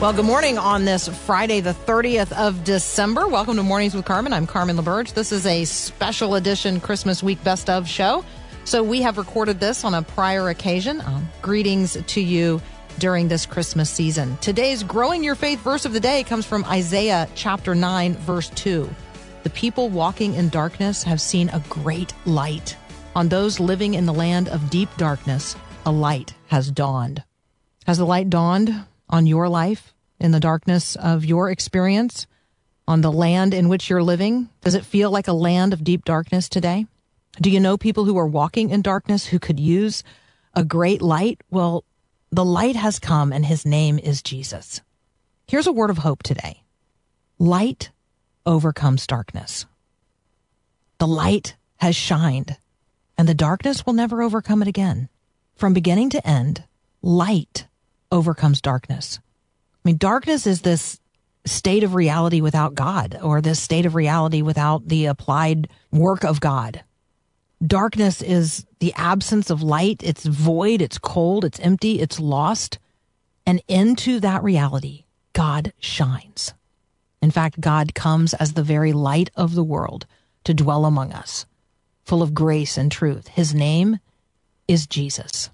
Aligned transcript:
Well, 0.00 0.12
good 0.12 0.26
morning 0.26 0.58
on 0.58 0.84
this 0.84 1.08
Friday, 1.08 1.58
the 1.58 1.74
30th 1.74 2.30
of 2.30 2.62
December. 2.62 3.26
Welcome 3.26 3.56
to 3.56 3.64
Mornings 3.64 3.96
with 3.96 4.04
Carmen. 4.04 4.32
I'm 4.32 4.46
Carmen 4.46 4.76
LaBerge. 4.76 5.12
This 5.12 5.32
is 5.32 5.44
a 5.44 5.64
special 5.64 6.36
edition 6.36 6.78
Christmas 6.78 7.20
week 7.20 7.42
best 7.42 7.68
of 7.68 7.88
show. 7.88 8.24
So 8.64 8.84
we 8.84 9.02
have 9.02 9.18
recorded 9.18 9.58
this 9.58 9.82
on 9.82 9.94
a 9.94 10.02
prior 10.02 10.50
occasion. 10.50 11.00
Um, 11.00 11.28
greetings 11.42 11.96
to 12.00 12.20
you 12.20 12.62
during 13.00 13.26
this 13.26 13.44
Christmas 13.44 13.90
season. 13.90 14.36
Today's 14.36 14.84
Growing 14.84 15.24
Your 15.24 15.34
Faith 15.34 15.58
verse 15.64 15.84
of 15.84 15.92
the 15.92 15.98
day 15.98 16.22
comes 16.22 16.46
from 16.46 16.64
Isaiah 16.66 17.28
chapter 17.34 17.74
9, 17.74 18.14
verse 18.18 18.50
2. 18.50 18.88
The 19.42 19.50
people 19.50 19.88
walking 19.88 20.34
in 20.34 20.48
darkness 20.48 21.02
have 21.02 21.20
seen 21.20 21.48
a 21.48 21.58
great 21.68 22.14
light. 22.24 22.76
On 23.16 23.28
those 23.28 23.58
living 23.58 23.94
in 23.94 24.06
the 24.06 24.14
land 24.14 24.48
of 24.48 24.70
deep 24.70 24.96
darkness, 24.96 25.56
a 25.84 25.90
light 25.90 26.34
has 26.46 26.70
dawned. 26.70 27.24
Has 27.84 27.98
the 27.98 28.06
light 28.06 28.30
dawned 28.30 28.84
on 29.08 29.26
your 29.26 29.48
life 29.48 29.94
in 30.18 30.32
the 30.32 30.40
darkness 30.40 30.96
of 30.96 31.24
your 31.24 31.50
experience? 31.50 32.26
On 32.86 33.00
the 33.02 33.12
land 33.12 33.54
in 33.54 33.68
which 33.68 33.90
you're 33.90 34.02
living? 34.02 34.48
Does 34.62 34.74
it 34.74 34.84
feel 34.84 35.10
like 35.10 35.28
a 35.28 35.32
land 35.32 35.72
of 35.72 35.84
deep 35.84 36.04
darkness 36.04 36.48
today? 36.48 36.86
Do 37.40 37.50
you 37.50 37.60
know 37.60 37.76
people 37.76 38.04
who 38.04 38.18
are 38.18 38.26
walking 38.26 38.70
in 38.70 38.82
darkness 38.82 39.26
who 39.26 39.38
could 39.38 39.60
use 39.60 40.02
a 40.54 40.64
great 40.64 41.02
light? 41.02 41.40
Well, 41.50 41.84
the 42.32 42.44
light 42.44 42.76
has 42.76 42.98
come 42.98 43.32
and 43.32 43.46
his 43.46 43.64
name 43.64 43.98
is 43.98 44.22
Jesus. 44.22 44.80
Here's 45.46 45.66
a 45.66 45.72
word 45.72 45.90
of 45.90 45.98
hope 45.98 46.22
today. 46.22 46.62
Light 47.38 47.90
overcomes 48.44 49.06
darkness. 49.06 49.66
The 50.98 51.06
light 51.06 51.56
has 51.76 51.94
shined 51.94 52.56
and 53.16 53.28
the 53.28 53.34
darkness 53.34 53.86
will 53.86 53.92
never 53.92 54.22
overcome 54.22 54.62
it 54.62 54.68
again. 54.68 55.08
From 55.54 55.72
beginning 55.72 56.10
to 56.10 56.26
end, 56.26 56.64
light 57.02 57.67
overcomes 58.10 58.60
darkness. 58.60 59.20
I 59.84 59.88
mean, 59.88 59.96
darkness 59.96 60.46
is 60.46 60.62
this 60.62 61.00
state 61.44 61.82
of 61.84 61.94
reality 61.94 62.40
without 62.40 62.74
God 62.74 63.18
or 63.22 63.40
this 63.40 63.60
state 63.60 63.86
of 63.86 63.94
reality 63.94 64.42
without 64.42 64.86
the 64.86 65.06
applied 65.06 65.68
work 65.90 66.24
of 66.24 66.40
God. 66.40 66.84
Darkness 67.64 68.22
is 68.22 68.66
the 68.78 68.92
absence 68.94 69.50
of 69.50 69.62
light. 69.62 70.00
It's 70.04 70.24
void. 70.24 70.80
It's 70.80 70.98
cold. 70.98 71.44
It's 71.44 71.58
empty. 71.60 72.00
It's 72.00 72.20
lost. 72.20 72.78
And 73.46 73.62
into 73.66 74.20
that 74.20 74.44
reality, 74.44 75.04
God 75.32 75.72
shines. 75.80 76.54
In 77.20 77.30
fact, 77.30 77.60
God 77.60 77.94
comes 77.94 78.34
as 78.34 78.52
the 78.52 78.62
very 78.62 78.92
light 78.92 79.30
of 79.34 79.54
the 79.54 79.64
world 79.64 80.06
to 80.44 80.54
dwell 80.54 80.84
among 80.84 81.12
us, 81.12 81.46
full 82.04 82.22
of 82.22 82.34
grace 82.34 82.76
and 82.76 82.92
truth. 82.92 83.28
His 83.28 83.54
name 83.54 83.98
is 84.68 84.86
Jesus. 84.86 85.50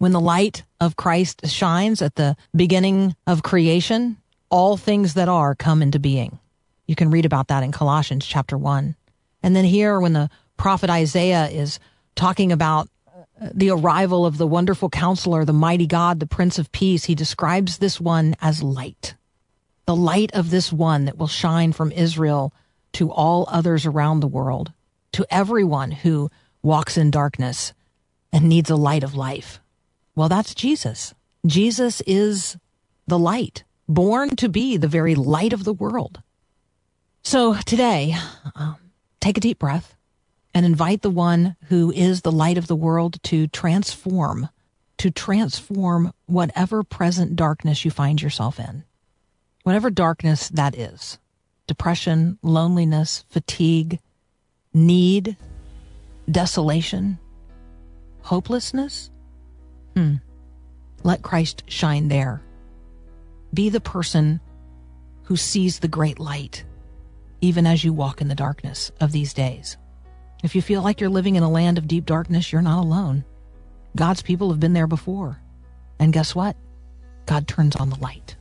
When 0.00 0.12
the 0.12 0.20
light 0.20 0.62
of 0.80 0.96
Christ 0.96 1.46
shines 1.46 2.00
at 2.00 2.14
the 2.14 2.34
beginning 2.56 3.14
of 3.26 3.42
creation, 3.42 4.16
all 4.48 4.78
things 4.78 5.12
that 5.12 5.28
are 5.28 5.54
come 5.54 5.82
into 5.82 5.98
being. 5.98 6.38
You 6.86 6.94
can 6.94 7.10
read 7.10 7.26
about 7.26 7.48
that 7.48 7.62
in 7.62 7.70
Colossians 7.70 8.24
chapter 8.24 8.56
1. 8.56 8.96
And 9.42 9.54
then 9.54 9.66
here, 9.66 10.00
when 10.00 10.14
the 10.14 10.30
prophet 10.56 10.88
Isaiah 10.88 11.48
is 11.48 11.78
talking 12.14 12.50
about 12.50 12.88
uh, 13.14 13.50
the 13.52 13.68
arrival 13.68 14.24
of 14.24 14.38
the 14.38 14.46
wonderful 14.46 14.88
counselor, 14.88 15.44
the 15.44 15.52
mighty 15.52 15.86
God, 15.86 16.18
the 16.18 16.26
Prince 16.26 16.58
of 16.58 16.72
Peace, 16.72 17.04
he 17.04 17.14
describes 17.14 17.76
this 17.76 18.00
one 18.00 18.34
as 18.40 18.62
light. 18.62 19.16
The 19.84 19.94
light 19.94 20.32
of 20.32 20.48
this 20.48 20.72
one 20.72 21.04
that 21.04 21.18
will 21.18 21.28
shine 21.28 21.74
from 21.74 21.92
Israel 21.92 22.54
to 22.94 23.12
all 23.12 23.44
others 23.50 23.84
around 23.84 24.20
the 24.20 24.26
world, 24.26 24.72
to 25.12 25.26
everyone 25.30 25.90
who 25.90 26.30
walks 26.62 26.96
in 26.96 27.10
darkness 27.10 27.74
and 28.32 28.48
needs 28.48 28.70
a 28.70 28.76
light 28.76 29.04
of 29.04 29.14
life. 29.14 29.59
Well, 30.20 30.28
that's 30.28 30.54
Jesus. 30.54 31.14
Jesus 31.46 32.02
is 32.06 32.58
the 33.06 33.18
light, 33.18 33.64
born 33.88 34.36
to 34.36 34.50
be 34.50 34.76
the 34.76 34.86
very 34.86 35.14
light 35.14 35.54
of 35.54 35.64
the 35.64 35.72
world. 35.72 36.20
So 37.22 37.54
today, 37.64 38.14
um, 38.54 38.76
take 39.22 39.38
a 39.38 39.40
deep 39.40 39.58
breath 39.58 39.96
and 40.52 40.66
invite 40.66 41.00
the 41.00 41.08
one 41.08 41.56
who 41.68 41.90
is 41.92 42.20
the 42.20 42.30
light 42.30 42.58
of 42.58 42.66
the 42.66 42.76
world 42.76 43.16
to 43.22 43.46
transform, 43.46 44.50
to 44.98 45.10
transform 45.10 46.12
whatever 46.26 46.82
present 46.82 47.34
darkness 47.34 47.86
you 47.86 47.90
find 47.90 48.20
yourself 48.20 48.60
in. 48.60 48.84
Whatever 49.62 49.88
darkness 49.88 50.50
that 50.50 50.76
is 50.76 51.18
depression, 51.66 52.38
loneliness, 52.42 53.24
fatigue, 53.30 54.00
need, 54.74 55.38
desolation, 56.30 57.18
hopelessness. 58.20 59.10
Hmm. 59.94 60.16
Let 61.02 61.22
Christ 61.22 61.64
shine 61.66 62.08
there. 62.08 62.42
Be 63.52 63.68
the 63.68 63.80
person 63.80 64.40
who 65.24 65.36
sees 65.36 65.78
the 65.78 65.88
great 65.88 66.18
light, 66.18 66.64
even 67.40 67.66
as 67.66 67.84
you 67.84 67.92
walk 67.92 68.20
in 68.20 68.28
the 68.28 68.34
darkness 68.34 68.92
of 69.00 69.12
these 69.12 69.32
days. 69.34 69.76
If 70.42 70.54
you 70.54 70.62
feel 70.62 70.82
like 70.82 71.00
you're 71.00 71.10
living 71.10 71.36
in 71.36 71.42
a 71.42 71.50
land 71.50 71.78
of 71.78 71.88
deep 71.88 72.06
darkness, 72.06 72.52
you're 72.52 72.62
not 72.62 72.82
alone. 72.82 73.24
God's 73.96 74.22
people 74.22 74.50
have 74.50 74.60
been 74.60 74.72
there 74.72 74.86
before. 74.86 75.40
And 75.98 76.12
guess 76.12 76.34
what? 76.34 76.56
God 77.26 77.46
turns 77.46 77.76
on 77.76 77.90
the 77.90 78.00
light. 78.00 78.36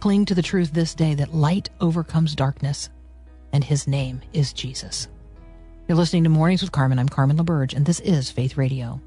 Cling 0.00 0.24
to 0.26 0.34
the 0.34 0.42
truth 0.42 0.72
this 0.72 0.94
day 0.94 1.14
that 1.14 1.34
light 1.34 1.70
overcomes 1.80 2.34
darkness, 2.34 2.90
and 3.52 3.64
his 3.64 3.86
name 3.86 4.20
is 4.32 4.52
Jesus. 4.52 5.08
You're 5.88 5.96
listening 5.96 6.24
to 6.24 6.30
Mornings 6.30 6.62
with 6.62 6.72
Carmen. 6.72 6.98
I'm 6.98 7.08
Carmen 7.08 7.38
LaBerge, 7.38 7.74
and 7.74 7.86
this 7.86 8.00
is 8.00 8.30
Faith 8.30 8.56
Radio. 8.56 9.00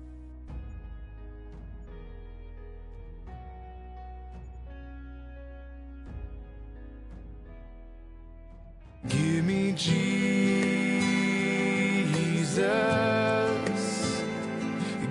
Give 9.07 9.45
me 9.45 9.71
Jesus. 9.71 10.09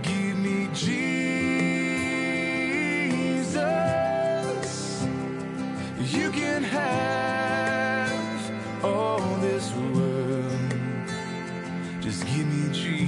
Give 0.02 0.36
me 0.36 0.68
Jesus. 0.74 1.08
You 5.96 6.30
can 6.30 6.62
have 6.62 8.14
all 8.84 9.36
this 9.38 9.72
world. 9.72 10.74
Just 12.00 12.26
give 12.26 12.46
me 12.46 12.70
Jesus. 12.72 13.06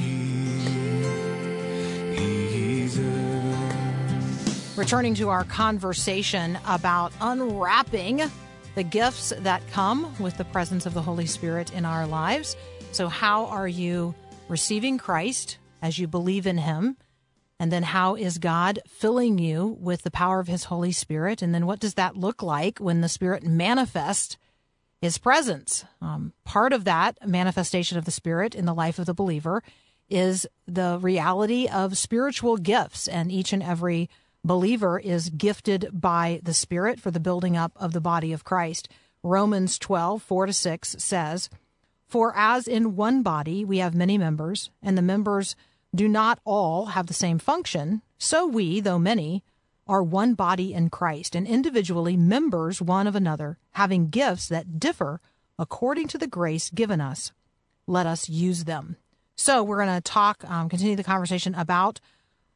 Returning 4.79 5.15
to 5.17 5.29
our 5.29 5.45
conversation 5.45 6.59
about 6.67 7.13
unwrapping 7.21 8.31
the 8.75 8.83
gifts 8.83 9.33
that 9.39 9.67
come 9.69 10.15
with 10.19 10.37
the 10.37 10.45
presence 10.45 10.87
of 10.87 10.95
the 10.95 11.03
Holy 11.03 11.27
Spirit 11.27 11.73
in 11.73 11.85
our 11.85 12.07
lives. 12.07 12.57
So, 12.93 13.09
how 13.09 13.47
are 13.47 13.69
you 13.69 14.15
receiving 14.49 14.99
Christ 14.99 15.59
as 15.83 15.99
you 15.99 16.07
believe 16.07 16.47
in 16.47 16.59
Him? 16.59 16.97
And 17.59 17.71
then, 17.71 17.83
how 17.83 18.15
is 18.15 18.39
God 18.39 18.81
filling 18.89 19.39
you 19.39 19.77
with 19.81 20.03
the 20.03 20.11
power 20.11 20.41
of 20.41 20.49
His 20.49 20.65
Holy 20.65 20.93
Spirit? 20.93 21.43
And 21.43 21.55
then, 21.55 21.67
what 21.67 21.81
does 21.81 21.95
that 21.95 22.17
look 22.17 22.43
like 22.43 22.79
when 22.79 23.01
the 23.01 23.09
Spirit 23.09 23.45
manifests 23.45 24.37
His 25.01 25.19
presence? 25.19 25.85
Um, 26.01 26.33
part 26.45 26.73
of 26.73 26.85
that 26.85 27.19
manifestation 27.27 27.99
of 27.99 28.05
the 28.05 28.11
Spirit 28.11 28.55
in 28.55 28.67
the 28.67 28.75
life 28.75 28.99
of 28.99 29.07
the 29.07 29.15
believer 29.15 29.63
is 30.09 30.47
the 30.67 30.99
reality 31.01 31.69
of 31.69 31.97
spiritual 31.97 32.57
gifts, 32.57 33.07
and 33.07 33.31
each 33.31 33.53
and 33.53 33.63
every 33.63 34.11
believer 34.45 34.99
is 34.99 35.31
gifted 35.31 35.89
by 35.93 36.41
the 36.43 36.55
Spirit 36.55 37.01
for 37.01 37.11
the 37.11 37.21
building 37.21 37.57
up 37.57 37.73
of 37.77 37.93
the 37.93 38.01
body 38.01 38.33
of 38.33 38.45
Christ. 38.45 38.89
Romans 39.23 39.79
12, 39.79 40.23
4 40.23 40.47
to 40.47 40.53
6 40.53 40.97
says, 40.99 41.51
For 42.07 42.33
as 42.37 42.67
in 42.67 42.97
one 42.97 43.23
body 43.23 43.65
we 43.65 43.79
have 43.79 43.95
many 43.95 44.17
members, 44.17 44.71
and 44.83 44.97
the 44.97 45.03
members 45.03 45.57
do 45.95 46.09
not 46.09 46.41
all 46.45 46.87
have 46.87 47.07
the 47.07 47.15
same 47.15 47.39
function, 47.39 48.03
so 48.19 48.47
we, 48.47 48.81
though 48.81 48.99
many, 48.99 49.43
are 49.87 50.03
one 50.03 50.35
body 50.35 50.73
in 50.73 50.89
Christ 50.89 51.35
and 51.35 51.47
individually 51.47 52.17
members 52.17 52.81
one 52.81 53.07
of 53.07 53.17
another, 53.17 53.59
having 53.73 54.09
gifts 54.09 54.49
that 54.49 54.79
differ 54.79 55.21
according 55.59 56.07
to 56.09 56.19
the 56.19 56.29
grace 56.29 56.71
given 56.71 57.01
us. 57.01 57.33
Let 57.87 58.07
us 58.07 58.29
use 58.29 58.65
them. 58.65 58.97
So, 59.35 59.65
we're 59.65 59.85
going 59.85 59.97
to 59.97 60.01
talk, 60.01 60.45
um, 60.49 60.69
continue 60.69 60.97
the 60.97 61.03
conversation 61.03 61.55
about 61.55 61.99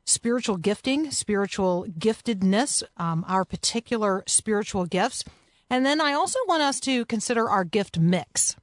spiritual 0.05 0.56
gifting, 0.56 1.11
spiritual 1.11 1.87
giftedness, 1.99 2.83
um, 2.97 3.25
our 3.29 3.45
particular 3.45 4.23
spiritual 4.27 4.87
gifts. 4.87 5.25
And 5.71 5.85
then 5.85 6.01
I 6.01 6.12
also 6.12 6.39
want 6.47 6.62
us 6.62 6.79
to 6.81 7.05
consider 7.06 7.49
our 7.49 7.65
gift 7.65 7.99
mix. 7.99 8.56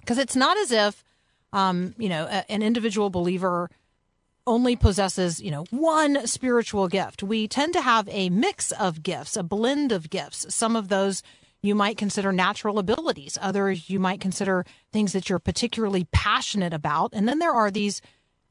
Because 0.00 0.18
it's 0.18 0.36
not 0.36 0.56
as 0.56 0.72
if, 0.72 1.04
um, 1.52 1.94
you 1.98 2.08
know, 2.08 2.24
a, 2.24 2.50
an 2.50 2.62
individual 2.62 3.10
believer 3.10 3.70
only 4.46 4.76
possesses, 4.76 5.40
you 5.40 5.50
know, 5.50 5.64
one 5.70 6.26
spiritual 6.26 6.88
gift. 6.88 7.22
We 7.22 7.48
tend 7.48 7.72
to 7.72 7.80
have 7.80 8.08
a 8.08 8.30
mix 8.30 8.70
of 8.72 9.02
gifts, 9.02 9.36
a 9.36 9.42
blend 9.42 9.92
of 9.92 10.08
gifts. 10.08 10.46
Some 10.54 10.76
of 10.76 10.88
those 10.88 11.22
you 11.62 11.74
might 11.74 11.98
consider 11.98 12.32
natural 12.32 12.78
abilities. 12.78 13.36
Others 13.40 13.90
you 13.90 13.98
might 13.98 14.20
consider 14.20 14.64
things 14.92 15.12
that 15.12 15.28
you're 15.28 15.40
particularly 15.40 16.06
passionate 16.12 16.72
about. 16.72 17.10
And 17.12 17.28
then 17.28 17.40
there 17.40 17.52
are 17.52 17.70
these 17.70 18.00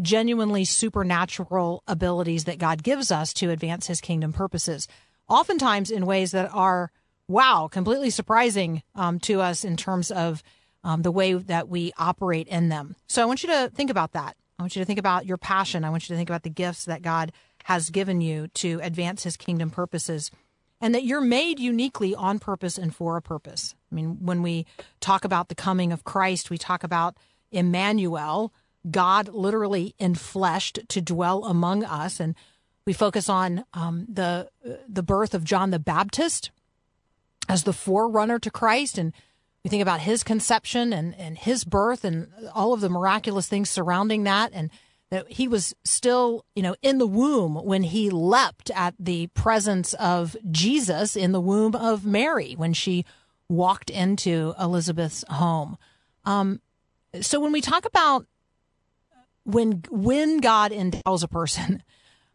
genuinely 0.01 0.65
supernatural 0.65 1.83
abilities 1.87 2.45
that 2.45 2.59
God 2.59 2.83
gives 2.83 3.11
us 3.11 3.33
to 3.33 3.49
advance 3.49 3.87
his 3.87 4.01
kingdom 4.01 4.33
purposes, 4.33 4.87
oftentimes 5.27 5.91
in 5.91 6.05
ways 6.05 6.31
that 6.31 6.49
are, 6.53 6.91
wow, 7.27 7.67
completely 7.71 8.09
surprising 8.09 8.83
um, 8.93 9.19
to 9.19 9.41
us 9.41 9.63
in 9.63 9.77
terms 9.77 10.11
of 10.11 10.43
um, 10.83 11.01
the 11.01 11.11
way 11.11 11.33
that 11.33 11.67
we 11.67 11.91
operate 11.97 12.47
in 12.47 12.69
them. 12.69 12.95
So 13.07 13.21
I 13.21 13.25
want 13.25 13.43
you 13.43 13.49
to 13.49 13.71
think 13.73 13.89
about 13.89 14.13
that. 14.13 14.35
I 14.59 14.63
want 14.63 14.75
you 14.75 14.81
to 14.81 14.85
think 14.85 14.99
about 14.99 15.25
your 15.25 15.37
passion. 15.37 15.83
I 15.83 15.89
want 15.89 16.03
you 16.03 16.13
to 16.13 16.17
think 16.17 16.29
about 16.29 16.43
the 16.43 16.49
gifts 16.49 16.85
that 16.85 17.01
God 17.01 17.31
has 17.65 17.89
given 17.89 18.21
you 18.21 18.47
to 18.49 18.79
advance 18.83 19.23
his 19.23 19.37
kingdom 19.37 19.69
purposes 19.71 20.29
and 20.79 20.93
that 20.93 21.03
you're 21.03 21.21
made 21.21 21.59
uniquely 21.59 22.13
on 22.13 22.37
purpose 22.37 22.77
and 22.77 22.95
for 22.95 23.17
a 23.17 23.21
purpose. 23.21 23.73
I 23.91 23.95
mean, 23.95 24.23
when 24.23 24.43
we 24.43 24.65
talk 24.99 25.25
about 25.25 25.49
the 25.49 25.55
coming 25.55 25.91
of 25.91 26.03
Christ, 26.03 26.49
we 26.49 26.57
talk 26.57 26.83
about 26.83 27.17
Emmanuel, 27.51 28.53
God 28.89 29.29
literally 29.29 29.95
enfleshed 29.99 30.87
to 30.87 31.01
dwell 31.01 31.45
among 31.45 31.83
us. 31.83 32.19
And 32.19 32.35
we 32.85 32.93
focus 32.93 33.29
on 33.29 33.65
um, 33.73 34.05
the 34.07 34.49
the 34.87 35.03
birth 35.03 35.33
of 35.33 35.43
John 35.43 35.71
the 35.71 35.79
Baptist 35.79 36.51
as 37.49 37.63
the 37.63 37.73
forerunner 37.73 38.39
to 38.39 38.51
Christ, 38.51 38.97
and 38.97 39.13
we 39.63 39.69
think 39.69 39.81
about 39.81 40.01
his 40.01 40.23
conception 40.23 40.93
and 40.93 41.15
and 41.15 41.37
his 41.37 41.63
birth 41.63 42.03
and 42.03 42.27
all 42.53 42.73
of 42.73 42.81
the 42.81 42.89
miraculous 42.89 43.47
things 43.47 43.69
surrounding 43.69 44.23
that, 44.23 44.51
and 44.53 44.69
that 45.09 45.31
he 45.31 45.47
was 45.47 45.75
still 45.83 46.45
you 46.55 46.61
know 46.61 46.75
in 46.83 46.99
the 46.99 47.07
womb 47.07 47.55
when 47.55 47.83
he 47.83 48.09
leapt 48.11 48.69
at 48.71 48.93
the 48.99 49.27
presence 49.27 49.93
of 49.95 50.35
Jesus 50.51 51.15
in 51.15 51.31
the 51.31 51.41
womb 51.41 51.75
of 51.75 52.05
Mary 52.05 52.53
when 52.53 52.73
she 52.73 53.03
walked 53.49 53.89
into 53.89 54.53
Elizabeth's 54.59 55.23
home. 55.29 55.77
Um, 56.23 56.61
so 57.21 57.39
when 57.39 57.51
we 57.51 57.61
talk 57.61 57.85
about 57.85 58.25
when 59.45 59.83
when 59.89 60.39
God 60.39 60.71
endows 60.71 61.23
a 61.23 61.27
person, 61.27 61.81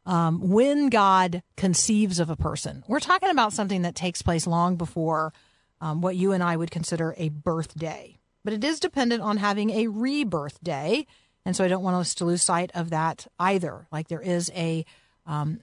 um, 0.07 0.49
when 0.49 0.89
God 0.89 1.43
conceives 1.57 2.19
of 2.19 2.31
a 2.31 2.37
person, 2.37 2.85
we're 2.89 3.01
talking 3.01 3.29
about 3.29 3.53
something 3.53 3.83
that 3.83 3.95
takes 3.95 4.23
place 4.23 4.47
long 4.47 4.77
before 4.77 5.33
um, 5.81 6.01
what 6.01 6.17
you 6.17 6.33
and 6.33 6.43
I 6.43 6.57
would 6.57 6.71
consider 6.71 7.15
a 7.19 7.29
birthday. 7.29 8.19
But 8.43 8.55
it 8.55 8.65
is 8.65 8.81
dependent 8.81 9.23
on 9.23 9.37
having 9.37 9.71
a 9.71 9.89
rebirth 9.89 10.63
day, 10.63 11.07
and 11.45 11.55
so 11.55 11.65
I 11.65 11.69
don't 11.69 11.83
want 11.83 11.97
us 11.97 12.15
to 12.17 12.25
lose 12.25 12.43
sight 12.43 12.71
of 12.75 12.91
that 12.91 13.27
either. 13.39 13.87
Like 13.93 14.09
there 14.09 14.23
is 14.23 14.51
a 14.55 14.87
um, 15.27 15.61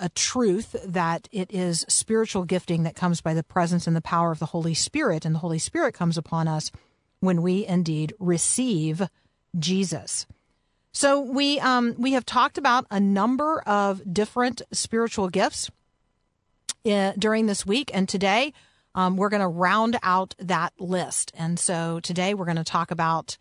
a 0.00 0.08
truth 0.10 0.76
that 0.84 1.28
it 1.30 1.52
is 1.52 1.84
spiritual 1.88 2.44
gifting 2.44 2.82
that 2.82 2.96
comes 2.96 3.20
by 3.20 3.34
the 3.34 3.42
presence 3.42 3.86
and 3.86 3.94
the 3.94 4.00
power 4.00 4.32
of 4.32 4.38
the 4.38 4.46
Holy 4.46 4.74
Spirit, 4.74 5.24
and 5.24 5.34
the 5.34 5.40
Holy 5.40 5.58
Spirit 5.58 5.94
comes 5.94 6.18
upon 6.18 6.48
us 6.48 6.72
when 7.20 7.42
we 7.42 7.64
indeed 7.64 8.12
receive 8.18 9.08
Jesus. 9.58 10.26
So 10.96 11.20
we 11.20 11.58
um, 11.58 11.96
we 11.98 12.12
have 12.12 12.24
talked 12.24 12.56
about 12.56 12.86
a 12.88 13.00
number 13.00 13.60
of 13.62 14.00
different 14.14 14.62
spiritual 14.70 15.28
gifts 15.28 15.68
uh, 16.86 17.14
during 17.18 17.46
this 17.46 17.66
week, 17.66 17.90
and 17.92 18.08
today 18.08 18.52
um, 18.94 19.16
we're 19.16 19.28
going 19.28 19.42
to 19.42 19.48
round 19.48 19.98
out 20.04 20.36
that 20.38 20.72
list. 20.78 21.32
And 21.36 21.58
so 21.58 21.98
today 21.98 22.32
we're 22.32 22.44
going 22.44 22.58
to 22.58 22.64
talk 22.64 22.92
about 22.92 23.36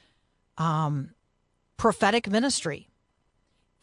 um, 0.58 1.12
prophetic 1.78 2.28
ministry, 2.28 2.90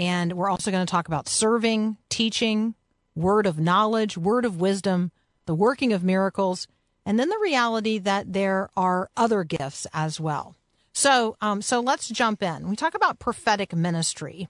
and 0.01 0.33
we're 0.33 0.51
also 0.51 0.73
going 0.73 0.85
to 0.85 0.91
talk 0.91 1.07
about 1.07 1.29
serving, 1.29 1.97
teaching, 2.09 2.75
word 3.15 3.47
of 3.47 3.61
knowledge, 3.61 4.19
word 4.19 4.45
of 4.45 4.61
wisdom, 4.61 5.13
the 5.47 5.55
working 5.55 5.93
of 5.93 6.03
miracles, 6.03 6.67
and 7.07 7.21
then 7.21 7.29
the 7.29 7.39
reality 7.41 7.99
that 7.99 8.33
there 8.33 8.69
are 8.77 9.11
other 9.17 9.45
gifts 9.45 9.87
as 9.95 10.19
well. 10.19 10.57
So, 10.93 11.37
um, 11.41 11.63
so 11.63 11.81
let's 11.81 12.09
jump 12.09 12.43
in. 12.43 12.69
We 12.69 12.77
talk 12.77 12.95
about 12.95 13.19
prophetic 13.19 13.75
ministry. 13.75 14.49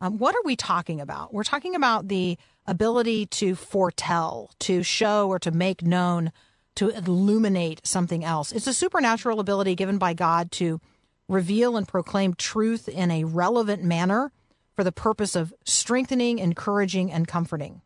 Um, 0.00 0.18
what 0.18 0.34
are 0.34 0.42
we 0.44 0.56
talking 0.56 1.00
about? 1.00 1.32
We're 1.32 1.44
talking 1.44 1.74
about 1.74 2.08
the 2.08 2.38
ability 2.66 3.26
to 3.26 3.54
foretell, 3.54 4.50
to 4.60 4.82
show, 4.82 5.28
or 5.28 5.38
to 5.38 5.50
make 5.50 5.82
known, 5.82 6.32
to 6.76 6.88
illuminate 6.88 7.86
something 7.86 8.24
else. 8.24 8.52
It's 8.52 8.66
a 8.66 8.74
supernatural 8.74 9.40
ability 9.40 9.74
given 9.74 9.98
by 9.98 10.14
God 10.14 10.50
to 10.52 10.80
reveal 11.28 11.76
and 11.76 11.86
proclaim 11.86 12.34
truth 12.34 12.88
in 12.88 13.10
a 13.10 13.24
relevant 13.24 13.82
manner 13.82 14.32
for 14.74 14.84
the 14.84 14.92
purpose 14.92 15.36
of 15.36 15.52
strengthening, 15.64 16.38
encouraging, 16.38 17.12
and 17.12 17.28
comforting. 17.28 17.82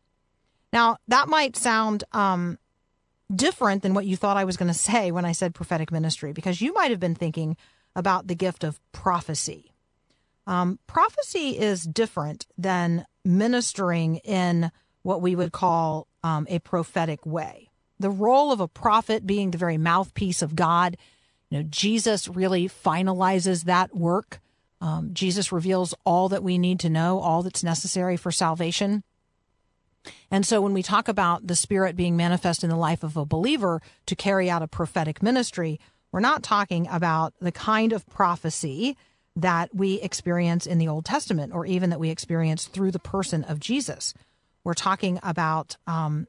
Now, 0.71 0.97
that 1.07 1.27
might 1.27 1.55
sound 1.55 2.03
um, 2.13 2.57
different 3.33 3.83
than 3.83 3.93
what 3.93 4.05
you 4.05 4.15
thought 4.15 4.37
I 4.37 4.45
was 4.45 4.57
going 4.57 4.69
to 4.69 4.73
say 4.73 5.11
when 5.11 5.25
I 5.25 5.33
said 5.33 5.53
prophetic 5.53 5.91
ministry, 5.91 6.33
because 6.33 6.61
you 6.61 6.73
might 6.73 6.91
have 6.91 6.99
been 6.99 7.15
thinking, 7.15 7.57
about 7.97 8.27
the 8.27 8.35
gift 8.35 8.63
of 8.63 8.79
prophecy. 8.93 9.73
Um, 10.45 10.79
prophecy 10.85 11.57
is 11.57 11.83
different 11.83 12.45
than 12.57 13.05
ministering 13.25 14.17
in 14.17 14.71
what 15.01 15.21
we 15.21 15.35
would 15.35 15.51
call 15.51 16.07
um, 16.23 16.45
a 16.47 16.59
prophetic 16.59 17.25
way. 17.25 17.69
The 17.99 18.11
role 18.11 18.51
of 18.51 18.61
a 18.61 18.67
prophet 18.67 19.25
being 19.25 19.49
the 19.49 19.57
very 19.57 19.79
mouthpiece 19.79 20.43
of 20.43 20.55
God, 20.55 20.95
you 21.49 21.57
know, 21.57 21.67
Jesus 21.67 22.27
really 22.27 22.69
finalizes 22.69 23.63
that 23.63 23.95
work. 23.95 24.39
Um, 24.79 25.09
Jesus 25.11 25.51
reveals 25.51 25.95
all 26.05 26.29
that 26.29 26.43
we 26.43 26.59
need 26.59 26.79
to 26.81 26.89
know, 26.89 27.19
all 27.19 27.41
that's 27.41 27.63
necessary 27.63 28.15
for 28.15 28.31
salvation. 28.31 29.03
And 30.29 30.45
so 30.45 30.61
when 30.61 30.73
we 30.73 30.83
talk 30.83 31.07
about 31.07 31.47
the 31.47 31.55
Spirit 31.55 31.95
being 31.95 32.15
manifest 32.15 32.63
in 32.63 32.69
the 32.69 32.75
life 32.75 33.03
of 33.03 33.17
a 33.17 33.25
believer 33.25 33.81
to 34.05 34.15
carry 34.15 34.49
out 34.49 34.61
a 34.61 34.67
prophetic 34.67 35.23
ministry, 35.23 35.79
we're 36.11 36.19
not 36.19 36.43
talking 36.43 36.87
about 36.89 37.33
the 37.39 37.51
kind 37.51 37.93
of 37.93 38.07
prophecy 38.07 38.97
that 39.35 39.73
we 39.73 40.01
experience 40.01 40.65
in 40.65 40.79
the 40.79 40.87
Old 40.87 41.05
Testament 41.05 41.53
or 41.53 41.65
even 41.65 41.91
that 41.91 41.99
we 41.99 42.09
experience 42.09 42.65
through 42.65 42.91
the 42.91 42.99
person 42.99 43.43
of 43.43 43.59
Jesus. 43.59 44.13
We're 44.63 44.73
talking 44.73 45.19
about 45.21 45.77
um, 45.85 46.27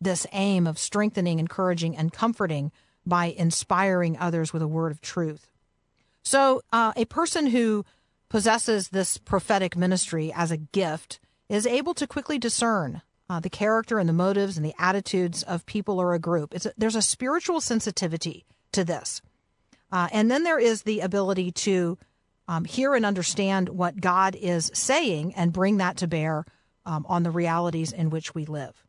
this 0.00 0.26
aim 0.32 0.66
of 0.66 0.78
strengthening, 0.78 1.38
encouraging, 1.38 1.96
and 1.96 2.12
comforting 2.12 2.72
by 3.06 3.26
inspiring 3.26 4.16
others 4.18 4.52
with 4.52 4.62
a 4.62 4.68
word 4.68 4.90
of 4.90 5.00
truth. 5.00 5.48
So, 6.22 6.62
uh, 6.72 6.92
a 6.96 7.04
person 7.04 7.48
who 7.48 7.84
possesses 8.30 8.88
this 8.88 9.18
prophetic 9.18 9.76
ministry 9.76 10.32
as 10.34 10.50
a 10.50 10.56
gift 10.56 11.20
is 11.50 11.66
able 11.66 11.92
to 11.94 12.06
quickly 12.06 12.38
discern 12.38 13.02
uh, 13.28 13.40
the 13.40 13.50
character 13.50 13.98
and 13.98 14.08
the 14.08 14.14
motives 14.14 14.56
and 14.56 14.64
the 14.64 14.74
attitudes 14.78 15.42
of 15.42 15.66
people 15.66 16.00
or 16.00 16.14
a 16.14 16.18
group. 16.18 16.54
A, 16.54 16.72
there's 16.76 16.96
a 16.96 17.02
spiritual 17.02 17.60
sensitivity 17.60 18.46
to 18.74 18.84
this. 18.84 19.20
Uh, 19.90 20.08
and 20.12 20.30
then 20.30 20.44
there 20.44 20.58
is 20.58 20.82
the 20.82 21.00
ability 21.00 21.52
to 21.52 21.98
um, 22.48 22.64
hear 22.64 22.94
and 22.94 23.06
understand 23.06 23.68
what 23.68 24.00
God 24.00 24.34
is 24.34 24.70
saying 24.74 25.34
and 25.34 25.52
bring 25.52 25.78
that 25.78 25.96
to 25.98 26.06
bear 26.06 26.44
um, 26.84 27.06
on 27.08 27.22
the 27.22 27.30
realities 27.30 27.92
in 27.92 28.10
which 28.10 28.34
we 28.34 28.44
live. 28.44 28.84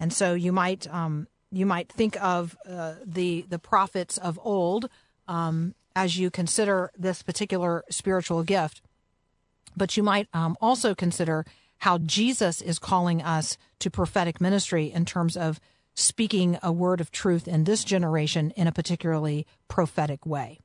And 0.00 0.12
so 0.12 0.34
you 0.34 0.52
might 0.52 0.92
um, 0.92 1.28
you 1.50 1.66
might 1.66 1.92
think 1.92 2.20
of 2.22 2.56
uh, 2.68 2.94
the 3.04 3.44
the 3.48 3.58
prophets 3.58 4.16
of 4.18 4.38
old 4.42 4.88
um, 5.28 5.74
as 5.94 6.18
you 6.18 6.30
consider 6.30 6.90
this 6.96 7.22
particular 7.22 7.84
spiritual 7.90 8.42
gift, 8.42 8.80
but 9.76 9.96
you 9.96 10.02
might 10.02 10.28
um, 10.32 10.56
also 10.60 10.94
consider 10.94 11.44
how 11.78 11.98
Jesus 11.98 12.62
is 12.62 12.78
calling 12.78 13.20
us 13.22 13.58
to 13.80 13.90
prophetic 13.90 14.40
ministry 14.40 14.90
in 14.90 15.04
terms 15.04 15.36
of 15.36 15.60
speaking 15.94 16.58
a 16.62 16.72
word 16.72 17.00
of 17.00 17.10
truth 17.10 17.46
in 17.46 17.64
this 17.64 17.84
generation 17.84 18.52
in 18.56 18.66
a 18.66 18.72
particularly 18.72 19.46
prophetic 19.68 20.24
way. 20.26 20.60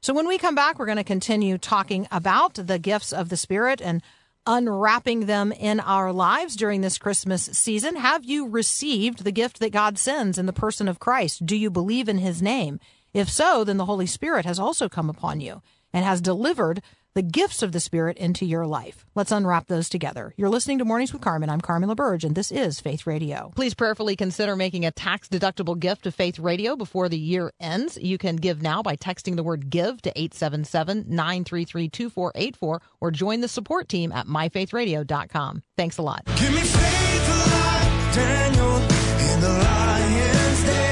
So 0.00 0.12
when 0.12 0.26
we 0.26 0.38
come 0.38 0.54
back, 0.54 0.78
we're 0.78 0.86
going 0.86 0.96
to 0.96 1.04
continue 1.04 1.58
talking 1.58 2.08
about 2.10 2.54
the 2.54 2.78
gifts 2.78 3.12
of 3.12 3.28
the 3.28 3.36
Spirit 3.36 3.80
and 3.80 4.02
unwrapping 4.46 5.26
them 5.26 5.52
in 5.52 5.78
our 5.78 6.12
lives 6.12 6.56
during 6.56 6.80
this 6.80 6.98
Christmas 6.98 7.44
season. 7.52 7.94
Have 7.96 8.24
you 8.24 8.48
received 8.48 9.22
the 9.22 9.30
gift 9.30 9.60
that 9.60 9.70
God 9.70 9.98
sends 9.98 10.38
in 10.38 10.46
the 10.46 10.52
person 10.52 10.88
of 10.88 10.98
Christ? 10.98 11.46
Do 11.46 11.56
you 11.56 11.70
believe 11.70 12.08
in 12.08 12.18
his 12.18 12.42
name? 12.42 12.80
If 13.14 13.30
so, 13.30 13.62
then 13.62 13.76
the 13.76 13.84
Holy 13.84 14.06
Spirit 14.06 14.44
has 14.44 14.58
also 14.58 14.88
come 14.88 15.08
upon 15.08 15.40
you 15.40 15.62
and 15.92 16.04
has 16.04 16.20
delivered 16.20 16.82
the 17.14 17.22
gifts 17.22 17.62
of 17.62 17.72
the 17.72 17.80
Spirit 17.80 18.16
into 18.16 18.44
your 18.46 18.66
life. 18.66 19.04
Let's 19.14 19.32
unwrap 19.32 19.66
those 19.66 19.88
together. 19.88 20.32
You're 20.36 20.48
listening 20.48 20.78
to 20.78 20.84
Mornings 20.84 21.12
with 21.12 21.22
Carmen. 21.22 21.50
I'm 21.50 21.60
Carmen 21.60 21.90
LaBerge, 21.90 22.24
and 22.24 22.34
this 22.34 22.50
is 22.50 22.80
Faith 22.80 23.06
Radio. 23.06 23.52
Please 23.54 23.74
prayerfully 23.74 24.16
consider 24.16 24.56
making 24.56 24.86
a 24.86 24.90
tax 24.90 25.28
deductible 25.28 25.78
gift 25.78 26.04
to 26.04 26.12
Faith 26.12 26.38
Radio 26.38 26.76
before 26.76 27.08
the 27.08 27.18
year 27.18 27.52
ends. 27.60 27.98
You 28.00 28.18
can 28.18 28.36
give 28.36 28.62
now 28.62 28.82
by 28.82 28.96
texting 28.96 29.36
the 29.36 29.42
word 29.42 29.68
give 29.68 30.00
to 30.02 30.10
877 30.10 31.04
933 31.08 31.88
2484 31.88 32.82
or 33.00 33.10
join 33.10 33.40
the 33.40 33.48
support 33.48 33.88
team 33.88 34.12
at 34.12 34.26
myfaithradio.com. 34.26 35.62
Thanks 35.76 35.98
a 35.98 36.02
lot. 36.02 36.24
Give 36.36 36.54
me 36.54 36.60
faith 36.60 37.28
like 37.52 38.14
Daniel 38.14 38.76
in 38.76 39.40
the 39.40 39.48
lion's 39.48 40.64
den. 40.64 40.91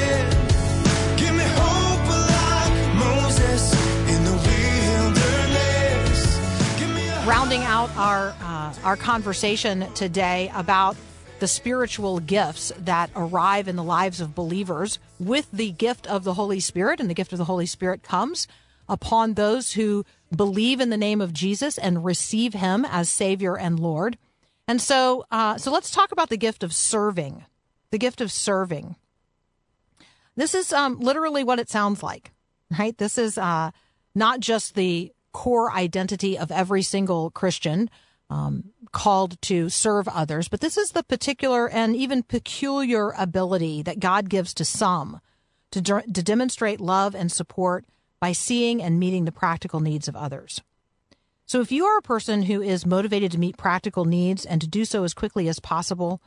Rounding 7.31 7.63
out 7.63 7.89
our 7.97 8.35
uh, 8.41 8.75
our 8.83 8.97
conversation 8.97 9.87
today 9.95 10.51
about 10.53 10.97
the 11.39 11.47
spiritual 11.47 12.19
gifts 12.19 12.73
that 12.77 13.09
arrive 13.15 13.69
in 13.69 13.77
the 13.77 13.85
lives 13.85 14.21
of 14.21 14.35
believers 14.35 14.99
with 15.21 15.49
the 15.53 15.71
gift 15.71 16.09
of 16.09 16.25
the 16.25 16.35
Holy 16.35 16.59
Spirit, 16.59 16.99
and 16.99 17.09
the 17.09 17.15
gift 17.15 17.33
of 17.33 17.39
the 17.39 17.45
Holy 17.45 17.67
Spirit 17.67 18.03
comes 18.03 18.49
upon 18.89 19.35
those 19.35 19.75
who 19.75 20.05
believe 20.35 20.81
in 20.81 20.91
the 20.91 20.97
name 20.97 21.21
of 21.21 21.33
Jesus 21.33 21.79
and 21.79 22.05
receive 22.05 22.53
Him 22.53 22.85
as 22.85 23.09
Savior 23.09 23.57
and 23.57 23.79
Lord. 23.79 24.19
And 24.67 24.83
so, 24.83 25.25
uh, 25.31 25.57
so 25.57 25.71
let's 25.71 25.93
talk 25.93 26.11
about 26.11 26.31
the 26.31 26.37
gift 26.37 26.65
of 26.65 26.75
serving. 26.75 27.45
The 27.93 27.99
gift 27.99 28.21
of 28.21 28.33
serving. 28.33 28.97
This 30.35 30.53
is 30.53 30.73
um, 30.73 30.99
literally 30.99 31.45
what 31.45 31.61
it 31.61 31.71
sounds 31.71 32.03
like, 32.03 32.33
right? 32.77 32.99
This 32.99 33.17
is 33.19 33.39
uh, 33.39 33.71
not 34.17 34.41
just 34.41 34.75
the 34.75 35.13
core 35.33 35.73
identity 35.73 36.39
of 36.39 36.51
every 36.51 36.83
single 36.83 37.31
Christian 37.31 37.91
um, 38.29 38.65
called 38.93 39.41
to 39.43 39.69
serve 39.69 40.07
others, 40.09 40.49
but 40.49 40.61
this 40.61 40.77
is 40.77 40.93
the 40.93 41.03
particular 41.03 41.69
and 41.69 41.97
even 41.97 42.23
peculiar 42.23 43.11
ability 43.11 43.83
that 43.83 44.01
God 44.01 44.29
gives 44.29 44.55
to 44.55 44.65
some 44.65 45.21
to, 45.73 45.81
de- 45.81 46.03
to 46.03 46.23
demonstrate 46.23 46.81
love 46.81 47.15
and 47.15 47.31
support 47.31 47.85
by 48.21 48.33
seeing 48.33 48.83
and 48.83 49.01
meeting 49.01 49.25
the 49.25 49.33
practical 49.33 49.81
needs 49.81 50.09
of 50.09 50.17
others. 50.17 50.61
So 51.47 51.61
if 51.61 51.73
you 51.73 51.85
are 51.87 51.99
a 51.99 52.03
person 52.03 52.43
who 52.43 52.63
is 52.63 52.87
motivated 52.87 53.33
to 53.33 53.39
meet 53.39 53.57
practical 53.57 54.05
needs 54.05 54.45
and 54.45 54.61
to 54.61 54.69
do 54.69 54.85
so 54.85 55.03
as 55.03 55.15
quickly 55.15 55.49
as 55.49 55.59
possible, 55.59 56.23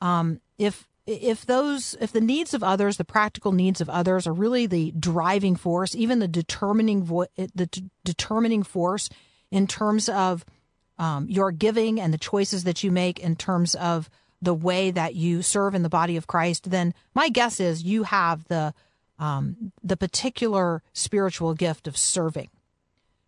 um, 0.00 0.40
if 0.58 0.88
if 1.06 1.44
those 1.44 1.96
if 2.00 2.12
the 2.12 2.20
needs 2.20 2.54
of 2.54 2.62
others, 2.62 2.96
the 2.96 3.04
practical 3.04 3.52
needs 3.52 3.80
of 3.80 3.90
others, 3.90 4.26
are 4.26 4.32
really 4.32 4.66
the 4.66 4.92
driving 4.92 5.56
force, 5.56 5.94
even 5.94 6.18
the 6.18 6.28
determining 6.28 7.02
vo- 7.02 7.26
the 7.36 7.66
d- 7.66 7.90
determining 8.04 8.62
force 8.62 9.08
in 9.50 9.66
terms 9.66 10.08
of 10.08 10.44
um, 10.98 11.26
your 11.28 11.52
giving 11.52 12.00
and 12.00 12.12
the 12.12 12.18
choices 12.18 12.64
that 12.64 12.82
you 12.82 12.90
make 12.90 13.18
in 13.18 13.36
terms 13.36 13.74
of 13.74 14.08
the 14.40 14.54
way 14.54 14.90
that 14.90 15.14
you 15.14 15.42
serve 15.42 15.74
in 15.74 15.82
the 15.82 15.88
body 15.88 16.16
of 16.16 16.26
Christ, 16.26 16.70
then 16.70 16.94
my 17.14 17.28
guess 17.28 17.60
is 17.60 17.82
you 17.82 18.04
have 18.04 18.46
the 18.48 18.74
um, 19.18 19.72
the 19.82 19.96
particular 19.96 20.82
spiritual 20.92 21.54
gift 21.54 21.86
of 21.86 21.96
serving. 21.96 22.50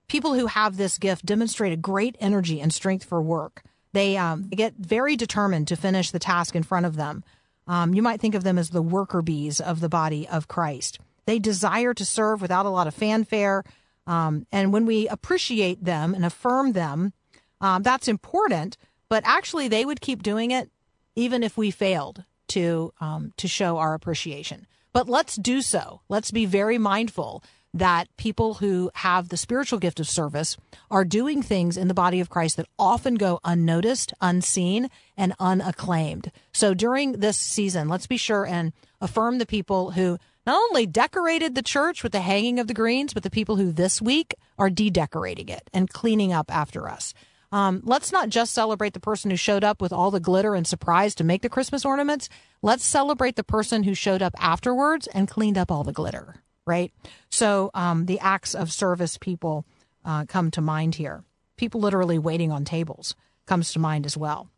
People 0.09 0.35
who 0.35 0.47
have 0.47 0.77
this 0.77 0.99
gift 0.99 1.27
demonstrate 1.27 1.73
a 1.73 1.77
great 1.77 2.17
energy 2.21 2.61
and 2.61 2.73
strength 2.73 3.05
for 3.05 3.21
work. 3.21 3.63
They, 3.93 4.17
um, 4.17 4.49
they 4.49 4.57
get 4.57 4.75
very 4.75 5.17
determined 5.17 5.69
to 5.69 5.77
finish 5.77 6.11
the 6.11 6.19
task 6.19 6.55
in 6.55 6.63
front 6.63 6.87
of 6.87 6.97
them. 6.97 7.25
Um, 7.67 7.95
you 7.95 8.03
might 8.03 8.21
think 8.21 8.35
of 8.35 8.45
them 8.45 8.59
as 8.59 8.71
the 8.71 8.83
worker 8.83 9.23
bees 9.23 9.61
of 9.61 9.81
the 9.81 9.89
body 9.89 10.27
of 10.29 10.49
Christ. 10.49 10.99
They 11.27 11.39
desire 11.39 11.93
to 11.95 12.05
serve 12.05 12.41
without 12.41 12.67
a 12.67 12.71
lot 12.71 12.87
of 12.87 12.95
fanfare. 12.95 13.65
Um, 14.07 14.47
and 14.53 14.73
when 14.73 14.87
we 14.87 15.09
appreciate 15.09 15.85
them 15.85 16.15
and 16.15 16.25
affirm 16.25 16.73
them, 16.73 17.13
um, 17.61 17.83
that's 17.83 18.09
important. 18.09 18.77
But 19.09 19.25
actually, 19.27 19.69
they 19.69 19.85
would 19.85 20.01
keep 20.01 20.23
doing 20.23 20.51
it 20.53 20.71
even 21.17 21.43
if 21.43 21.57
we 21.57 21.71
failed 21.71 22.25
to 22.49 22.93
um, 23.01 23.33
to 23.37 23.49
show 23.49 23.79
our 23.79 23.95
appreciation. 23.95 24.67
But 24.93 25.09
let's 25.09 25.37
do 25.37 25.61
so. 25.63 26.01
Let's 26.09 26.31
be 26.31 26.47
very 26.47 26.79
mindful 26.79 27.43
that 27.77 28.09
people 28.17 28.55
who 28.55 28.91
have 28.95 29.29
the 29.29 29.37
spiritual 29.37 29.79
gift 29.79 30.01
of 30.01 30.09
service 30.09 30.57
are 30.91 31.05
doing 31.05 31.43
things 31.43 31.77
in 31.77 31.89
the 31.89 31.95
body 31.95 32.21
of 32.21 32.31
Christ 32.31 32.57
that 32.57 32.69
often 32.79 33.17
go 33.17 33.39
unnoticed, 33.45 34.15
unseen, 34.21 34.89
and 35.17 35.35
unacclaimed. 35.39 36.33
So 36.53 36.75
during 36.75 37.13
this 37.13 37.37
season, 37.37 37.89
let's 37.89 38.07
be 38.07 38.17
sure 38.17 38.47
and 38.47 38.73
affirm 39.01 39.39
the 39.39 39.47
people 39.47 39.91
who 39.91 40.19
not 40.47 40.57
only 40.71 40.87
decorated 40.87 41.55
the 41.55 41.63
church 41.63 42.03
with 42.03 42.13
the 42.13 42.21
hanging 42.21 42.59
of 42.59 42.67
the 42.67 42.75
greens, 42.75 43.13
but 43.13 43.23
the 43.23 43.31
people 43.31 43.57
who 43.57 43.73
this 43.73 44.01
week 44.01 44.35
are 44.59 44.71
de-decorating 44.71 45.49
it 45.49 45.69
and 45.75 45.91
cleaning 45.91 46.33
up 46.33 46.55
after 46.55 46.89
us. 46.89 47.13
Um, 47.53 47.83
let's 47.85 48.13
not 48.13 48.29
just 48.29 48.53
celebrate 48.55 48.93
the 48.93 49.01
person 49.01 49.31
who 49.31 49.37
showed 49.37 49.65
up 49.65 49.81
with 49.83 49.93
all 49.93 50.11
the 50.11 50.21
glitter 50.21 50.55
and 50.55 50.67
surprise 50.67 51.15
to 51.17 51.25
make 51.25 51.43
the 51.43 51.49
Christmas 51.49 51.85
ornaments. 51.85 52.29
Let's 52.63 52.85
celebrate 52.85 53.37
the 53.37 53.45
person 53.45 53.83
who 53.83 53.95
showed 53.95 54.23
up 54.23 54.35
afterwards 54.39 55.07
and 55.09 55.29
cleaned 55.29 55.59
up 55.59 55.71
all 55.71 55.85
the 55.85 55.93
glitter, 55.93 56.43
right? 56.67 56.93
So 57.31 57.71
um, 57.75 58.07
the 58.07 58.21
acts 58.21 58.55
of 58.55 58.73
service 58.73 59.19
people 59.19 59.65
uh, 60.05 60.25
come 60.27 60.51
to 60.53 60.61
mind 60.61 60.97
here. 60.97 61.25
People 61.57 61.81
literally 61.81 62.19
waiting 62.19 62.53
on 62.53 62.65
tables 62.65 63.15
comes 63.47 63.73
to 63.73 63.79
mind 63.79 64.05
as 64.07 64.17
well. 64.17 64.51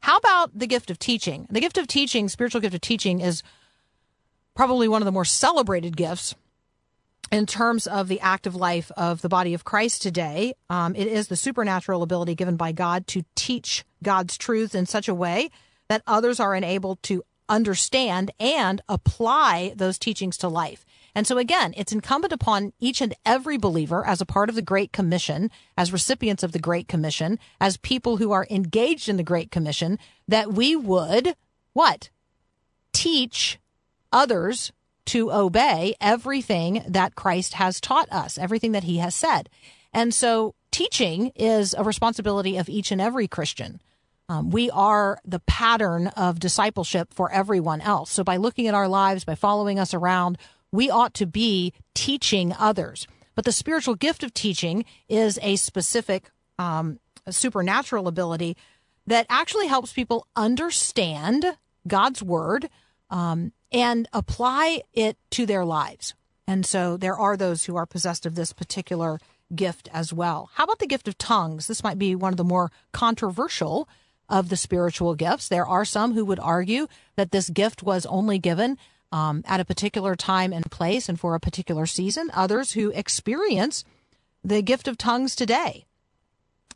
How 0.00 0.18
about 0.18 0.58
the 0.58 0.66
gift 0.66 0.90
of 0.90 0.98
teaching? 0.98 1.46
The 1.50 1.60
gift 1.60 1.78
of 1.78 1.86
teaching, 1.86 2.28
spiritual 2.28 2.60
gift 2.60 2.74
of 2.74 2.80
teaching, 2.80 3.20
is 3.20 3.42
probably 4.54 4.86
one 4.86 5.00
of 5.00 5.06
the 5.06 5.12
more 5.12 5.24
celebrated 5.24 5.96
gifts 5.96 6.34
in 7.32 7.46
terms 7.46 7.86
of 7.86 8.08
the 8.08 8.20
active 8.20 8.54
life 8.54 8.92
of 8.96 9.22
the 9.22 9.28
body 9.28 9.54
of 9.54 9.64
Christ 9.64 10.02
today, 10.02 10.54
um, 10.70 10.94
it 10.94 11.06
is 11.06 11.28
the 11.28 11.36
supernatural 11.36 12.02
ability 12.02 12.34
given 12.34 12.56
by 12.56 12.72
God 12.72 13.06
to 13.08 13.24
teach 13.34 13.84
God's 14.02 14.36
truth 14.36 14.74
in 14.74 14.86
such 14.86 15.08
a 15.08 15.14
way 15.14 15.50
that 15.88 16.02
others 16.06 16.38
are 16.38 16.54
enabled 16.54 17.02
to 17.04 17.24
understand 17.48 18.30
and 18.38 18.80
apply 18.88 19.72
those 19.76 19.98
teachings 19.98 20.36
to 20.38 20.48
life. 20.48 20.84
And 21.14 21.26
so 21.26 21.38
again, 21.38 21.74
it's 21.76 21.92
incumbent 21.92 22.32
upon 22.32 22.72
each 22.80 23.00
and 23.00 23.14
every 23.24 23.56
believer 23.56 24.04
as 24.06 24.20
a 24.20 24.26
part 24.26 24.48
of 24.48 24.54
the 24.54 24.62
Great 24.62 24.92
Commission, 24.92 25.50
as 25.78 25.92
recipients 25.92 26.42
of 26.42 26.52
the 26.52 26.58
Great 26.58 26.88
Commission, 26.88 27.38
as 27.60 27.76
people 27.76 28.16
who 28.16 28.32
are 28.32 28.46
engaged 28.50 29.08
in 29.08 29.16
the 29.16 29.22
Great 29.22 29.50
Commission, 29.50 29.98
that 30.26 30.52
we 30.52 30.74
would 30.74 31.36
what? 31.72 32.08
Teach 32.92 33.58
others 34.12 34.72
to 35.06 35.30
obey 35.30 35.94
everything 36.00 36.82
that 36.88 37.14
Christ 37.14 37.54
has 37.54 37.80
taught 37.80 38.10
us, 38.10 38.38
everything 38.38 38.72
that 38.72 38.84
he 38.84 38.98
has 38.98 39.14
said. 39.14 39.50
And 39.92 40.14
so 40.14 40.54
teaching 40.70 41.30
is 41.36 41.74
a 41.74 41.84
responsibility 41.84 42.56
of 42.56 42.68
each 42.68 42.90
and 42.90 43.00
every 43.00 43.28
Christian. 43.28 43.80
Um, 44.28 44.50
we 44.50 44.70
are 44.70 45.18
the 45.24 45.40
pattern 45.40 46.06
of 46.08 46.40
discipleship 46.40 47.12
for 47.12 47.30
everyone 47.30 47.82
else. 47.82 48.10
So 48.10 48.24
by 48.24 48.38
looking 48.38 48.66
at 48.66 48.74
our 48.74 48.88
lives, 48.88 49.24
by 49.24 49.34
following 49.34 49.78
us 49.78 49.92
around, 49.92 50.38
we 50.74 50.90
ought 50.90 51.14
to 51.14 51.26
be 51.26 51.72
teaching 51.94 52.52
others. 52.58 53.06
But 53.36 53.44
the 53.44 53.52
spiritual 53.52 53.94
gift 53.94 54.24
of 54.24 54.34
teaching 54.34 54.84
is 55.08 55.38
a 55.40 55.54
specific 55.54 56.30
um, 56.58 56.98
supernatural 57.30 58.08
ability 58.08 58.56
that 59.06 59.26
actually 59.28 59.68
helps 59.68 59.92
people 59.92 60.26
understand 60.34 61.56
God's 61.86 62.22
word 62.22 62.68
um, 63.08 63.52
and 63.70 64.08
apply 64.12 64.82
it 64.92 65.16
to 65.30 65.46
their 65.46 65.64
lives. 65.64 66.14
And 66.46 66.66
so 66.66 66.96
there 66.96 67.16
are 67.16 67.36
those 67.36 67.64
who 67.64 67.76
are 67.76 67.86
possessed 67.86 68.26
of 68.26 68.34
this 68.34 68.52
particular 68.52 69.20
gift 69.54 69.88
as 69.92 70.12
well. 70.12 70.50
How 70.54 70.64
about 70.64 70.80
the 70.80 70.88
gift 70.88 71.06
of 71.06 71.16
tongues? 71.18 71.68
This 71.68 71.84
might 71.84 71.98
be 71.98 72.16
one 72.16 72.32
of 72.32 72.36
the 72.36 72.42
more 72.44 72.72
controversial 72.92 73.88
of 74.28 74.48
the 74.48 74.56
spiritual 74.56 75.14
gifts. 75.14 75.48
There 75.48 75.66
are 75.66 75.84
some 75.84 76.14
who 76.14 76.24
would 76.24 76.40
argue 76.40 76.88
that 77.14 77.30
this 77.30 77.48
gift 77.48 77.84
was 77.84 78.06
only 78.06 78.38
given 78.38 78.76
um, 79.14 79.44
at 79.46 79.60
a 79.60 79.64
particular 79.64 80.16
time 80.16 80.52
and 80.52 80.68
place 80.72 81.08
and 81.08 81.20
for 81.20 81.36
a 81.36 81.40
particular 81.40 81.86
season. 81.86 82.32
Others 82.34 82.72
who 82.72 82.90
experience 82.90 83.84
the 84.42 84.60
gift 84.60 84.88
of 84.88 84.98
tongues 84.98 85.36
today. 85.36 85.86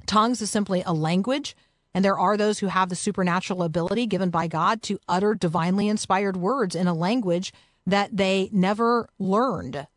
Tongues 0.06 0.40
is 0.40 0.48
simply 0.48 0.82
a 0.86 0.92
language 0.92 1.56
and 1.92 2.04
there 2.04 2.18
are 2.18 2.36
those 2.36 2.60
who 2.60 2.68
have 2.68 2.90
the 2.90 2.96
supernatural 2.96 3.64
ability 3.64 4.06
given 4.06 4.30
by 4.30 4.46
God 4.46 4.82
to 4.82 5.00
utter 5.08 5.34
divinely 5.34 5.88
inspired 5.88 6.36
words 6.36 6.76
in 6.76 6.86
a 6.86 6.94
language 6.94 7.52
that 7.84 8.16
they 8.16 8.50
never 8.52 9.08
learned. 9.18 9.88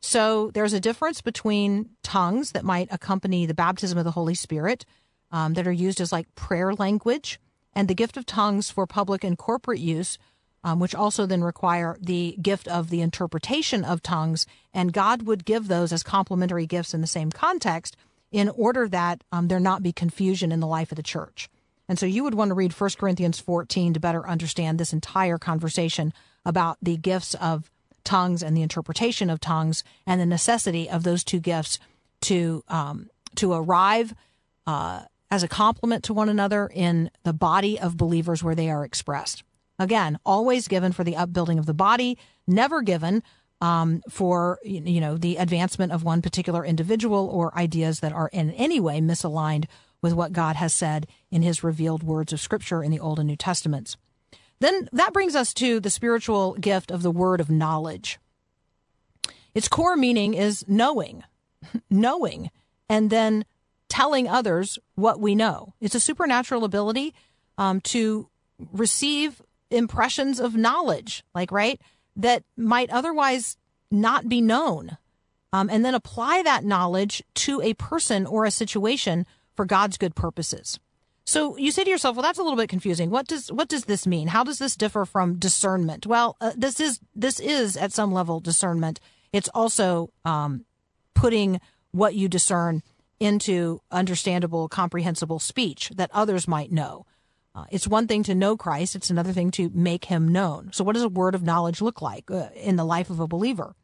So 0.00 0.50
there's 0.50 0.72
a 0.72 0.80
difference 0.80 1.20
between 1.20 1.90
tongues 2.02 2.50
that 2.50 2.64
might 2.64 2.88
accompany 2.90 3.46
the 3.46 3.54
baptism 3.54 3.96
of 3.96 4.04
the 4.04 4.10
Holy 4.10 4.34
Spirit, 4.34 4.84
um, 5.30 5.54
that 5.54 5.68
are 5.68 5.72
used 5.72 6.00
as 6.00 6.10
like 6.10 6.34
prayer 6.34 6.74
language, 6.74 7.38
and 7.74 7.86
the 7.86 7.94
gift 7.94 8.16
of 8.16 8.26
tongues 8.26 8.70
for 8.70 8.86
public 8.86 9.22
and 9.22 9.38
corporate 9.38 9.78
use, 9.78 10.18
um, 10.62 10.78
which 10.80 10.94
also 10.94 11.26
then 11.26 11.42
require 11.42 11.96
the 12.00 12.36
gift 12.40 12.68
of 12.68 12.90
the 12.90 13.00
interpretation 13.00 13.84
of 13.84 14.02
tongues. 14.02 14.46
And 14.72 14.92
God 14.92 15.22
would 15.22 15.44
give 15.44 15.68
those 15.68 15.92
as 15.92 16.02
complementary 16.02 16.66
gifts 16.66 16.94
in 16.94 17.00
the 17.00 17.06
same 17.06 17.30
context 17.30 17.96
in 18.30 18.48
order 18.50 18.88
that 18.88 19.24
um, 19.32 19.48
there 19.48 19.60
not 19.60 19.82
be 19.82 19.92
confusion 19.92 20.52
in 20.52 20.60
the 20.60 20.66
life 20.66 20.92
of 20.92 20.96
the 20.96 21.02
church. 21.02 21.48
And 21.88 21.98
so 21.98 22.06
you 22.06 22.22
would 22.22 22.34
want 22.34 22.50
to 22.50 22.54
read 22.54 22.72
1 22.72 22.90
Corinthians 22.98 23.40
14 23.40 23.94
to 23.94 24.00
better 24.00 24.26
understand 24.28 24.78
this 24.78 24.92
entire 24.92 25.38
conversation 25.38 26.12
about 26.44 26.78
the 26.80 26.96
gifts 26.96 27.34
of 27.34 27.70
tongues 28.04 28.42
and 28.42 28.56
the 28.56 28.62
interpretation 28.62 29.28
of 29.28 29.40
tongues 29.40 29.82
and 30.06 30.20
the 30.20 30.26
necessity 30.26 30.88
of 30.88 31.02
those 31.02 31.24
two 31.24 31.40
gifts 31.40 31.78
to 32.20 32.62
um, 32.68 33.10
to 33.36 33.52
arrive 33.52 34.14
uh, 34.66 35.02
as 35.30 35.42
a 35.42 35.48
complement 35.48 36.04
to 36.04 36.14
one 36.14 36.28
another 36.28 36.70
in 36.72 37.10
the 37.22 37.32
body 37.32 37.78
of 37.78 37.96
believers 37.96 38.42
where 38.42 38.54
they 38.54 38.70
are 38.70 38.84
expressed. 38.84 39.42
Again, 39.80 40.18
always 40.26 40.68
given 40.68 40.92
for 40.92 41.04
the 41.04 41.16
upbuilding 41.16 41.58
of 41.58 41.64
the 41.64 41.72
body, 41.72 42.18
never 42.46 42.82
given 42.82 43.22
um, 43.62 44.02
for 44.10 44.58
you 44.62 45.00
know 45.00 45.16
the 45.16 45.36
advancement 45.36 45.90
of 45.90 46.04
one 46.04 46.20
particular 46.20 46.64
individual 46.66 47.28
or 47.28 47.56
ideas 47.58 48.00
that 48.00 48.12
are 48.12 48.28
in 48.30 48.50
any 48.52 48.78
way 48.78 49.00
misaligned 49.00 49.64
with 50.02 50.12
what 50.12 50.34
God 50.34 50.56
has 50.56 50.74
said 50.74 51.06
in 51.30 51.40
His 51.40 51.64
revealed 51.64 52.02
words 52.02 52.30
of 52.30 52.40
Scripture 52.40 52.82
in 52.82 52.90
the 52.90 53.00
Old 53.00 53.18
and 53.18 53.26
New 53.26 53.36
Testaments. 53.36 53.96
Then 54.60 54.86
that 54.92 55.14
brings 55.14 55.34
us 55.34 55.54
to 55.54 55.80
the 55.80 55.88
spiritual 55.88 56.54
gift 56.54 56.90
of 56.90 57.02
the 57.02 57.10
word 57.10 57.40
of 57.40 57.48
knowledge. 57.48 58.18
Its 59.54 59.66
core 59.66 59.96
meaning 59.96 60.34
is 60.34 60.62
knowing, 60.68 61.24
knowing, 61.90 62.50
and 62.86 63.08
then 63.08 63.46
telling 63.88 64.28
others 64.28 64.78
what 64.94 65.20
we 65.20 65.34
know. 65.34 65.72
It's 65.80 65.94
a 65.94 66.00
supernatural 66.00 66.64
ability 66.64 67.14
um, 67.56 67.80
to 67.82 68.28
receive 68.72 69.40
impressions 69.70 70.40
of 70.40 70.56
knowledge, 70.56 71.22
like, 71.34 71.52
right, 71.52 71.80
that 72.16 72.44
might 72.56 72.90
otherwise 72.90 73.56
not 73.90 74.28
be 74.28 74.40
known, 74.40 74.96
um, 75.52 75.68
and 75.70 75.84
then 75.84 75.94
apply 75.94 76.42
that 76.42 76.64
knowledge 76.64 77.22
to 77.34 77.60
a 77.62 77.74
person 77.74 78.26
or 78.26 78.44
a 78.44 78.50
situation 78.50 79.26
for 79.54 79.64
God's 79.64 79.98
good 79.98 80.14
purposes. 80.14 80.78
So 81.24 81.56
you 81.56 81.70
say 81.70 81.84
to 81.84 81.90
yourself, 81.90 82.16
well, 82.16 82.22
that's 82.22 82.38
a 82.38 82.42
little 82.42 82.56
bit 82.56 82.68
confusing. 82.68 83.10
What 83.10 83.28
does 83.28 83.52
what 83.52 83.68
does 83.68 83.84
this 83.84 84.06
mean? 84.06 84.28
How 84.28 84.42
does 84.42 84.58
this 84.58 84.74
differ 84.74 85.04
from 85.04 85.38
discernment? 85.38 86.06
Well, 86.06 86.36
uh, 86.40 86.52
this 86.56 86.80
is 86.80 86.98
this 87.14 87.38
is 87.38 87.76
at 87.76 87.92
some 87.92 88.12
level 88.12 88.40
discernment. 88.40 88.98
It's 89.32 89.48
also 89.54 90.10
um, 90.24 90.64
putting 91.14 91.60
what 91.92 92.14
you 92.14 92.28
discern 92.28 92.82
into 93.20 93.80
understandable, 93.92 94.68
comprehensible 94.68 95.38
speech 95.38 95.92
that 95.94 96.10
others 96.12 96.48
might 96.48 96.72
know. 96.72 97.06
Uh, 97.54 97.64
it's 97.70 97.88
one 97.88 98.06
thing 98.06 98.22
to 98.24 98.34
know 98.34 98.56
Christ; 98.56 98.94
it's 98.94 99.10
another 99.10 99.32
thing 99.32 99.50
to 99.52 99.70
make 99.74 100.06
Him 100.06 100.28
known. 100.28 100.70
So, 100.72 100.84
what 100.84 100.94
does 100.94 101.02
a 101.02 101.08
word 101.08 101.34
of 101.34 101.42
knowledge 101.42 101.80
look 101.80 102.00
like 102.00 102.30
uh, 102.30 102.48
in 102.54 102.76
the 102.76 102.84
life 102.84 103.10
of 103.10 103.20
a 103.20 103.26
believer? 103.26 103.74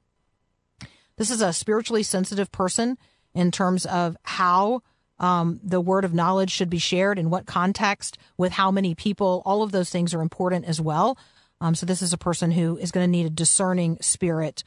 This 1.16 1.30
is 1.30 1.40
a 1.40 1.52
spiritually 1.52 2.02
sensitive 2.02 2.52
person 2.52 2.98
in 3.34 3.50
terms 3.50 3.86
of 3.86 4.16
how 4.22 4.82
um, 5.18 5.60
the 5.62 5.80
word 5.80 6.04
of 6.04 6.14
knowledge 6.14 6.50
should 6.50 6.70
be 6.70 6.78
shared 6.78 7.18
in 7.18 7.30
what 7.30 7.46
context, 7.46 8.18
with 8.36 8.52
how 8.52 8.70
many 8.70 8.94
people. 8.94 9.42
All 9.44 9.62
of 9.62 9.72
those 9.72 9.90
things 9.90 10.14
are 10.14 10.20
important 10.20 10.66
as 10.66 10.80
well. 10.80 11.18
Um, 11.60 11.74
so 11.74 11.86
this 11.86 12.02
is 12.02 12.12
a 12.12 12.18
person 12.18 12.50
who 12.50 12.76
is 12.76 12.92
going 12.92 13.04
to 13.04 13.10
need 13.10 13.26
a 13.26 13.30
discerning 13.30 13.98
spirit, 14.00 14.62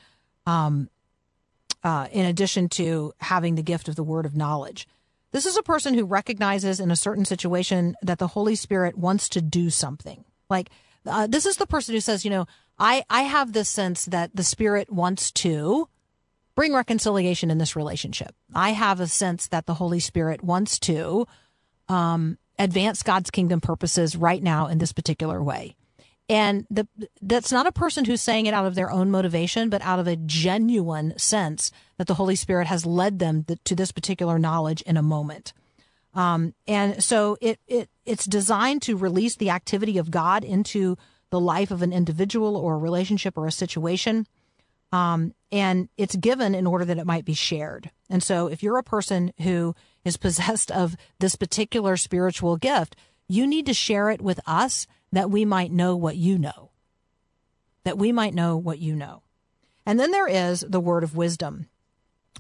um, 0.46 0.90
uh, 1.84 2.08
in 2.12 2.26
addition 2.26 2.68
to 2.70 3.14
having 3.20 3.56
the 3.56 3.64
gift 3.64 3.88
of 3.88 3.96
the 3.96 4.04
word 4.04 4.26
of 4.26 4.36
knowledge. 4.36 4.88
This 5.32 5.46
is 5.46 5.58
a 5.58 5.64
person 5.64 5.94
who 5.94 6.06
recognizes 6.06 6.80
in 6.80 6.92
a 6.92 6.96
certain 6.96 7.26
situation 7.26 7.96
that 8.02 8.20
the 8.20 8.28
Holy 8.28 8.56
Spirit 8.56 8.98
wants 8.98 9.30
to 9.30 9.42
do 9.42 9.70
something. 9.70 10.26
Like 10.50 10.70
uh, 11.06 11.28
this 11.28 11.46
is 11.46 11.58
the 11.58 11.68
person 11.68 11.94
who 11.94 12.02
says, 12.02 12.26
you 12.26 12.32
know, 12.32 12.46
I 12.78 13.04
I 13.10 13.24
have 13.24 13.54
this 13.54 13.70
sense 13.70 14.06
that 14.06 14.36
the 14.36 14.44
Spirit 14.44 14.92
wants 14.92 15.32
to 15.32 15.88
bring 16.56 16.74
reconciliation 16.74 17.52
in 17.52 17.58
this 17.58 17.76
relationship. 17.76 18.36
I 18.54 18.72
have 18.72 19.00
a 19.00 19.08
sense 19.08 19.48
that 19.48 19.66
the 19.66 19.76
Holy 19.76 20.00
Spirit 20.00 20.44
wants 20.44 20.80
to 20.80 21.26
um, 21.88 22.38
advance 22.58 23.04
God's 23.04 23.32
kingdom 23.32 23.62
purposes 23.62 24.16
right 24.16 24.44
now 24.44 24.68
in 24.68 24.78
this 24.78 24.92
particular 24.92 25.42
way. 25.42 25.76
And 26.30 26.68
the, 26.70 26.88
that's 27.24 27.52
not 27.52 27.66
a 27.66 27.72
person 27.72 28.06
who's 28.06 28.22
saying 28.22 28.46
it 28.46 28.54
out 28.54 28.68
of 28.68 28.76
their 28.76 28.92
own 28.92 29.10
motivation, 29.10 29.70
but 29.70 29.82
out 29.82 29.98
of 29.98 30.08
a 30.08 30.16
genuine 30.16 31.18
sense 31.18 31.72
that 31.98 32.06
the 32.06 32.14
Holy 32.14 32.36
Spirit 32.36 32.68
has 32.68 32.86
led 32.86 33.18
them 33.18 33.46
to 33.64 33.76
this 33.76 33.92
particular 33.92 34.38
knowledge 34.38 34.84
in 34.84 34.96
a 34.96 35.02
moment. 35.02 35.54
Um, 36.14 36.54
and 36.68 37.04
so 37.04 37.38
it, 37.42 37.60
it 37.68 37.90
it's 38.06 38.26
designed 38.26 38.84
to 38.84 38.96
release 38.98 39.36
the 39.36 39.50
activity 39.50 39.98
of 39.98 40.12
God 40.12 40.44
into 40.44 40.98
the 41.32 41.40
life 41.40 41.72
of 41.72 41.82
an 41.82 41.94
individual 41.94 42.56
or 42.56 42.76
a 42.76 42.80
relationship 42.80 43.38
or 43.38 43.48
a 43.48 43.52
situation. 43.52 44.28
Um, 44.92 45.34
and 45.52 45.90
it's 45.98 46.16
given 46.16 46.56
in 46.56 46.66
order 46.68 46.86
that 46.86 46.98
it 46.98 47.06
might 47.06 47.26
be 47.26 47.34
shared. 47.34 47.92
And 48.10 48.24
so 48.24 48.48
if 48.48 48.64
you're 48.64 48.78
a 48.78 48.84
person 48.84 49.34
who 49.42 49.76
is 50.04 50.18
possessed 50.26 50.72
of 50.72 50.96
this 51.20 51.36
particular 51.36 51.98
spiritual 51.98 52.58
gift, 52.58 52.96
you 53.28 53.48
need 53.48 53.66
to 53.68 53.74
share 53.74 54.10
it 54.10 54.22
with 54.22 54.40
us 54.46 54.88
that 55.12 55.32
we 55.32 55.46
might 55.46 55.72
know 55.72 55.96
what 55.96 56.18
you 56.18 56.38
know. 56.38 56.72
That 57.84 57.98
we 57.98 58.12
might 58.12 58.34
know 58.34 58.58
what 58.58 58.80
you 58.80 58.96
know. 58.96 59.24
And 59.86 60.00
then 60.00 60.12
there 60.12 60.28
is 60.28 60.66
the 60.68 60.80
word 60.80 61.04
of 61.04 61.16
wisdom. 61.16 61.68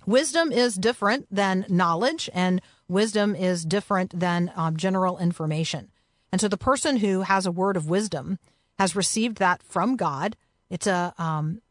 Wisdom 0.05 0.51
is 0.51 0.75
different 0.75 1.27
than 1.29 1.65
knowledge, 1.67 2.29
and 2.33 2.61
wisdom 2.87 3.35
is 3.35 3.65
different 3.65 4.17
than 4.17 4.51
um, 4.55 4.77
general 4.77 5.17
information. 5.17 5.91
And 6.31 6.39
so 6.39 6.47
the 6.47 6.57
person 6.57 6.97
who 6.97 7.21
has 7.21 7.45
a 7.45 7.51
word 7.51 7.75
of 7.75 7.89
wisdom 7.89 8.39
has 8.77 8.95
received 8.95 9.37
that 9.37 9.61
from 9.63 9.95
God. 9.95 10.35
It's 10.69 10.87
a 10.87 11.13
um, 11.17 11.61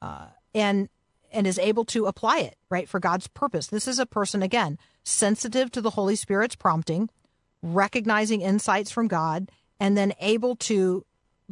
uh, 0.00 0.26
and 0.54 0.88
and 1.30 1.46
is 1.46 1.58
able 1.58 1.84
to 1.84 2.06
apply 2.06 2.38
it 2.38 2.56
right 2.70 2.88
for 2.88 2.98
God's 2.98 3.28
purpose. 3.28 3.66
This 3.66 3.86
is 3.86 3.98
a 3.98 4.06
person 4.06 4.42
again 4.42 4.78
sensitive 5.04 5.70
to 5.72 5.80
the 5.80 5.90
Holy 5.90 6.16
Spirit's 6.16 6.56
prompting, 6.56 7.10
recognizing 7.62 8.40
insights 8.40 8.90
from 8.90 9.08
God, 9.08 9.50
and 9.80 9.96
then 9.96 10.12
able 10.20 10.56
to 10.56 11.04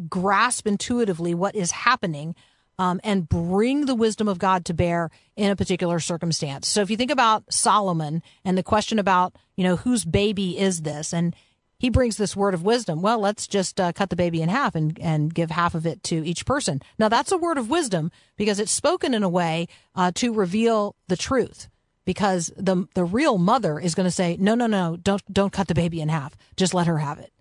grasp 0.09 0.67
intuitively 0.67 1.35
what 1.35 1.55
is 1.55 1.71
happening 1.71 2.35
um, 2.79 3.01
and 3.03 3.29
bring 3.29 3.87
the 3.87 3.95
wisdom 3.95 4.29
of 4.29 4.39
God 4.39 4.65
to 4.67 4.75
bear 4.75 5.11
in 5.35 5.51
a 5.51 5.57
particular 5.57 5.99
circumstance. 5.99 6.69
So 6.69 6.83
if 6.83 6.91
you 6.91 6.97
think 6.97 7.11
about 7.11 7.45
Solomon 7.51 8.23
and 8.45 8.59
the 8.59 8.63
question 8.63 8.99
about, 8.99 9.35
you 9.57 9.65
know, 9.65 9.77
whose 9.77 10.05
baby 10.05 10.59
is 10.59 10.83
this? 10.83 11.15
And 11.15 11.35
he 11.79 11.91
brings 11.91 12.17
this 12.17 12.37
word 12.37 12.55
of 12.55 12.63
wisdom. 12.63 13.03
Well, 13.03 13.19
let's 13.19 13.47
just 13.47 13.81
uh, 13.81 13.93
cut 13.93 14.11
the 14.11 14.17
baby 14.17 14.43
in 14.43 14.49
half 14.49 14.75
and, 14.75 14.99
and 15.01 15.33
give 15.33 15.51
half 15.51 15.75
of 15.75 15.87
it 15.87 16.03
to 16.05 16.27
each 16.27 16.47
person. 16.47 16.81
Now, 16.99 17.09
that's 17.09 17.33
a 17.33 17.39
word 17.39 17.59
of 17.59 17.71
wisdom 17.71 18.11
because 18.37 18.61
it's 18.61 18.73
spoken 18.73 19.15
in 19.15 19.23
a 19.23 19.29
way 19.29 19.69
uh, 19.95 20.13
to 20.17 20.33
reveal 20.33 20.97
the 21.09 21.17
truth. 21.17 21.69
Because 22.05 22.53
the 22.57 22.87
the 22.95 23.05
real 23.05 23.37
mother 23.37 23.81
is 23.81 23.97
going 23.97 24.07
to 24.07 24.13
say, 24.13 24.37
no, 24.39 24.55
no, 24.55 24.69
no, 24.69 24.97
don't 24.97 25.23
don't 25.33 25.53
cut 25.53 25.67
the 25.67 25.75
baby 25.75 26.01
in 26.01 26.09
half. 26.09 26.37
Just 26.57 26.73
let 26.73 26.87
her 26.87 26.99
have 26.99 27.19
it. 27.19 27.33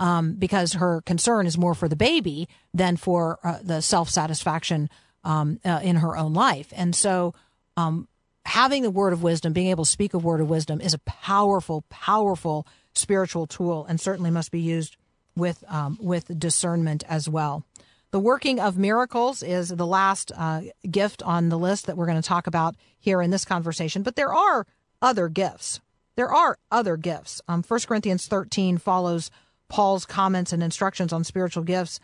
Um, 0.00 0.32
because 0.32 0.72
her 0.72 1.02
concern 1.02 1.46
is 1.46 1.58
more 1.58 1.74
for 1.74 1.86
the 1.86 1.94
baby 1.94 2.48
than 2.72 2.96
for 2.96 3.38
uh, 3.44 3.58
the 3.62 3.82
self 3.82 4.08
satisfaction 4.08 4.88
um, 5.24 5.60
uh, 5.62 5.80
in 5.82 5.96
her 5.96 6.16
own 6.16 6.32
life. 6.32 6.72
And 6.74 6.96
so, 6.96 7.34
um, 7.76 8.08
having 8.46 8.82
the 8.82 8.90
word 8.90 9.12
of 9.12 9.22
wisdom, 9.22 9.52
being 9.52 9.68
able 9.68 9.84
to 9.84 9.90
speak 9.90 10.14
a 10.14 10.18
word 10.18 10.40
of 10.40 10.48
wisdom, 10.48 10.80
is 10.80 10.94
a 10.94 10.98
powerful, 11.00 11.84
powerful 11.90 12.66
spiritual 12.94 13.46
tool 13.46 13.86
and 13.88 14.00
certainly 14.00 14.30
must 14.30 14.50
be 14.50 14.60
used 14.60 14.96
with 15.36 15.64
um, 15.68 15.98
with 16.00 16.38
discernment 16.38 17.04
as 17.08 17.28
well. 17.28 17.64
The 18.10 18.20
working 18.20 18.58
of 18.58 18.76
miracles 18.76 19.42
is 19.42 19.68
the 19.68 19.86
last 19.86 20.32
uh, 20.36 20.62
gift 20.90 21.22
on 21.22 21.48
the 21.48 21.58
list 21.58 21.86
that 21.86 21.96
we're 21.96 22.06
going 22.06 22.20
to 22.20 22.28
talk 22.28 22.48
about 22.48 22.74
here 22.98 23.22
in 23.22 23.30
this 23.30 23.44
conversation, 23.44 24.02
but 24.02 24.16
there 24.16 24.32
are 24.32 24.66
other 25.00 25.28
gifts. 25.28 25.80
There 26.16 26.32
are 26.32 26.58
other 26.72 26.96
gifts. 26.96 27.40
Um, 27.46 27.62
1 27.62 27.80
Corinthians 27.86 28.26
13 28.26 28.78
follows 28.78 29.30
Paul's 29.70 30.04
comments 30.04 30.52
and 30.52 30.62
instructions 30.62 31.12
on 31.12 31.24
spiritual 31.24 31.62
gifts 31.62 32.00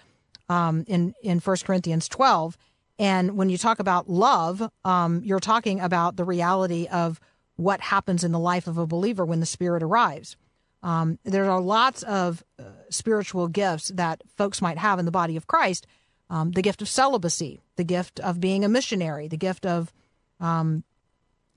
um, 0.49 0.85
in, 0.87 1.15
in 1.23 1.41
1 1.41 1.57
Corinthians 1.65 2.09
12. 2.09 2.57
And 2.99 3.37
when 3.37 3.51
you 3.51 3.59
talk 3.59 3.79
about 3.79 4.09
love, 4.09 4.71
um, 4.85 5.21
you're 5.23 5.41
talking 5.41 5.81
about 5.81 6.17
the 6.17 6.25
reality 6.25 6.87
of 6.87 7.21
what 7.57 7.81
happens 7.81 8.25
in 8.25 8.33
the 8.33 8.39
life 8.39 8.67
of 8.67 8.79
a 8.79 8.87
believer 8.87 9.25
when 9.25 9.41
the 9.41 9.47
Spirit 9.47 9.83
arrives. 9.83 10.37
Um, 10.83 11.19
there 11.25 11.51
are 11.51 11.61
lots 11.61 12.03
of 12.05 12.45
uh, 12.59 12.65
spiritual 12.91 13.49
gifts 13.49 13.89
that 13.89 14.23
folks 14.37 14.63
might 14.63 14.79
have 14.79 14.99
in 14.99 15.05
the 15.05 15.11
body 15.11 15.37
of 15.37 15.47
Christ. 15.47 15.87
Um, 16.31 16.53
the 16.53 16.63
gift 16.63 16.83
of 16.83 16.89
celibacy, 16.89 17.61
the 17.77 17.85
gift 17.85 18.21
of 18.21 18.41
being 18.41 18.65
a 18.65 18.69
missionary, 18.69 19.29
the 19.29 19.37
gift 19.37 19.67
of, 19.67 19.93
um, 20.41 20.85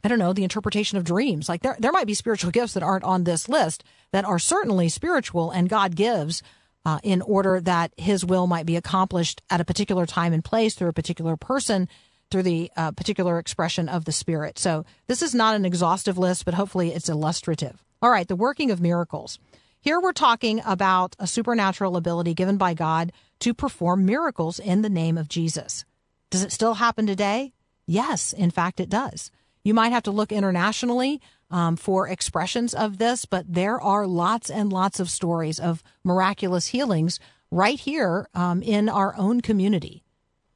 I 0.04 0.08
don't 0.08 0.20
know, 0.20 0.34
the 0.34 0.44
interpretation 0.44 0.98
of 0.98 1.04
dreams. 1.04 1.50
Like 1.50 1.62
there, 1.62 1.76
there 1.80 1.92
might 1.92 2.08
be 2.08 2.14
spiritual 2.14 2.52
gifts 2.52 2.74
that 2.74 2.84
aren't 2.84 3.04
on 3.04 3.24
this 3.24 3.50
list 3.50 3.84
that 4.12 4.26
are 4.26 4.40
certainly 4.40 4.90
spiritual 4.90 5.52
and 5.52 5.70
God 5.70 5.96
gives 5.96 6.42
uh, 6.86 7.00
in 7.04 7.22
order 7.22 7.60
that 7.62 7.92
His 7.98 8.26
will 8.26 8.48
might 8.48 8.66
be 8.66 8.76
accomplished 8.76 9.42
at 9.50 9.62
a 9.62 9.66
particular 9.66 10.06
time 10.06 10.34
and 10.34 10.44
place 10.44 10.76
through 10.76 10.90
a 10.90 10.94
particular 10.94 11.36
person 11.36 11.88
through 12.32 12.44
the 12.44 12.72
uh, 12.78 12.92
particular 12.92 13.40
expression 13.40 13.90
of 13.90 14.06
the 14.06 14.12
Spirit. 14.12 14.60
So 14.60 14.86
this 15.08 15.22
is 15.22 15.34
not 15.34 15.56
an 15.56 15.66
exhaustive 15.66 16.18
list, 16.18 16.46
but 16.46 16.54
hopefully 16.54 16.94
it's 16.94 17.10
illustrative. 17.10 17.84
All 18.02 18.12
right, 18.12 18.28
the 18.28 18.36
working 18.36 18.72
of 18.72 18.82
miracles. 18.82 19.40
Here 19.82 20.00
we're 20.00 20.14
talking 20.14 20.62
about 20.66 21.16
a 21.20 21.28
supernatural 21.28 21.98
ability 21.98 22.34
given 22.34 22.58
by 22.58 22.74
God 22.74 23.12
to 23.40 23.54
perform 23.54 24.06
miracles 24.06 24.60
in 24.60 24.82
the 24.82 24.90
name 24.90 25.18
of 25.18 25.30
Jesus. 25.30 25.86
Does 26.30 26.44
it 26.44 26.52
still 26.52 26.76
happen 26.76 27.08
today? 27.08 27.54
Yes, 27.86 28.34
in 28.34 28.52
fact, 28.52 28.80
it 28.80 28.90
does. 28.90 29.32
You 29.70 29.76
might 29.76 29.92
have 29.92 30.02
to 30.06 30.12
look 30.12 30.32
internationally 30.32 31.22
um, 31.52 31.76
for 31.76 32.08
expressions 32.08 32.74
of 32.74 32.98
this, 32.98 33.26
but 33.26 33.46
there 33.48 33.80
are 33.80 34.08
lots 34.08 34.50
and 34.50 34.74
lots 34.74 35.00
of 35.00 35.12
stories 35.12 35.60
of 35.60 35.84
miraculous 36.04 36.66
healings 36.66 37.20
right 37.52 37.80
here 37.80 38.28
um, 38.34 38.64
in 38.64 38.90
our 38.90 39.14
own 39.16 39.42
community. 39.42 40.02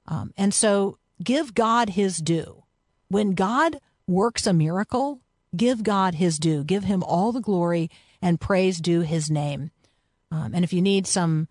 Um, 0.07 0.33
and 0.35 0.51
so 0.51 0.97
give 1.23 1.53
God 1.53 1.89
his 1.89 2.17
due. 2.17 2.63
When 3.07 3.35
God 3.35 3.77
works 4.07 4.47
a 4.47 4.51
miracle, 4.51 5.21
give 5.55 5.83
God 5.83 6.15
his 6.15 6.39
due, 6.39 6.63
give 6.63 6.85
him 6.85 7.03
all 7.03 7.31
the 7.31 7.39
glory 7.39 7.91
and 8.19 8.41
praise 8.41 8.79
due 8.79 9.01
his 9.01 9.29
name. 9.29 9.69
Um, 10.31 10.55
and 10.55 10.63
if 10.63 10.73
you 10.73 10.81
need 10.81 11.05
some 11.05 11.47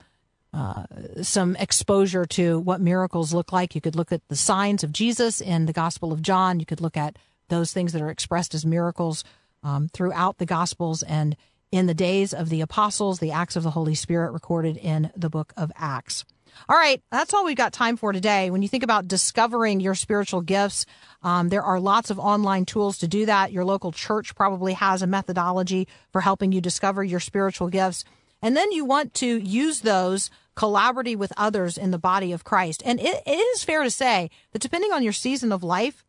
uh, 0.53 0.85
some 1.23 1.55
exposure 1.57 2.27
to 2.27 2.59
what 2.59 2.81
miracles 2.81 3.33
look 3.33 3.53
like, 3.53 3.77
you 3.77 3.81
could 3.81 3.95
look 3.95 4.11
at 4.11 4.27
the 4.27 4.35
signs 4.35 4.83
of 4.83 4.93
Jesus 4.93 5.41
in 5.41 5.67
the 5.67 5.73
Gospel 5.73 6.13
of 6.13 6.23
John. 6.23 6.59
You 6.59 6.67
could 6.67 6.81
look 6.81 6.97
at 6.97 7.17
those 7.53 7.73
things 7.73 7.93
that 7.93 8.03
are 8.03 8.11
expressed 8.11 8.55
as 8.55 8.65
miracles 8.65 9.25
um, 9.63 9.89
throughout 9.93 10.39
the 10.39 10.47
Gospels 10.47 11.03
and 11.03 11.37
in 11.71 11.87
the 11.87 11.95
days 11.95 12.35
of 12.35 12.49
the 12.49 12.63
apostles, 12.63 13.19
the 13.19 13.33
acts 13.33 13.57
of 13.57 13.63
the 13.63 13.71
Holy 13.71 13.95
Spirit 13.95 14.33
recorded 14.33 14.77
in 14.77 15.11
the 15.15 15.31
book 15.31 15.53
of 15.57 15.71
Acts. 15.77 16.25
All 16.69 16.77
right, 16.77 17.03
that's 17.11 17.33
all 17.33 17.45
we've 17.45 17.57
got 17.57 17.73
time 17.73 17.97
for 17.97 18.13
today. 18.13 18.51
When 18.51 18.63
you 18.63 18.69
think 18.69 18.83
about 18.83 19.09
discovering 19.09 19.81
your 19.81 19.95
spiritual 19.95 20.43
gifts, 20.43 20.87
um, 21.23 21.49
there 21.49 21.63
are 21.63 21.81
lots 21.81 22.11
of 22.11 22.19
online 22.19 22.65
tools 22.65 22.99
to 22.99 23.09
do 23.09 23.27
that. 23.27 23.53
Your 23.53 23.65
local 23.65 23.93
church 23.93 24.35
probably 24.35 24.75
has 24.75 25.03
a 25.03 25.07
methodology 25.07 25.89
for 26.11 26.21
helping 26.21 26.53
you 26.53 26.61
discover 26.61 27.03
your 27.03 27.21
spiritual 27.21 27.69
gifts. 27.69 28.05
And 28.43 28.57
then 28.57 28.73
you 28.73 28.85
want 28.85 29.15
to 29.15 29.39
use 29.39 29.81
those 29.81 30.31
collaborating 30.55 31.19
with 31.19 31.33
others 31.37 31.79
in 31.79 31.91
the 31.91 31.99
body 31.99 32.33
of 32.33 32.45
Christ. 32.45 32.83
And 32.85 33.01
it, 33.01 33.23
it 33.27 33.31
is 33.31 33.65
fair 33.65 33.83
to 33.83 33.91
say 33.91 34.31
that 34.53 34.63
depending 34.63 34.93
on 34.93 35.03
your 35.03 35.15
season 35.15 35.53
of 35.53 35.63
life, 35.63 36.05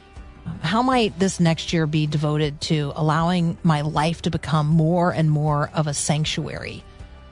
how 0.61 0.81
might 0.81 1.17
this 1.19 1.39
next 1.39 1.73
year 1.73 1.85
be 1.85 2.07
devoted 2.07 2.61
to 2.61 2.93
allowing 2.95 3.57
my 3.63 3.81
life 3.81 4.21
to 4.23 4.29
become 4.29 4.67
more 4.67 5.11
and 5.11 5.29
more 5.29 5.69
of 5.73 5.87
a 5.87 5.93
sanctuary 5.93 6.83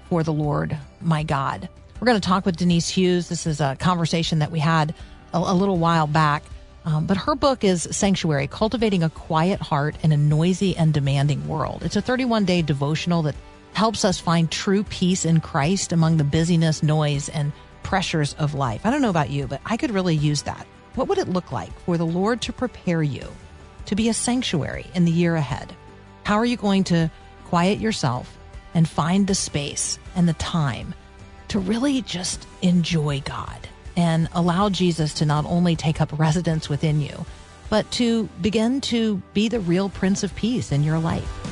for 0.09 0.23
the 0.23 0.33
Lord 0.33 0.77
my 1.01 1.23
God? 1.23 1.69
We're 1.99 2.05
going 2.05 2.19
to 2.19 2.27
talk 2.27 2.45
with 2.45 2.57
Denise 2.57 2.89
Hughes. 2.89 3.29
This 3.29 3.45
is 3.45 3.61
a 3.61 3.75
conversation 3.75 4.39
that 4.39 4.51
we 4.51 4.59
had 4.59 4.95
a, 5.33 5.37
a 5.37 5.53
little 5.53 5.77
while 5.77 6.07
back. 6.07 6.43
Um, 6.85 7.05
but 7.05 7.17
her 7.17 7.35
book 7.35 7.63
is 7.63 7.87
Sanctuary 7.91 8.47
Cultivating 8.47 9.03
a 9.03 9.09
Quiet 9.09 9.59
Heart 9.59 9.97
in 10.01 10.11
a 10.11 10.17
Noisy 10.17 10.75
and 10.77 10.93
Demanding 10.93 11.47
World. 11.47 11.83
It's 11.83 11.97
a 11.97 12.01
31 12.01 12.45
day 12.45 12.61
devotional 12.61 13.21
that 13.23 13.35
helps 13.73 14.05
us 14.05 14.19
find 14.19 14.49
true 14.49 14.83
peace 14.83 15.25
in 15.25 15.41
Christ 15.41 15.91
among 15.91 16.17
the 16.17 16.23
busyness, 16.23 16.81
noise, 16.81 17.29
and 17.29 17.51
pressures 17.83 18.33
of 18.35 18.53
life. 18.53 18.85
I 18.85 18.91
don't 18.91 19.01
know 19.01 19.09
about 19.09 19.29
you, 19.29 19.47
but 19.47 19.61
I 19.65 19.77
could 19.77 19.91
really 19.91 20.15
use 20.15 20.43
that. 20.43 20.65
What 20.95 21.07
would 21.07 21.17
it 21.17 21.29
look 21.29 21.51
like 21.51 21.77
for 21.81 21.97
the 21.97 22.05
Lord 22.05 22.41
to 22.41 22.53
prepare 22.53 23.03
you 23.03 23.27
to 23.85 23.95
be 23.95 24.09
a 24.09 24.13
sanctuary 24.13 24.85
in 24.93 25.05
the 25.05 25.11
year 25.11 25.35
ahead? 25.35 25.75
How 26.23 26.35
are 26.35 26.45
you 26.45 26.57
going 26.57 26.83
to 26.85 27.09
quiet 27.45 27.79
yourself 27.79 28.37
and 28.73 28.87
find 28.87 29.25
the 29.25 29.35
space 29.35 29.97
and 30.15 30.27
the 30.27 30.33
time 30.33 30.93
to 31.49 31.59
really 31.59 32.01
just 32.01 32.47
enjoy 32.61 33.21
God 33.21 33.67
and 33.95 34.29
allow 34.33 34.69
Jesus 34.69 35.13
to 35.15 35.25
not 35.25 35.45
only 35.45 35.75
take 35.75 35.99
up 35.99 36.17
residence 36.17 36.69
within 36.69 37.01
you, 37.01 37.25
but 37.69 37.89
to 37.91 38.29
begin 38.41 38.81
to 38.81 39.21
be 39.33 39.47
the 39.47 39.59
real 39.59 39.89
Prince 39.89 40.23
of 40.23 40.35
Peace 40.35 40.71
in 40.71 40.83
your 40.83 40.99
life? 40.99 41.48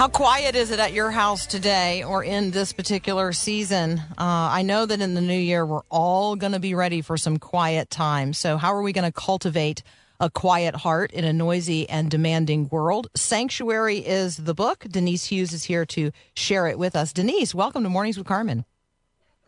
How 0.00 0.08
quiet 0.08 0.56
is 0.56 0.70
it 0.70 0.80
at 0.80 0.94
your 0.94 1.10
house 1.10 1.44
today 1.44 2.02
or 2.02 2.24
in 2.24 2.52
this 2.52 2.72
particular 2.72 3.34
season? 3.34 3.98
Uh, 4.12 4.48
I 4.50 4.62
know 4.62 4.86
that 4.86 5.02
in 5.02 5.12
the 5.12 5.20
new 5.20 5.38
year, 5.38 5.66
we're 5.66 5.82
all 5.90 6.36
going 6.36 6.52
to 6.52 6.58
be 6.58 6.74
ready 6.74 7.02
for 7.02 7.18
some 7.18 7.36
quiet 7.36 7.90
time. 7.90 8.32
So, 8.32 8.56
how 8.56 8.74
are 8.74 8.80
we 8.80 8.94
going 8.94 9.04
to 9.04 9.12
cultivate 9.12 9.82
a 10.18 10.30
quiet 10.30 10.74
heart 10.74 11.12
in 11.12 11.26
a 11.26 11.34
noisy 11.34 11.86
and 11.90 12.10
demanding 12.10 12.70
world? 12.70 13.08
Sanctuary 13.14 13.98
is 13.98 14.38
the 14.38 14.54
book. 14.54 14.86
Denise 14.88 15.26
Hughes 15.26 15.52
is 15.52 15.64
here 15.64 15.84
to 15.84 16.12
share 16.34 16.66
it 16.66 16.78
with 16.78 16.96
us. 16.96 17.12
Denise, 17.12 17.54
welcome 17.54 17.82
to 17.82 17.90
Mornings 17.90 18.16
with 18.16 18.26
Carmen. 18.26 18.64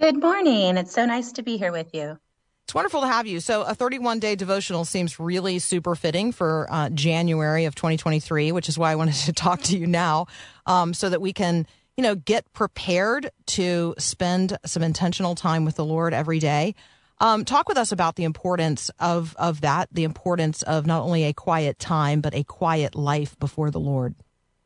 Good 0.02 0.20
morning. 0.20 0.76
It's 0.76 0.92
so 0.92 1.06
nice 1.06 1.32
to 1.32 1.42
be 1.42 1.56
here 1.56 1.72
with 1.72 1.94
you. 1.94 2.18
It's 2.64 2.74
wonderful 2.74 3.00
to 3.02 3.06
have 3.06 3.26
you. 3.26 3.40
So, 3.40 3.62
a 3.62 3.74
31 3.74 4.18
day 4.20 4.34
devotional 4.34 4.84
seems 4.84 5.18
really 5.18 5.58
super 5.58 5.94
fitting 5.94 6.32
for 6.32 6.66
uh, 6.70 6.88
January 6.90 7.64
of 7.64 7.74
2023, 7.74 8.52
which 8.52 8.68
is 8.68 8.78
why 8.78 8.92
I 8.92 8.96
wanted 8.96 9.14
to 9.26 9.32
talk 9.32 9.62
to 9.62 9.76
you 9.76 9.86
now 9.86 10.26
um, 10.66 10.94
so 10.94 11.08
that 11.08 11.20
we 11.20 11.32
can, 11.32 11.66
you 11.96 12.02
know, 12.02 12.14
get 12.14 12.50
prepared 12.52 13.30
to 13.46 13.94
spend 13.98 14.56
some 14.64 14.82
intentional 14.82 15.34
time 15.34 15.64
with 15.64 15.76
the 15.76 15.84
Lord 15.84 16.14
every 16.14 16.38
day. 16.38 16.74
Um, 17.20 17.44
talk 17.44 17.68
with 17.68 17.78
us 17.78 17.92
about 17.92 18.16
the 18.16 18.24
importance 18.24 18.90
of, 18.98 19.36
of 19.38 19.60
that, 19.60 19.88
the 19.92 20.02
importance 20.04 20.62
of 20.62 20.86
not 20.86 21.02
only 21.02 21.24
a 21.24 21.32
quiet 21.32 21.78
time, 21.78 22.20
but 22.20 22.34
a 22.34 22.42
quiet 22.42 22.94
life 22.96 23.38
before 23.38 23.70
the 23.70 23.78
Lord. 23.78 24.14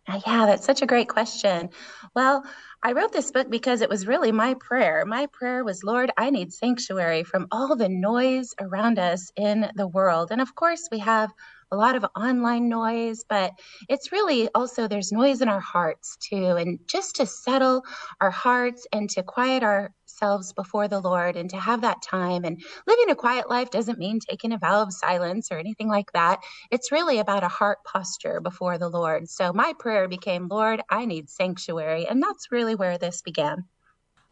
Uh, 0.08 0.20
Yeah, 0.26 0.46
that's 0.46 0.64
such 0.64 0.80
a 0.80 0.86
great 0.86 1.08
question. 1.08 1.70
Well, 2.14 2.44
I 2.82 2.92
wrote 2.92 3.12
this 3.12 3.32
book 3.32 3.50
because 3.50 3.80
it 3.80 3.88
was 3.90 4.06
really 4.06 4.32
my 4.32 4.54
prayer. 4.54 5.04
My 5.06 5.26
prayer 5.32 5.64
was, 5.64 5.82
Lord, 5.82 6.10
I 6.16 6.30
need 6.30 6.52
sanctuary 6.52 7.24
from 7.24 7.48
all 7.50 7.74
the 7.74 7.88
noise 7.88 8.54
around 8.60 8.98
us 8.98 9.32
in 9.36 9.70
the 9.74 9.88
world. 9.88 10.28
And 10.30 10.40
of 10.40 10.54
course, 10.54 10.88
we 10.92 11.00
have 11.00 11.32
a 11.70 11.76
lot 11.76 11.96
of 11.96 12.04
online 12.16 12.68
noise, 12.68 13.24
but 13.28 13.52
it's 13.88 14.12
really 14.12 14.48
also 14.54 14.86
there's 14.86 15.12
noise 15.12 15.40
in 15.40 15.48
our 15.48 15.60
hearts 15.60 16.16
too. 16.18 16.56
And 16.56 16.78
just 16.86 17.16
to 17.16 17.26
settle 17.26 17.82
our 18.20 18.30
hearts 18.30 18.86
and 18.92 19.10
to 19.10 19.22
quiet 19.22 19.62
ourselves 19.62 20.52
before 20.52 20.88
the 20.88 21.00
Lord 21.00 21.36
and 21.36 21.50
to 21.50 21.56
have 21.56 21.80
that 21.80 22.02
time. 22.02 22.44
And 22.44 22.62
living 22.86 23.10
a 23.10 23.16
quiet 23.16 23.50
life 23.50 23.70
doesn't 23.70 23.98
mean 23.98 24.20
taking 24.20 24.52
a 24.52 24.58
vow 24.58 24.82
of 24.82 24.92
silence 24.92 25.48
or 25.50 25.58
anything 25.58 25.88
like 25.88 26.12
that. 26.12 26.40
It's 26.70 26.92
really 26.92 27.18
about 27.18 27.42
a 27.42 27.48
heart 27.48 27.78
posture 27.84 28.40
before 28.40 28.78
the 28.78 28.88
Lord. 28.88 29.28
So 29.28 29.52
my 29.52 29.72
prayer 29.78 30.08
became, 30.08 30.48
Lord, 30.48 30.82
I 30.88 31.04
need 31.04 31.28
sanctuary. 31.28 32.06
And 32.06 32.22
that's 32.22 32.52
really 32.52 32.74
where 32.74 32.98
this 32.98 33.22
began. 33.22 33.64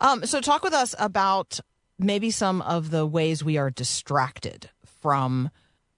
Um, 0.01 0.27
so, 0.27 0.41
talk 0.41 0.65
with 0.65 0.75
us 0.75 0.95
about 0.99 1.61
maybe 1.99 2.31
some 2.33 2.61
of 2.63 2.91
the 2.91 3.07
ways 3.07 3.45
we 3.45 3.57
are 3.57 3.71
distracted 3.71 4.71
from 4.85 5.51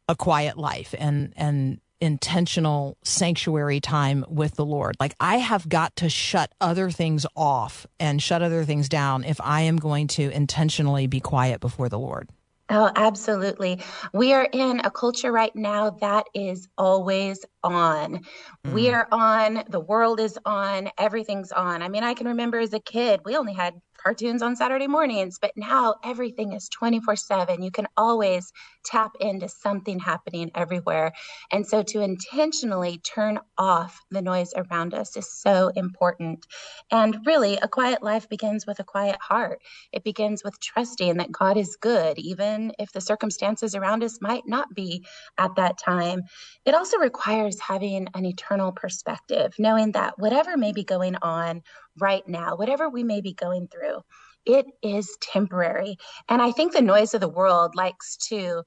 a 0.08 0.16
quiet 0.16 0.56
life 0.56 0.94
and 0.98 1.32
and 1.36 1.80
intentional 2.00 2.96
sanctuary 3.02 3.80
time 3.80 4.24
with 4.28 4.54
the 4.56 4.64
Lord. 4.64 4.96
Like 5.00 5.14
I 5.18 5.36
have 5.36 5.68
got 5.68 5.96
to 5.96 6.08
shut 6.08 6.52
other 6.60 6.90
things 6.90 7.26
off 7.34 7.86
and 7.98 8.22
shut 8.22 8.42
other 8.42 8.64
things 8.64 8.88
down 8.88 9.24
if 9.24 9.40
I 9.42 9.62
am 9.62 9.78
going 9.78 10.06
to 10.08 10.30
intentionally 10.30 11.06
be 11.06 11.20
quiet 11.20 11.60
before 11.60 11.88
the 11.88 11.98
Lord. 11.98 12.28
Oh, 12.68 12.90
absolutely. 12.96 13.80
We 14.12 14.32
are 14.32 14.48
in 14.52 14.80
a 14.80 14.90
culture 14.90 15.30
right 15.30 15.54
now 15.54 15.90
that 16.00 16.26
is 16.34 16.66
always 16.76 17.44
on. 17.62 18.24
Mm. 18.66 18.72
We 18.72 18.90
are 18.90 19.06
on, 19.12 19.62
the 19.68 19.78
world 19.78 20.18
is 20.18 20.36
on, 20.44 20.90
everything's 20.98 21.52
on. 21.52 21.80
I 21.82 21.88
mean, 21.88 22.02
I 22.02 22.14
can 22.14 22.26
remember 22.26 22.58
as 22.58 22.74
a 22.74 22.80
kid, 22.80 23.20
we 23.24 23.36
only 23.36 23.52
had 23.52 23.74
cartoons 23.96 24.42
on 24.42 24.56
Saturday 24.56 24.88
mornings, 24.88 25.38
but 25.40 25.52
now 25.56 25.96
everything 26.04 26.52
is 26.52 26.68
24 26.70 27.16
7. 27.16 27.62
You 27.62 27.70
can 27.70 27.88
always 27.96 28.52
tap 28.84 29.12
into 29.20 29.48
something 29.48 29.98
happening 29.98 30.50
everywhere. 30.54 31.12
And 31.52 31.66
so 31.66 31.82
to 31.84 32.00
intentionally 32.02 32.98
turn 32.98 33.40
off 33.58 34.00
the 34.10 34.22
noise 34.22 34.52
around 34.56 34.94
us 34.94 35.16
is 35.16 35.32
so 35.32 35.70
important. 35.76 36.46
And 36.90 37.18
really, 37.26 37.58
a 37.58 37.68
quiet 37.68 38.02
life 38.02 38.28
begins 38.28 38.66
with 38.66 38.80
a 38.80 38.84
quiet 38.84 39.18
heart. 39.20 39.60
It 39.92 40.04
begins 40.04 40.44
with 40.44 40.60
trusting 40.60 41.18
that 41.18 41.32
God 41.32 41.56
is 41.56 41.76
good, 41.80 42.18
even 42.18 42.72
if 42.78 42.92
the 42.92 43.02
circumstances 43.02 43.74
around 43.74 44.04
us 44.04 44.20
might 44.22 44.44
not 44.46 44.74
be 44.74 45.06
at 45.38 45.56
that 45.56 45.78
time. 45.78 46.22
It 46.66 46.74
also 46.74 46.98
requires 46.98 47.60
having 47.60 48.08
an 48.14 48.26
eternal 48.26 48.72
perspective, 48.72 49.54
knowing 49.58 49.92
that 49.92 50.14
whatever 50.18 50.56
may 50.56 50.72
be 50.72 50.84
going 50.84 51.16
on 51.22 51.62
right 51.98 52.26
now, 52.26 52.56
whatever 52.56 52.88
we 52.88 53.02
may 53.02 53.20
be 53.20 53.32
going 53.32 53.68
through, 53.68 54.00
it 54.44 54.66
is 54.82 55.16
temporary. 55.20 55.96
And 56.28 56.40
I 56.40 56.52
think 56.52 56.72
the 56.72 56.80
noise 56.80 57.14
of 57.14 57.20
the 57.20 57.28
world 57.28 57.74
likes 57.74 58.16
to 58.28 58.62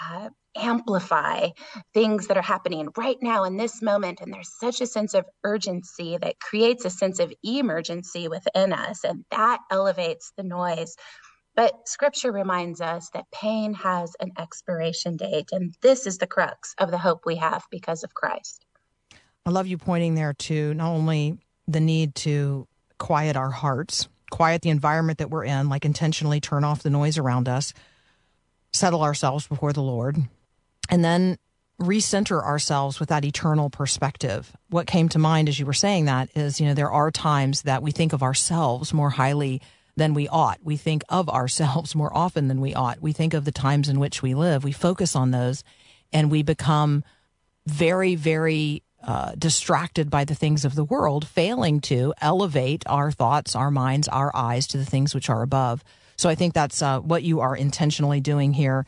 uh, 0.00 0.28
amplify 0.56 1.48
things 1.94 2.26
that 2.26 2.36
are 2.36 2.42
happening 2.42 2.88
right 2.96 3.18
now 3.22 3.44
in 3.44 3.56
this 3.56 3.82
moment. 3.82 4.20
And 4.20 4.32
there's 4.32 4.52
such 4.58 4.80
a 4.80 4.86
sense 4.86 5.14
of 5.14 5.24
urgency 5.44 6.18
that 6.18 6.40
creates 6.40 6.84
a 6.84 6.90
sense 6.90 7.18
of 7.18 7.32
emergency 7.42 8.28
within 8.28 8.72
us, 8.72 9.04
and 9.04 9.24
that 9.30 9.60
elevates 9.70 10.32
the 10.36 10.42
noise. 10.42 10.96
But 11.54 11.88
scripture 11.88 12.30
reminds 12.30 12.80
us 12.80 13.10
that 13.14 13.30
pain 13.32 13.74
has 13.74 14.14
an 14.20 14.30
expiration 14.38 15.16
date, 15.16 15.48
and 15.52 15.74
this 15.80 16.06
is 16.06 16.18
the 16.18 16.26
crux 16.26 16.74
of 16.78 16.90
the 16.90 16.98
hope 16.98 17.26
we 17.26 17.36
have 17.36 17.64
because 17.70 18.04
of 18.04 18.14
Christ. 18.14 18.64
I 19.44 19.50
love 19.50 19.66
you 19.66 19.78
pointing 19.78 20.14
there 20.14 20.34
to 20.34 20.74
not 20.74 20.90
only 20.90 21.38
the 21.68 21.80
need 21.80 22.14
to 22.16 22.66
quiet 22.98 23.36
our 23.36 23.50
hearts, 23.50 24.08
quiet 24.30 24.62
the 24.62 24.70
environment 24.70 25.18
that 25.18 25.30
we're 25.30 25.44
in, 25.44 25.68
like 25.68 25.84
intentionally 25.84 26.40
turn 26.40 26.64
off 26.64 26.82
the 26.82 26.90
noise 26.90 27.18
around 27.18 27.48
us, 27.48 27.72
settle 28.72 29.02
ourselves 29.02 29.46
before 29.46 29.72
the 29.72 29.82
Lord, 29.82 30.16
and 30.88 31.04
then 31.04 31.38
recenter 31.80 32.42
ourselves 32.42 32.98
with 32.98 33.10
that 33.10 33.24
eternal 33.24 33.70
perspective. 33.70 34.52
What 34.68 34.88
came 34.88 35.08
to 35.10 35.18
mind 35.18 35.48
as 35.48 35.60
you 35.60 35.66
were 35.66 35.72
saying 35.72 36.06
that 36.06 36.28
is, 36.34 36.58
you 36.58 36.66
know, 36.66 36.74
there 36.74 36.90
are 36.90 37.10
times 37.10 37.62
that 37.62 37.82
we 37.82 37.92
think 37.92 38.12
of 38.12 38.22
ourselves 38.22 38.92
more 38.92 39.10
highly 39.10 39.62
than 39.96 40.14
we 40.14 40.26
ought. 40.28 40.58
We 40.62 40.76
think 40.76 41.02
of 41.08 41.28
ourselves 41.28 41.94
more 41.94 42.14
often 42.16 42.48
than 42.48 42.60
we 42.60 42.74
ought. 42.74 43.00
We 43.00 43.12
think 43.12 43.34
of 43.34 43.44
the 43.44 43.52
times 43.52 43.88
in 43.88 44.00
which 44.00 44.22
we 44.22 44.34
live. 44.34 44.64
We 44.64 44.72
focus 44.72 45.14
on 45.14 45.30
those 45.30 45.62
and 46.12 46.30
we 46.30 46.42
become 46.42 47.04
very, 47.66 48.14
very 48.14 48.82
uh, 49.02 49.32
distracted 49.38 50.10
by 50.10 50.24
the 50.24 50.34
things 50.34 50.64
of 50.64 50.74
the 50.74 50.84
world, 50.84 51.26
failing 51.26 51.80
to 51.80 52.12
elevate 52.20 52.82
our 52.86 53.10
thoughts, 53.10 53.54
our 53.54 53.70
minds, 53.70 54.08
our 54.08 54.34
eyes 54.34 54.66
to 54.68 54.78
the 54.78 54.84
things 54.84 55.14
which 55.14 55.30
are 55.30 55.42
above. 55.42 55.84
So 56.16 56.28
I 56.28 56.34
think 56.34 56.52
that's 56.52 56.82
uh, 56.82 56.98
what 57.00 57.22
you 57.22 57.40
are 57.40 57.54
intentionally 57.54 58.20
doing 58.20 58.52
here. 58.52 58.86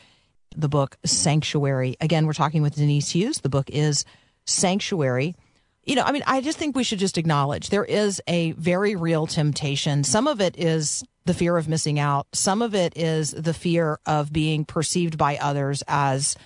The 0.56 0.68
book 0.68 0.96
Sanctuary. 1.04 1.96
Again, 2.00 2.26
we're 2.26 2.32
talking 2.32 2.62
with 2.62 2.74
Denise 2.74 3.10
Hughes. 3.10 3.38
The 3.38 3.48
book 3.48 3.70
is 3.70 4.04
Sanctuary. 4.46 5.36
You 5.84 5.94
know, 5.94 6.02
I 6.02 6.12
mean, 6.12 6.24
I 6.26 6.40
just 6.40 6.58
think 6.58 6.74
we 6.74 6.84
should 6.84 6.98
just 6.98 7.16
acknowledge 7.16 7.70
there 7.70 7.84
is 7.84 8.20
a 8.26 8.52
very 8.52 8.96
real 8.96 9.26
temptation. 9.26 10.02
Some 10.02 10.26
of 10.26 10.40
it 10.40 10.58
is 10.58 11.04
the 11.24 11.34
fear 11.34 11.56
of 11.56 11.68
missing 11.68 12.00
out. 12.00 12.26
Some 12.32 12.62
of 12.62 12.74
it 12.74 12.96
is 12.96 13.30
the 13.30 13.54
fear 13.54 14.00
of 14.06 14.32
being 14.32 14.64
perceived 14.64 15.16
by 15.16 15.36
others 15.36 15.84
as 15.86 16.36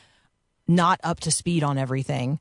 not 0.68 1.00
up 1.02 1.20
to 1.20 1.30
speed 1.30 1.62
on 1.64 1.78
everything. 1.78 2.38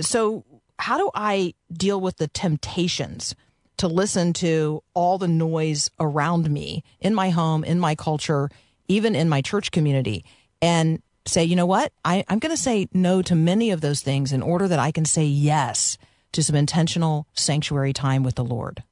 So, 0.00 0.44
how 0.78 0.98
do 0.98 1.10
I 1.14 1.54
deal 1.72 2.00
with 2.00 2.18
the 2.18 2.28
temptations 2.28 3.34
to 3.78 3.88
listen 3.88 4.32
to 4.34 4.82
all 4.94 5.18
the 5.18 5.28
noise 5.28 5.90
around 5.98 6.50
me 6.50 6.82
in 7.00 7.14
my 7.14 7.30
home, 7.30 7.64
in 7.64 7.78
my 7.80 7.94
culture, 7.94 8.50
even 8.88 9.14
in 9.14 9.28
my 9.28 9.42
church 9.42 9.70
community, 9.70 10.24
and 10.60 11.02
say, 11.26 11.44
you 11.44 11.56
know 11.56 11.66
what? 11.66 11.92
I, 12.04 12.24
I'm 12.28 12.38
going 12.38 12.54
to 12.54 12.60
say 12.60 12.88
no 12.92 13.22
to 13.22 13.34
many 13.34 13.70
of 13.70 13.80
those 13.80 14.00
things 14.00 14.32
in 14.32 14.42
order 14.42 14.68
that 14.68 14.78
I 14.78 14.92
can 14.92 15.04
say 15.04 15.24
yes 15.24 15.98
to 16.32 16.42
some 16.42 16.56
intentional 16.56 17.26
sanctuary 17.34 17.92
time 17.92 18.22
with 18.22 18.34
the 18.34 18.44
Lord. 18.44 18.82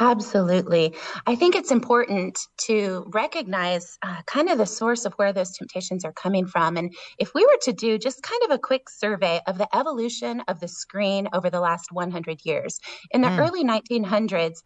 Absolutely. 0.00 0.94
I 1.26 1.34
think 1.36 1.54
it's 1.54 1.70
important 1.70 2.38
to 2.62 3.04
recognize 3.12 3.98
uh, 4.00 4.22
kind 4.26 4.48
of 4.48 4.56
the 4.56 4.64
source 4.64 5.04
of 5.04 5.12
where 5.14 5.30
those 5.30 5.50
temptations 5.50 6.06
are 6.06 6.12
coming 6.12 6.46
from. 6.46 6.78
And 6.78 6.94
if 7.18 7.34
we 7.34 7.44
were 7.44 7.58
to 7.62 7.74
do 7.74 7.98
just 7.98 8.22
kind 8.22 8.42
of 8.44 8.50
a 8.50 8.58
quick 8.58 8.88
survey 8.88 9.42
of 9.46 9.58
the 9.58 9.68
evolution 9.76 10.40
of 10.48 10.58
the 10.58 10.68
screen 10.68 11.28
over 11.34 11.50
the 11.50 11.60
last 11.60 11.92
100 11.92 12.46
years, 12.46 12.80
in 13.10 13.20
the 13.20 13.28
mm. 13.28 13.38
early 13.38 13.62
1900s, 13.62 14.62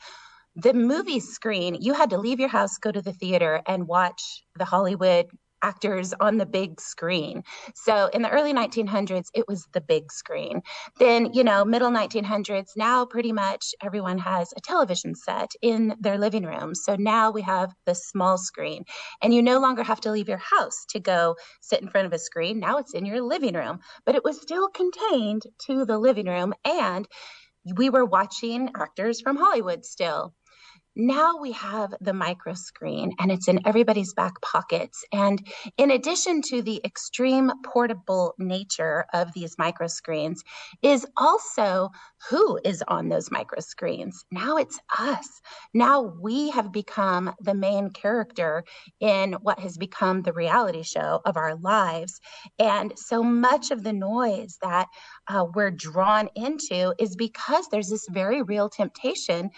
the 0.55 0.73
movie 0.73 1.19
screen, 1.19 1.77
you 1.81 1.95
had 1.95 2.11
to 2.11 2.19
leave 2.19 2.39
your 2.39 2.49
house, 2.49 2.79
go 2.79 2.93
to 2.93 3.03
the 3.03 3.13
theater, 3.13 3.61
and 3.67 3.89
watch 3.89 4.45
the 4.57 4.65
Hollywood 4.65 5.27
actors 5.65 6.13
on 6.21 6.37
the 6.37 6.45
big 6.45 6.79
screen. 6.81 7.43
So 7.75 8.11
in 8.13 8.21
the 8.21 8.29
early 8.29 8.53
1900s, 8.53 9.29
it 9.35 9.49
was 9.49 9.67
the 9.73 9.81
big 9.81 10.13
screen. 10.13 10.61
Then, 10.99 11.33
you 11.33 11.43
know, 11.43 11.65
middle 11.65 11.91
1900s, 11.91 12.73
now 12.77 13.07
pretty 13.07 13.33
much 13.33 13.75
everyone 13.83 14.19
has 14.19 14.53
a 14.57 14.61
television 14.61 15.15
set 15.15 15.53
in 15.63 15.97
their 15.99 16.19
living 16.19 16.45
room. 16.45 16.75
So 16.75 16.97
now 16.97 17.31
we 17.31 17.43
have 17.43 17.73
the 17.87 17.95
small 17.95 18.37
screen. 18.37 18.85
And 19.23 19.33
you 19.33 19.41
no 19.43 19.59
longer 19.59 19.83
have 19.83 20.03
to 20.03 20.11
leave 20.11 20.29
your 20.29 20.45
house 20.57 20.85
to 20.91 21.01
go 21.01 21.37
sit 21.63 21.81
in 21.81 21.89
front 21.89 22.07
of 22.07 22.13
a 22.13 22.19
screen. 22.19 22.61
Now 22.61 22.77
it's 22.77 22.93
in 22.93 23.07
your 23.07 23.23
living 23.23 23.55
room, 23.55 23.81
but 24.05 24.15
it 24.15 24.25
was 24.25 24.41
still 24.41 24.69
contained 24.69 25.43
to 25.67 25.87
the 25.87 25.99
living 25.99 26.27
room. 26.27 26.53
And 26.67 27.09
we 27.77 27.89
were 27.89 28.05
watching 28.05 28.71
actors 28.77 29.23
from 29.23 29.37
Hollywood 29.37 29.85
still. 29.85 30.35
Now 30.97 31.39
we 31.39 31.53
have 31.53 31.93
the 32.01 32.13
micro 32.13 32.55
screen 32.55 33.13
and 33.19 33.33
it's 33.33 33.49
in 33.49 33.67
everybody's 33.67 34.15
back 34.15 34.41
pockets. 34.41 35.05
And 35.13 35.45
in 35.77 35.91
addition 35.91 36.41
to 36.51 36.63
the 36.63 36.81
extreme 36.85 37.51
portable 37.65 38.35
nature 38.39 39.05
of 39.13 39.33
these 39.33 39.57
micro 39.59 39.89
screens, 39.89 40.43
is 40.83 41.07
also 41.17 41.91
who 42.31 42.61
is 42.65 42.83
on 42.87 43.09
those 43.09 43.31
micro 43.31 43.61
screens. 43.61 44.25
Now 44.31 44.57
it's 44.57 44.79
us. 44.99 45.27
Now 45.73 46.01
we 46.21 46.51
have 46.51 46.73
become 46.73 47.35
the 47.41 47.55
main 47.55 47.91
character 47.91 48.65
in 49.01 49.35
what 49.35 49.59
has 49.61 49.77
become 49.77 50.23
the 50.23 50.33
reality 50.33 50.83
show 50.83 51.21
of 51.25 51.37
our 51.37 51.57
lives. 51.57 52.21
And 52.59 52.93
so 52.97 53.23
much 53.23 53.71
of 53.71 53.83
the 53.83 53.93
noise 53.93 54.59
that 54.63 54.87
uh, 55.29 55.47
we're 55.55 55.71
drawn 55.71 56.29
into 56.37 56.95
is 56.99 57.17
because 57.17 57.67
there's 57.69 57.89
this 57.89 58.07
very 58.09 58.43
real 58.43 58.69
temptation 58.69 59.51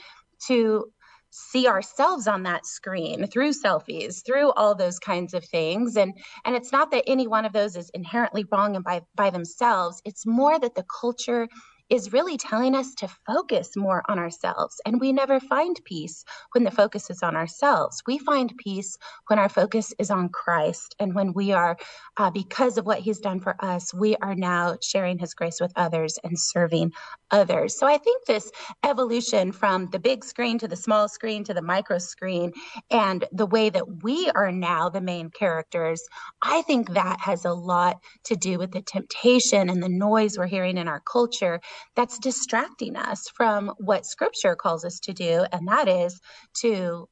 to 0.47 0.93
see 1.37 1.69
ourselves 1.69 2.27
on 2.27 2.43
that 2.45 2.65
screen 2.67 3.27
through 3.27 3.53
selfies 3.53 4.25
through 4.25 4.53
all 4.53 4.75
those 4.75 4.99
kinds 4.99 5.35
of 5.35 5.45
things. 5.45 5.97
And 5.97 6.15
and 6.45 6.57
it's 6.57 6.73
not 6.73 6.91
that 6.93 7.05
any 7.07 7.27
one 7.27 7.45
of 7.45 7.53
those 7.53 7.77
is 7.77 7.91
inherently 7.91 8.45
wrong 8.51 8.75
and 8.75 8.85
by 8.85 9.03
by 9.15 9.31
themselves. 9.31 10.01
It's 10.05 10.27
more 10.27 10.59
that 10.59 10.75
the 10.75 10.85
culture 11.01 11.49
is 11.89 12.13
really 12.13 12.37
telling 12.37 12.75
us 12.75 12.95
to 12.97 13.09
focus 13.27 13.77
more 13.77 14.03
on 14.09 14.19
ourselves. 14.19 14.81
And 14.85 15.01
we 15.01 15.13
never 15.13 15.41
find 15.41 15.79
peace 15.85 16.25
when 16.53 16.65
the 16.65 16.71
focus 16.71 17.11
is 17.11 17.23
on 17.23 17.37
ourselves. 17.37 18.03
We 18.07 18.19
find 18.19 18.53
peace 18.59 18.97
when 19.29 19.39
our 19.39 19.49
focus 19.49 19.95
is 19.99 20.11
on 20.11 20.29
Christ 20.31 20.95
and 20.99 21.15
when 21.15 21.33
we 21.33 21.53
are, 21.53 21.77
uh, 22.17 22.31
because 22.31 22.79
of 22.79 22.87
what 22.87 23.01
he's 23.01 23.21
done 23.21 23.41
for 23.41 23.57
us, 23.65 23.95
we 23.95 24.17
are 24.17 24.35
now 24.35 24.77
sharing 24.83 25.19
his 25.19 25.35
grace 25.35 25.61
with 25.61 25.73
others 25.77 26.19
and 26.25 26.39
serving 26.39 26.93
others. 27.31 27.79
So 27.79 27.87
I 27.87 27.99
think 27.99 28.25
this 28.25 28.51
evolution 28.85 29.53
from 29.53 29.89
the 29.91 29.99
big 29.99 30.25
screen 30.25 30.59
to 30.59 30.69
the 30.69 30.77
small 30.77 31.09
screen 31.09 31.45
to 31.45 31.55
the 31.55 31.63
micro 31.63 31.99
screen 31.99 32.53
and 32.91 33.25
the 33.33 33.47
way 33.47 33.71
that 33.71 34.03
we 34.03 34.31
are 34.35 34.53
now 34.53 34.89
the 34.89 35.01
main 35.01 35.31
characters, 35.31 36.03
I 36.43 36.63
think 36.63 36.95
that 36.95 37.21
has 37.21 37.45
a 37.45 37.53
lot 37.53 37.99
to 38.25 38.37
do 38.37 38.59
with 38.59 38.73
the 38.73 38.83
temptation 38.83 39.69
and 39.71 39.83
the 39.83 39.89
noise 39.89 40.39
we're 40.39 40.47
hearing 40.47 40.79
in 40.79 40.89
our 40.89 41.01
culture 41.01 41.61
that's 41.95 42.19
distracting 42.19 42.97
us 42.97 43.29
from 43.35 43.73
what 43.79 44.07
scripture 44.07 44.57
calls 44.57 44.85
us 44.85 45.01
to 45.01 45.13
do, 45.13 45.45
and 45.53 45.69
that 45.69 45.89
is 45.89 46.21
to 46.61 47.09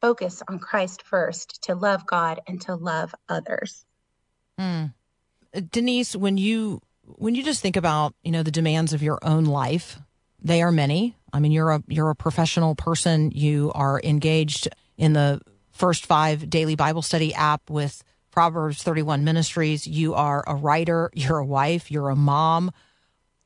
focus 0.00 0.42
on 0.48 0.58
Christ 0.58 1.02
first, 1.02 1.62
to 1.62 1.74
love 1.74 2.06
God 2.06 2.40
and 2.46 2.60
to 2.62 2.74
love 2.74 3.14
others. 3.28 3.84
Mm. 4.58 4.94
Denise, 5.70 6.14
when 6.14 6.36
you 6.36 6.80
when 7.02 7.34
you 7.34 7.42
just 7.42 7.62
think 7.62 7.76
about 7.76 8.14
you 8.22 8.32
know 8.32 8.42
the 8.42 8.50
demands 8.50 8.92
of 8.92 9.02
your 9.02 9.18
own 9.22 9.44
life, 9.44 9.98
they 10.42 10.62
are 10.62 10.72
many. 10.72 11.16
I 11.32 11.40
mean, 11.40 11.52
you're 11.52 11.70
a 11.70 11.82
you're 11.88 12.10
a 12.10 12.16
professional 12.16 12.74
person. 12.74 13.30
You 13.30 13.72
are 13.74 14.00
engaged 14.02 14.68
in 14.96 15.12
the 15.12 15.40
first 15.72 16.06
five 16.06 16.48
daily 16.48 16.74
Bible 16.74 17.02
study 17.02 17.34
app 17.34 17.68
with 17.68 18.02
Proverbs 18.30 18.82
31 18.82 19.24
Ministries. 19.24 19.86
You 19.86 20.14
are 20.14 20.44
a 20.46 20.54
writer. 20.54 21.10
You're 21.14 21.38
a 21.38 21.44
wife. 21.44 21.90
You're 21.90 22.10
a 22.10 22.16
mom 22.16 22.70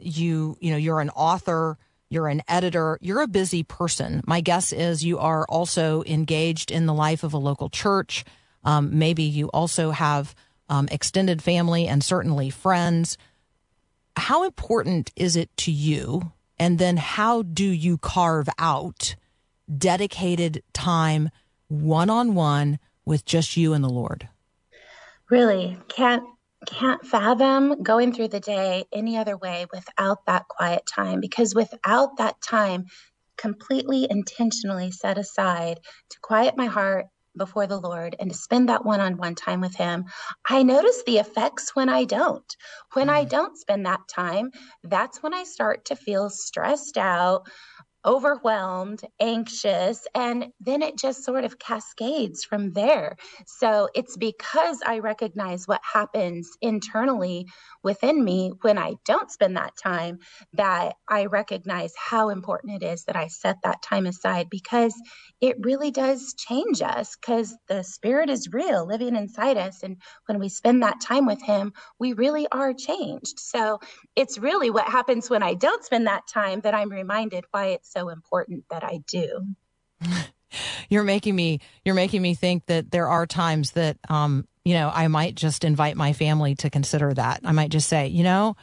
you 0.01 0.57
you 0.61 0.71
know 0.71 0.77
you're 0.77 1.01
an 1.01 1.11
author 1.11 1.79
you're 2.09 2.29
an 2.29 2.43
editor 2.49 2.99
you're 3.01 3.21
a 3.21 3.29
busy 3.29 3.63
person. 3.63 4.23
My 4.27 4.41
guess 4.41 4.73
is 4.73 5.05
you 5.05 5.19
are 5.19 5.45
also 5.49 6.03
engaged 6.05 6.71
in 6.71 6.87
the 6.87 6.95
life 6.95 7.23
of 7.23 7.35
a 7.35 7.39
local 7.39 7.69
church. 7.69 8.25
Um, 8.65 8.99
maybe 8.99 9.23
you 9.23 9.49
also 9.49 9.91
have 9.91 10.35
um, 10.69 10.89
extended 10.91 11.43
family 11.43 11.87
and 11.87 12.03
certainly 12.03 12.51
friends. 12.51 13.19
How 14.17 14.45
important 14.45 15.11
is 15.17 15.37
it 15.37 15.55
to 15.59 15.73
you? 15.73 16.33
And 16.59 16.79
then 16.79 16.99
how 16.99 17.43
do 17.43 17.65
you 17.65 17.97
carve 17.97 18.49
out 18.59 19.17
dedicated 19.79 20.63
time 20.73 21.31
one-on-one 21.69 22.79
with 23.05 23.25
just 23.25 23.57
you 23.57 23.73
and 23.73 23.83
the 23.83 23.89
lord? 23.89 24.29
Really 25.31 25.79
can't 25.89 26.25
can't 26.67 27.05
fathom 27.07 27.83
going 27.83 28.13
through 28.13 28.29
the 28.29 28.41
day 28.41 28.85
any 28.93 29.17
other 29.17 29.37
way 29.37 29.67
without 29.73 30.25
that 30.27 30.47
quiet 30.49 30.83
time 30.87 31.21
because 31.21 31.55
without 31.55 32.17
that 32.19 32.41
time 32.43 32.87
completely 33.37 34.07
intentionally 34.11 34.91
set 34.91 35.17
aside 35.17 35.81
to 36.11 36.19
quiet 36.21 36.57
my 36.57 36.67
heart 36.67 37.07
before 37.37 37.67
the 37.67 37.81
Lord 37.81 38.17
and 38.19 38.31
to 38.31 38.37
spend 38.37 38.69
that 38.69 38.85
one 38.85 39.01
on 39.01 39.17
one 39.17 39.35
time 39.35 39.61
with 39.61 39.75
Him, 39.75 40.05
I 40.49 40.63
notice 40.63 41.03
the 41.05 41.19
effects 41.19 41.75
when 41.75 41.89
I 41.89 42.05
don't. 42.05 42.57
When 42.93 43.09
I 43.09 43.25
mm. 43.25 43.29
don't 43.29 43.57
spend 43.57 43.87
that 43.87 44.01
time, 44.09 44.51
that's 44.85 45.23
when 45.23 45.33
I 45.33 45.45
start 45.45 45.85
to 45.87 45.97
feel 45.97 46.29
stressed 46.29 46.99
out, 46.99 47.47
overwhelmed, 48.05 49.03
anxious, 49.21 50.07
and 50.15 50.49
then 50.61 50.83
it 50.83 50.99
just 50.99 51.25
sort 51.25 51.45
of 51.45 51.59
cascades 51.59 52.45
from 52.45 52.73
there. 52.73 53.17
So 53.47 53.89
it's 53.95 54.17
because 54.17 54.81
I 54.87 55.01
recognize 55.01 55.69
what 55.69 55.81
happens 55.83 56.51
internally 56.61 57.47
within 57.83 58.25
me 58.25 58.53
when 58.63 58.79
I 58.79 58.95
don't 59.05 59.31
spend 59.31 59.57
that 59.57 59.77
time 59.77 60.19
that 60.55 60.95
I 61.09 61.27
recognize 61.27 61.93
how 61.97 62.31
important 62.31 62.83
it 62.83 62.87
is 62.87 63.05
that 63.05 63.17
I 63.17 63.29
set 63.29 63.57
that 63.63 63.83
time 63.83 64.07
aside 64.07 64.49
because 64.51 64.95
it 65.41 65.57
really 65.61 65.91
does 65.91 66.35
change 66.35 66.83
us 66.83 67.17
because 67.17 67.57
the 67.69 67.83
spirit 67.83 68.31
is 68.31 68.53
real 68.53 68.87
living 68.87 69.17
inside 69.17 69.57
us. 69.57 69.83
And 69.83 69.97
when 70.27 70.39
we 70.39 70.49
spend 70.49 70.83
that 70.83 71.01
time 71.01 71.27
with 71.27 71.43
Him, 71.43 71.73
we 71.99 72.13
really 72.13 72.47
are 72.53 72.73
changed. 72.75 73.39
So 73.39 73.81
it's 74.17 74.39
really 74.39 74.71
what 74.71 74.87
happens 74.87 75.31
when 75.31 75.43
I 75.43 75.55
don't 75.55 75.85
spend 75.85 76.07
that 76.07 76.27
time 76.27 76.61
that 76.61 76.75
I'm 76.75 76.91
reminded 76.91 77.45
why 77.51 77.69
it's 77.69 77.90
so 77.91 78.09
important 78.09 78.65
that 78.71 78.85
I 78.85 79.01
do. 79.07 79.47
You're 80.89 81.05
making 81.05 81.37
me 81.37 81.61
you're 81.85 81.95
making 81.95 82.23
me 82.23 82.35
think 82.35 82.67
that 82.67 82.91
there 82.91 83.07
are 83.07 83.25
times 83.25 83.73
that 83.73 83.99
um 84.09 84.49
you 84.65 84.75
know 84.75 84.91
I 84.93 85.07
might 85.07 85.37
just 85.37 85.63
invite 85.63 85.97
my 85.97 86.13
family 86.13 86.57
to 86.57 86.71
consider 86.71 87.15
that. 87.15 87.43
I 87.45 87.53
might 87.53 87.71
just 87.71 87.89
say, 87.89 88.09
you 88.09 88.25
know, 88.25 88.57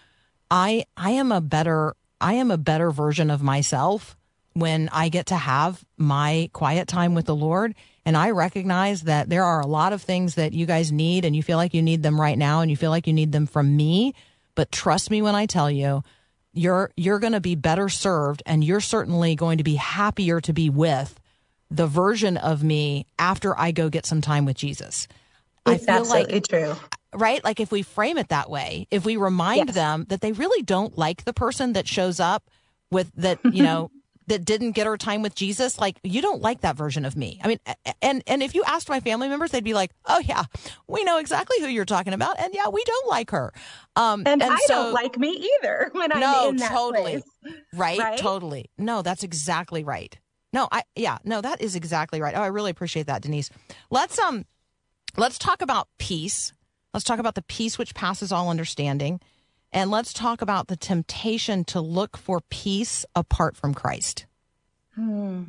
I 0.51 0.85
I 0.97 1.11
am 1.11 1.31
a 1.31 1.39
better 1.39 1.95
I 2.19 2.33
am 2.33 2.51
a 2.51 2.57
better 2.57 2.91
version 2.91 3.29
of 3.29 3.41
myself 3.41 4.17
when 4.53 4.89
I 4.91 5.09
get 5.09 5.27
to 5.27 5.35
have 5.35 5.83
my 5.97 6.49
quiet 6.51 6.87
time 6.87 7.13
with 7.13 7.27
the 7.27 7.35
Lord. 7.35 7.75
And 8.05 8.17
I 8.17 8.31
recognize 8.31 9.03
that 9.03 9.29
there 9.29 9.43
are 9.43 9.61
a 9.61 9.67
lot 9.67 9.93
of 9.93 10.01
things 10.01 10.35
that 10.35 10.53
you 10.53 10.65
guys 10.65 10.91
need 10.91 11.25
and 11.25 11.35
you 11.35 11.43
feel 11.43 11.57
like 11.57 11.73
you 11.73 11.81
need 11.81 12.01
them 12.01 12.19
right 12.19 12.37
now 12.37 12.61
and 12.61 12.71
you 12.71 12.77
feel 12.77 12.89
like 12.89 13.05
you 13.05 13.13
need 13.13 13.31
them 13.31 13.45
from 13.45 13.75
me. 13.77 14.15
But 14.55 14.71
trust 14.71 15.11
me 15.11 15.21
when 15.21 15.35
I 15.35 15.45
tell 15.45 15.69
you, 15.69 16.03
you're 16.57 16.91
you're 16.97 17.19
going 17.19 17.33
to 17.33 17.39
be 17.41 17.55
better 17.55 17.89
served 17.89 18.43
and 18.45 18.63
you're 18.63 18.81
certainly 18.81 19.35
going 19.35 19.57
to 19.59 19.63
be 19.63 19.75
happier 19.75 20.41
to 20.41 20.53
be 20.53 20.69
with 20.69 21.19
the 21.69 21.87
version 21.87 22.37
of 22.37 22.63
me 22.63 23.05
after 23.19 23.57
I 23.57 23.71
go 23.71 23.89
get 23.89 24.05
some 24.05 24.21
time 24.21 24.45
with 24.45 24.57
Jesus. 24.57 25.07
It's 25.65 25.83
I 25.83 25.85
feel 25.85 25.95
absolutely 25.95 26.33
like 26.35 26.47
true. 26.47 26.75
right 27.13 27.43
like 27.43 27.59
if 27.59 27.71
we 27.71 27.81
frame 27.81 28.17
it 28.17 28.29
that 28.29 28.49
way, 28.49 28.87
if 28.91 29.05
we 29.05 29.17
remind 29.17 29.67
Yes. 29.67 29.75
them 29.75 30.05
that 30.09 30.21
they 30.21 30.31
really 30.31 30.63
don't 30.63 30.97
like 30.97 31.25
the 31.25 31.33
person 31.33 31.73
that 31.73 31.87
shows 31.87 32.19
up 32.19 32.49
with 32.91 33.11
that, 33.15 33.39
you 33.43 33.63
know, 33.67 33.91
that 34.27 34.43
didn't 34.45 34.71
get 34.71 34.85
her 34.87 34.97
time 34.97 35.21
with 35.21 35.35
Jesus, 35.35 35.79
like 35.79 35.99
you 36.03 36.21
don't 36.21 36.41
like 36.41 36.61
that 36.61 36.75
version 36.75 37.05
of 37.05 37.15
me. 37.15 37.39
I 37.43 37.47
mean, 37.47 37.59
and 38.01 38.23
and 38.27 38.43
if 38.43 38.53
you 38.55 38.63
asked 38.65 38.89
my 38.89 38.99
family 38.99 39.29
members, 39.29 39.51
they'd 39.51 39.63
be 39.63 39.73
like, 39.73 39.91
"Oh 40.05 40.19
yeah, 40.19 40.43
we 40.87 41.03
know 41.03 41.17
exactly 41.17 41.57
who 41.59 41.67
you're 41.67 41.85
talking 41.85 42.13
about, 42.13 42.39
and 42.39 42.53
yeah, 42.53 42.67
we 42.69 42.83
don't 42.83 43.07
like 43.07 43.31
her." 43.31 43.53
Um, 43.95 44.23
And, 44.25 44.43
I 44.43 44.57
so- 44.67 44.73
don't 44.73 44.93
like 44.93 45.17
me 45.17 45.47
either 45.59 45.89
when 45.93 46.11
I'm 46.11 46.19
no, 46.19 46.49
in 46.49 46.57
that 46.57 46.71
totally. 46.71 47.21
place. 47.43 47.53
Right? 47.73 47.99
Right? 47.99 48.17
Totally. 48.19 48.69
No, 48.77 49.01
that's 49.01 49.23
exactly 49.23 49.83
right. 49.83 50.17
No, 50.53 50.67
I 50.71 50.83
yeah, 50.95 51.17
no, 51.23 51.41
that 51.41 51.61
is 51.61 51.75
exactly 51.75 52.21
right. 52.21 52.33
Oh, 52.35 52.41
I 52.41 52.47
really 52.47 52.71
appreciate 52.71 53.07
that, 53.07 53.21
Denise. 53.21 53.49
Let's 53.91 54.17
um 54.19 54.45
let's 55.15 55.37
talk 55.37 55.61
about 55.61 55.87
peace. 55.99 56.53
Let's 56.93 57.03
talk 57.05 57.19
about 57.19 57.35
the 57.35 57.41
peace 57.43 57.77
which 57.77 57.93
passes 57.93 58.31
all 58.31 58.49
understanding. 58.49 59.19
And 59.71 59.91
let's 59.91 60.13
talk 60.13 60.41
about 60.41 60.67
the 60.67 60.77
temptation 60.77 61.63
to 61.65 61.81
look 61.81 62.17
for 62.17 62.41
peace 62.49 63.05
apart 63.15 63.55
from 63.55 63.73
Christ. 63.73 64.25
Hmm. 64.95 65.43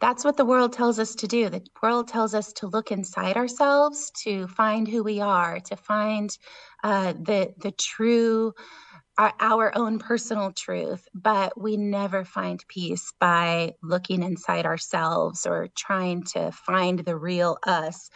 That's 0.00 0.24
what 0.24 0.36
the 0.36 0.44
world 0.44 0.72
tells 0.72 0.98
us 0.98 1.14
to 1.16 1.26
do. 1.26 1.48
The 1.48 1.62
world 1.82 2.08
tells 2.08 2.34
us 2.34 2.52
to 2.54 2.68
look 2.68 2.92
inside 2.92 3.36
ourselves, 3.36 4.10
to 4.22 4.46
find 4.48 4.86
who 4.86 5.02
we 5.02 5.20
are, 5.20 5.60
to 5.60 5.76
find 5.76 6.30
uh, 6.84 7.12
the 7.12 7.52
the 7.58 7.72
true, 7.72 8.54
our, 9.18 9.34
our 9.40 9.76
own 9.76 9.98
personal 9.98 10.52
truth. 10.52 11.06
But 11.14 11.60
we 11.60 11.76
never 11.76 12.24
find 12.24 12.64
peace 12.68 13.12
by 13.18 13.74
looking 13.82 14.22
inside 14.22 14.66
ourselves 14.66 15.46
or 15.46 15.68
trying 15.76 16.22
to 16.34 16.52
find 16.52 17.00
the 17.00 17.16
real 17.16 17.58
us. 17.64 18.08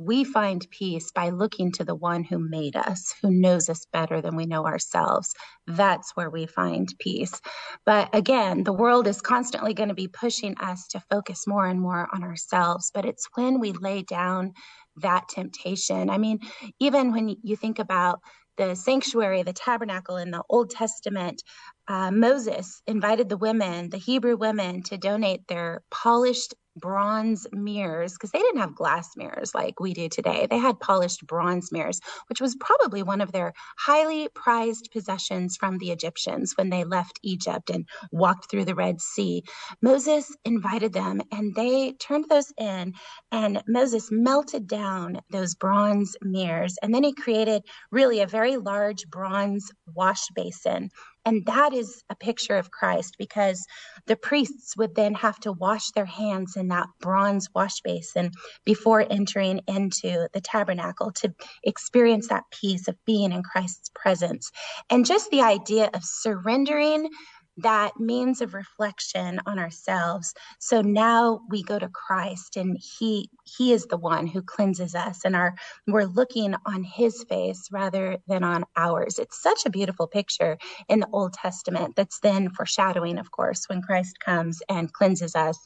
We 0.00 0.24
find 0.24 0.66
peace 0.70 1.10
by 1.10 1.28
looking 1.28 1.72
to 1.72 1.84
the 1.84 1.94
one 1.94 2.24
who 2.24 2.38
made 2.38 2.74
us, 2.74 3.14
who 3.20 3.30
knows 3.30 3.68
us 3.68 3.84
better 3.92 4.22
than 4.22 4.34
we 4.34 4.46
know 4.46 4.64
ourselves. 4.64 5.34
That's 5.66 6.16
where 6.16 6.30
we 6.30 6.46
find 6.46 6.88
peace. 6.98 7.38
But 7.84 8.08
again, 8.14 8.64
the 8.64 8.72
world 8.72 9.06
is 9.06 9.20
constantly 9.20 9.74
going 9.74 9.90
to 9.90 9.94
be 9.94 10.08
pushing 10.08 10.56
us 10.56 10.88
to 10.88 11.00
focus 11.10 11.46
more 11.46 11.66
and 11.66 11.78
more 11.78 12.08
on 12.14 12.22
ourselves. 12.22 12.90
But 12.94 13.04
it's 13.04 13.28
when 13.34 13.60
we 13.60 13.72
lay 13.72 14.00
down 14.00 14.54
that 15.02 15.28
temptation. 15.28 16.08
I 16.08 16.16
mean, 16.16 16.38
even 16.78 17.12
when 17.12 17.36
you 17.42 17.54
think 17.54 17.78
about 17.78 18.20
the 18.56 18.76
sanctuary, 18.76 19.42
the 19.42 19.52
tabernacle 19.52 20.16
in 20.16 20.30
the 20.30 20.42
Old 20.48 20.70
Testament, 20.70 21.42
uh, 21.88 22.10
Moses 22.10 22.80
invited 22.86 23.28
the 23.28 23.36
women, 23.36 23.90
the 23.90 23.98
Hebrew 23.98 24.36
women, 24.36 24.82
to 24.84 24.96
donate 24.96 25.46
their 25.46 25.82
polished 25.90 26.54
bronze 26.76 27.46
mirrors 27.52 28.14
because 28.14 28.30
they 28.30 28.38
didn't 28.40 28.60
have 28.60 28.74
glass 28.74 29.10
mirrors 29.16 29.54
like 29.54 29.80
we 29.80 29.94
do 29.94 30.08
today. 30.08 30.46
They 30.50 30.58
had 30.58 30.80
polished 30.80 31.26
bronze 31.26 31.72
mirrors, 31.72 32.00
which 32.28 32.40
was 32.40 32.56
probably 32.56 33.02
one 33.02 33.20
of 33.20 33.32
their 33.32 33.52
highly 33.78 34.28
prized 34.34 34.90
possessions 34.92 35.56
from 35.56 35.78
the 35.78 35.90
Egyptians 35.90 36.54
when 36.56 36.70
they 36.70 36.84
left 36.84 37.20
Egypt 37.22 37.70
and 37.70 37.86
walked 38.12 38.50
through 38.50 38.64
the 38.66 38.74
Red 38.74 39.00
Sea. 39.00 39.42
Moses 39.82 40.34
invited 40.44 40.92
them 40.92 41.20
and 41.32 41.54
they 41.54 41.92
turned 41.92 42.26
those 42.28 42.52
in, 42.58 42.94
and 43.32 43.62
Moses 43.68 44.08
melted 44.10 44.66
down 44.66 45.20
those 45.30 45.54
bronze 45.54 46.16
mirrors. 46.22 46.76
And 46.82 46.94
then 46.94 47.04
he 47.04 47.14
created 47.14 47.62
really 47.90 48.20
a 48.20 48.26
very 48.26 48.56
large 48.56 49.08
bronze 49.08 49.70
wash 49.94 50.28
basin. 50.34 50.90
And 51.24 51.44
that 51.46 51.72
is 51.72 52.02
a 52.08 52.16
picture 52.16 52.56
of 52.56 52.70
Christ 52.70 53.16
because 53.18 53.64
the 54.06 54.16
priests 54.16 54.76
would 54.76 54.94
then 54.94 55.14
have 55.14 55.38
to 55.40 55.52
wash 55.52 55.90
their 55.90 56.06
hands 56.06 56.56
in 56.56 56.68
that 56.68 56.86
bronze 57.00 57.48
wash 57.54 57.80
basin 57.82 58.30
before 58.64 59.06
entering 59.10 59.60
into 59.66 60.28
the 60.32 60.40
tabernacle 60.40 61.12
to 61.12 61.32
experience 61.62 62.28
that 62.28 62.44
peace 62.50 62.88
of 62.88 62.96
being 63.04 63.32
in 63.32 63.42
Christ's 63.42 63.90
presence. 63.94 64.50
And 64.88 65.06
just 65.06 65.30
the 65.30 65.42
idea 65.42 65.90
of 65.92 66.02
surrendering 66.04 67.08
that 67.58 67.98
means 67.98 68.40
of 68.40 68.54
reflection 68.54 69.40
on 69.46 69.58
ourselves. 69.58 70.32
So 70.58 70.80
now 70.80 71.40
we 71.50 71.62
go 71.62 71.78
to 71.78 71.88
christ 71.88 72.56
and 72.56 72.78
he 72.98 73.28
he 73.44 73.72
is 73.72 73.86
the 73.86 73.96
one 73.96 74.26
who 74.26 74.42
cleanses 74.42 74.94
us 74.94 75.20
and 75.24 75.36
our 75.36 75.54
we're 75.86 76.04
looking 76.04 76.54
on 76.66 76.82
his 76.84 77.24
face 77.28 77.68
rather 77.70 78.18
than 78.26 78.44
on 78.44 78.64
ours. 78.76 79.18
It's 79.18 79.42
such 79.42 79.66
a 79.66 79.70
beautiful 79.70 80.06
picture 80.06 80.58
in 80.88 81.00
the 81.00 81.08
old 81.12 81.32
testament 81.32 81.96
that's 81.96 82.20
then 82.20 82.50
foreshadowing 82.50 83.18
of 83.18 83.30
course 83.30 83.68
when 83.68 83.82
christ 83.82 84.18
comes 84.20 84.62
and 84.68 84.92
cleanses 84.92 85.34
us 85.34 85.58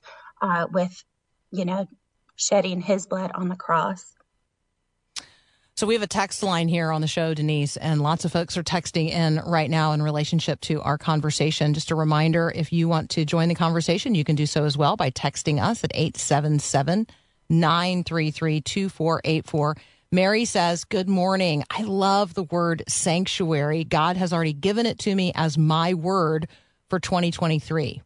uh, 0.42 0.66
with 0.72 1.04
you 1.50 1.64
know 1.64 1.86
shedding 2.36 2.80
his 2.80 3.06
blood 3.06 3.30
on 3.34 3.48
the 3.48 3.56
cross 3.56 4.13
So 5.76 5.88
we 5.88 5.94
have 5.94 6.02
a 6.04 6.06
text 6.08 6.44
line 6.44 6.68
here 6.68 6.92
on 6.92 7.00
the 7.00 7.08
show, 7.08 7.34
Denise, 7.34 7.76
and 7.76 8.00
lots 8.00 8.24
of 8.24 8.30
folks 8.30 8.56
are 8.56 8.62
texting 8.62 9.10
in 9.10 9.40
right 9.44 9.68
now 9.68 9.90
in 9.90 10.02
relationship 10.02 10.60
to 10.62 10.80
our 10.82 10.96
conversation. 10.96 11.74
Just 11.74 11.90
a 11.90 11.96
reminder, 11.96 12.52
if 12.54 12.72
you 12.72 12.86
want 12.86 13.10
to 13.10 13.24
join 13.24 13.48
the 13.48 13.56
conversation, 13.56 14.14
you 14.14 14.22
can 14.22 14.36
do 14.36 14.46
so 14.46 14.64
as 14.64 14.76
well 14.78 14.96
by 14.96 15.10
texting 15.10 15.60
us 15.60 15.82
at 15.82 15.90
877 15.92 17.08
933 17.48 18.60
2484. 18.60 19.76
Mary 20.12 20.44
says, 20.44 20.84
Good 20.84 21.08
morning. 21.08 21.64
I 21.70 21.82
love 21.82 22.34
the 22.34 22.44
word 22.44 22.84
sanctuary. 22.86 23.82
God 23.82 24.16
has 24.16 24.32
already 24.32 24.52
given 24.52 24.86
it 24.86 25.00
to 25.00 25.14
me 25.14 25.32
as 25.34 25.58
my 25.58 25.94
word 25.94 26.46
for 26.88 27.00
2023. 27.00 28.00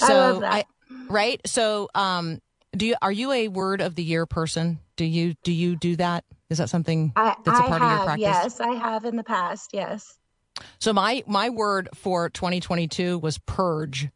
I 0.00 0.06
So 0.06 0.14
love 0.14 0.40
that. 0.40 0.66
right? 1.10 1.40
So 1.44 1.90
um 1.94 2.40
do 2.74 2.86
you 2.86 2.94
are 3.02 3.12
you 3.12 3.32
a 3.32 3.48
word 3.48 3.82
of 3.82 3.96
the 3.96 4.02
year 4.02 4.24
person? 4.24 4.78
Do 4.96 5.04
you 5.04 5.34
do 5.44 5.52
you 5.52 5.76
do 5.76 5.96
that? 5.96 6.24
Is 6.52 6.58
that 6.58 6.70
something 6.70 7.12
that's 7.16 7.38
a 7.46 7.50
part 7.50 7.68
have, 7.68 7.82
of 7.82 7.90
your 7.90 8.04
practice? 8.04 8.22
yes 8.22 8.60
i 8.60 8.72
have 8.74 9.04
in 9.04 9.16
the 9.16 9.24
past 9.24 9.70
yes 9.72 10.18
So 10.78 10.92
my 10.92 11.22
my 11.26 11.50
word 11.50 11.88
for 11.94 12.30
2022 12.30 13.18
was 13.18 13.38
purge. 13.38 14.08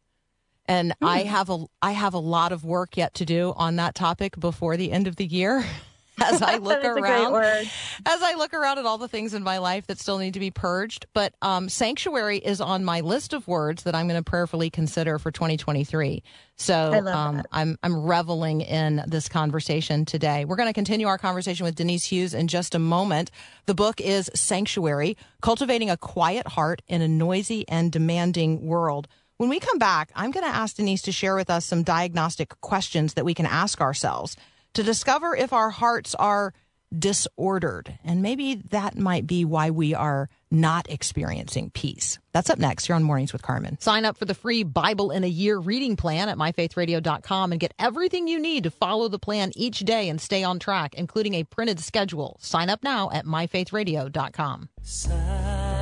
And 0.69 0.93
I 1.01 1.21
hmm. 1.21 1.27
have 1.29 1.49
a 1.49 1.65
I 1.81 1.91
have 1.91 2.13
a 2.13 2.19
lot 2.19 2.51
of 2.51 2.65
work 2.65 2.97
yet 2.97 3.13
to 3.15 3.25
do 3.25 3.53
on 3.55 3.77
that 3.77 3.95
topic 3.95 4.39
before 4.39 4.77
the 4.77 4.91
end 4.91 5.07
of 5.07 5.15
the 5.15 5.25
year. 5.25 5.65
as 6.21 6.41
I 6.41 6.57
look 6.57 6.81
That's 6.81 6.97
a 6.97 6.99
great 6.99 7.11
around 7.11 7.69
as 8.05 8.21
I 8.21 8.35
look 8.35 8.53
around 8.53 8.79
at 8.79 8.85
all 8.85 8.97
the 8.97 9.07
things 9.07 9.33
in 9.33 9.43
my 9.43 9.57
life 9.57 9.87
that 9.87 9.99
still 9.99 10.17
need 10.17 10.33
to 10.33 10.39
be 10.39 10.51
purged. 10.51 11.05
But 11.13 11.33
um, 11.41 11.69
sanctuary 11.69 12.37
is 12.37 12.61
on 12.61 12.83
my 12.83 13.01
list 13.01 13.33
of 13.33 13.47
words 13.47 13.83
that 13.83 13.95
I'm 13.95 14.07
going 14.07 14.21
to 14.21 14.29
prayerfully 14.29 14.69
consider 14.69 15.19
for 15.19 15.31
2023. 15.31 16.23
So 16.55 17.07
um. 17.07 17.43
I'm 17.51 17.77
I'm 17.83 18.03
reveling 18.03 18.61
in 18.61 19.03
this 19.07 19.29
conversation 19.29 20.05
today. 20.05 20.45
We're 20.45 20.55
going 20.55 20.69
to 20.69 20.73
continue 20.73 21.07
our 21.07 21.17
conversation 21.17 21.65
with 21.65 21.75
Denise 21.75 22.05
Hughes 22.05 22.33
in 22.33 22.47
just 22.47 22.73
a 22.75 22.79
moment. 22.79 23.31
The 23.65 23.75
book 23.75 24.01
is 24.01 24.29
Sanctuary: 24.33 25.17
Cultivating 25.41 25.89
a 25.89 25.97
Quiet 25.97 26.47
Heart 26.47 26.81
in 26.87 27.01
a 27.01 27.07
Noisy 27.07 27.67
and 27.67 27.91
Demanding 27.91 28.65
World. 28.65 29.07
When 29.37 29.49
we 29.49 29.59
come 29.59 29.77
back, 29.77 30.09
I'm 30.15 30.31
going 30.31 30.45
to 30.45 30.55
ask 30.55 30.77
Denise 30.77 31.03
to 31.03 31.11
share 31.11 31.35
with 31.35 31.51
us 31.51 31.63
some 31.63 31.83
diagnostic 31.83 32.59
questions 32.61 33.13
that 33.13 33.23
we 33.23 33.35
can 33.35 33.45
ask 33.45 33.79
ourselves 33.79 34.35
to 34.77 34.83
discover 34.83 35.35
if 35.35 35.53
our 35.53 35.71
hearts 35.71 36.13
are 36.13 36.53
disordered. 36.97 37.97
And 38.03 38.21
maybe 38.21 38.53
that 38.69 38.95
might 38.95 39.25
be 39.25 39.43
why 39.43 39.71
we 39.71 39.95
are 39.95 40.29
not 40.51 40.87
experiencing 40.87 41.71
peace. 41.71 42.19
That's 42.31 42.51
up 42.51 42.59
next 42.59 42.85
here 42.85 42.95
on 42.95 43.01
Mornings 43.01 43.33
with 43.33 43.41
Carmen. 43.41 43.79
Sign 43.81 44.05
up 44.05 44.17
for 44.17 44.25
the 44.25 44.35
free 44.35 44.61
Bible 44.61 45.09
in 45.09 45.23
a 45.23 45.27
Year 45.27 45.57
reading 45.57 45.95
plan 45.95 46.29
at 46.29 46.37
myfaithradio.com 46.37 47.51
and 47.51 47.59
get 47.59 47.73
everything 47.79 48.27
you 48.27 48.39
need 48.39 48.65
to 48.65 48.69
follow 48.69 49.07
the 49.07 49.17
plan 49.17 49.51
each 49.55 49.79
day 49.79 50.09
and 50.09 50.21
stay 50.21 50.43
on 50.43 50.59
track, 50.59 50.93
including 50.93 51.33
a 51.33 51.43
printed 51.43 51.79
schedule. 51.79 52.37
Sign 52.39 52.69
up 52.69 52.83
now 52.83 53.09
at 53.11 53.25
myfaithradio.com. 53.25 54.69
Silent 54.83 55.76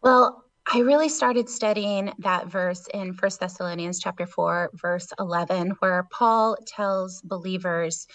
Well, 0.03 0.45
I 0.73 0.79
really 0.79 1.09
started 1.09 1.49
studying 1.49 2.13
that 2.19 2.47
verse 2.47 2.87
in 2.95 3.15
1 3.15 3.31
Thessalonians 3.41 3.99
chapter 3.99 4.27
4 4.27 4.71
verse 4.75 5.09
11 5.19 5.71
where 5.81 6.07
Paul 6.11 6.57
tells 6.67 7.21
believers 7.23 8.07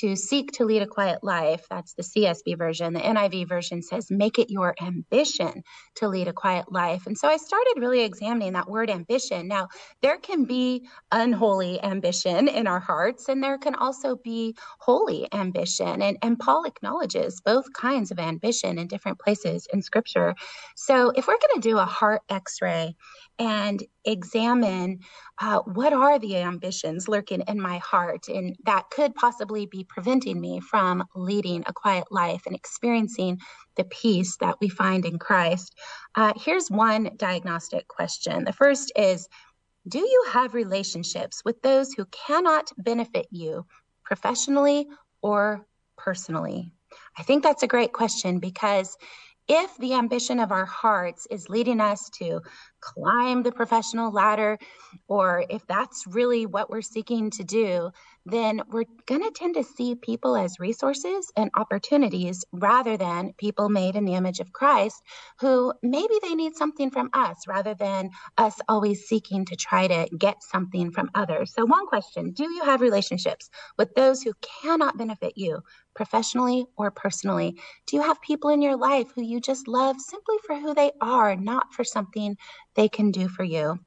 to 0.00 0.16
seek 0.16 0.52
to 0.52 0.64
lead 0.64 0.82
a 0.82 0.86
quiet 0.86 1.22
life. 1.22 1.66
That's 1.70 1.94
the 1.94 2.02
CSB 2.02 2.58
version. 2.58 2.92
The 2.92 3.00
NIV 3.00 3.48
version 3.48 3.82
says 3.82 4.10
make 4.10 4.38
it 4.38 4.50
your 4.50 4.74
ambition 4.80 5.62
to 5.96 6.08
lead 6.08 6.28
a 6.28 6.32
quiet 6.32 6.70
life. 6.70 7.06
And 7.06 7.16
so 7.16 7.28
I 7.28 7.36
started 7.36 7.74
really 7.78 8.02
examining 8.02 8.54
that 8.54 8.68
word 8.68 8.90
ambition. 8.90 9.48
Now, 9.48 9.68
there 10.02 10.18
can 10.18 10.44
be 10.44 10.86
unholy 11.12 11.82
ambition 11.82 12.48
in 12.48 12.66
our 12.66 12.80
hearts 12.80 13.28
and 13.28 13.42
there 13.42 13.58
can 13.58 13.74
also 13.74 14.16
be 14.16 14.56
holy 14.78 15.28
ambition. 15.32 16.02
And 16.02 16.18
and 16.22 16.38
Paul 16.38 16.64
acknowledges 16.64 17.40
both 17.40 17.72
kinds 17.72 18.10
of 18.10 18.18
ambition 18.18 18.78
in 18.78 18.86
different 18.86 19.18
places 19.18 19.66
in 19.72 19.82
scripture. 19.82 20.34
So 20.76 21.10
if 21.10 21.26
we're 21.26 21.38
going 21.38 21.60
to 21.60 21.68
do 21.68 21.78
a 21.78 21.84
heart 21.84 22.22
x-ray 22.28 22.96
and 23.38 23.82
examine 24.04 25.00
uh, 25.40 25.60
what 25.60 25.92
are 25.92 26.18
the 26.18 26.36
ambitions 26.36 27.08
lurking 27.08 27.42
in 27.48 27.60
my 27.60 27.78
heart 27.78 28.28
and 28.28 28.54
that 28.64 28.88
could 28.90 29.14
possibly 29.14 29.66
be 29.66 29.84
preventing 29.88 30.40
me 30.40 30.60
from 30.60 31.02
leading 31.16 31.64
a 31.66 31.72
quiet 31.72 32.04
life 32.10 32.42
and 32.46 32.54
experiencing 32.54 33.38
the 33.76 33.84
peace 33.84 34.36
that 34.38 34.56
we 34.60 34.68
find 34.68 35.04
in 35.04 35.18
christ? 35.18 35.74
Uh, 36.14 36.32
here's 36.36 36.70
one 36.70 37.10
diagnostic 37.16 37.88
question. 37.88 38.44
The 38.44 38.52
first 38.52 38.92
is 38.96 39.28
do 39.86 39.98
you 39.98 40.26
have 40.32 40.54
relationships 40.54 41.42
with 41.44 41.60
those 41.62 41.92
who 41.92 42.06
cannot 42.06 42.70
benefit 42.78 43.26
you 43.30 43.66
professionally 44.04 44.86
or 45.20 45.66
personally? 45.98 46.72
I 47.18 47.22
think 47.22 47.42
that's 47.42 47.62
a 47.62 47.68
great 47.68 47.92
question 47.92 48.38
because 48.38 48.96
if 49.48 49.76
the 49.76 49.94
ambition 49.94 50.40
of 50.40 50.52
our 50.52 50.64
hearts 50.64 51.26
is 51.30 51.48
leading 51.48 51.80
us 51.80 52.08
to 52.18 52.40
climb 52.80 53.42
the 53.42 53.52
professional 53.52 54.10
ladder, 54.10 54.58
or 55.08 55.44
if 55.50 55.66
that's 55.66 56.04
really 56.06 56.46
what 56.46 56.70
we're 56.70 56.82
seeking 56.82 57.30
to 57.30 57.44
do, 57.44 57.90
then 58.26 58.62
we're 58.68 58.84
going 59.06 59.22
to 59.22 59.30
tend 59.34 59.54
to 59.54 59.64
see 59.64 59.94
people 59.94 60.36
as 60.36 60.60
resources 60.60 61.30
and 61.36 61.50
opportunities 61.56 62.44
rather 62.52 62.96
than 62.96 63.34
people 63.38 63.68
made 63.68 63.96
in 63.96 64.04
the 64.04 64.14
image 64.14 64.40
of 64.40 64.52
Christ 64.52 65.02
who 65.40 65.72
maybe 65.82 66.14
they 66.22 66.34
need 66.34 66.56
something 66.56 66.90
from 66.90 67.10
us 67.12 67.46
rather 67.46 67.74
than 67.74 68.10
us 68.38 68.58
always 68.68 69.06
seeking 69.06 69.44
to 69.46 69.56
try 69.56 69.86
to 69.86 70.08
get 70.16 70.42
something 70.42 70.90
from 70.90 71.10
others. 71.14 71.52
So, 71.54 71.64
one 71.64 71.86
question 71.86 72.32
Do 72.32 72.44
you 72.44 72.64
have 72.64 72.80
relationships 72.80 73.50
with 73.78 73.94
those 73.94 74.22
who 74.22 74.32
cannot 74.62 74.96
benefit 74.98 75.34
you? 75.36 75.62
professionally 75.94 76.66
or 76.76 76.90
personally? 76.90 77.56
Do 77.86 77.96
you 77.96 78.02
have 78.02 78.20
people 78.20 78.50
in 78.50 78.62
your 78.62 78.76
life 78.76 79.12
who 79.14 79.22
you 79.22 79.40
just 79.40 79.68
love 79.68 80.00
simply 80.00 80.36
for 80.44 80.56
who 80.56 80.74
they 80.74 80.92
are, 81.00 81.36
not 81.36 81.72
for 81.72 81.84
something 81.84 82.36
they 82.74 82.88
can 82.88 83.10
do 83.10 83.28
for 83.28 83.44
you? 83.44 83.78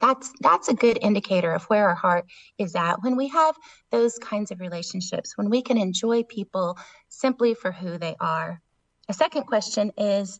That's 0.00 0.32
that's 0.40 0.68
a 0.68 0.74
good 0.74 0.98
indicator 1.00 1.52
of 1.52 1.64
where 1.64 1.88
our 1.88 1.94
heart 1.94 2.26
is 2.58 2.74
at 2.74 3.02
when 3.02 3.16
we 3.16 3.28
have 3.28 3.54
those 3.90 4.18
kinds 4.18 4.50
of 4.50 4.60
relationships, 4.60 5.36
when 5.36 5.50
we 5.50 5.62
can 5.62 5.76
enjoy 5.76 6.22
people 6.24 6.78
simply 7.08 7.54
for 7.54 7.70
who 7.70 7.98
they 7.98 8.16
are. 8.20 8.60
A 9.08 9.12
second 9.12 9.44
question 9.44 9.92
is 9.98 10.38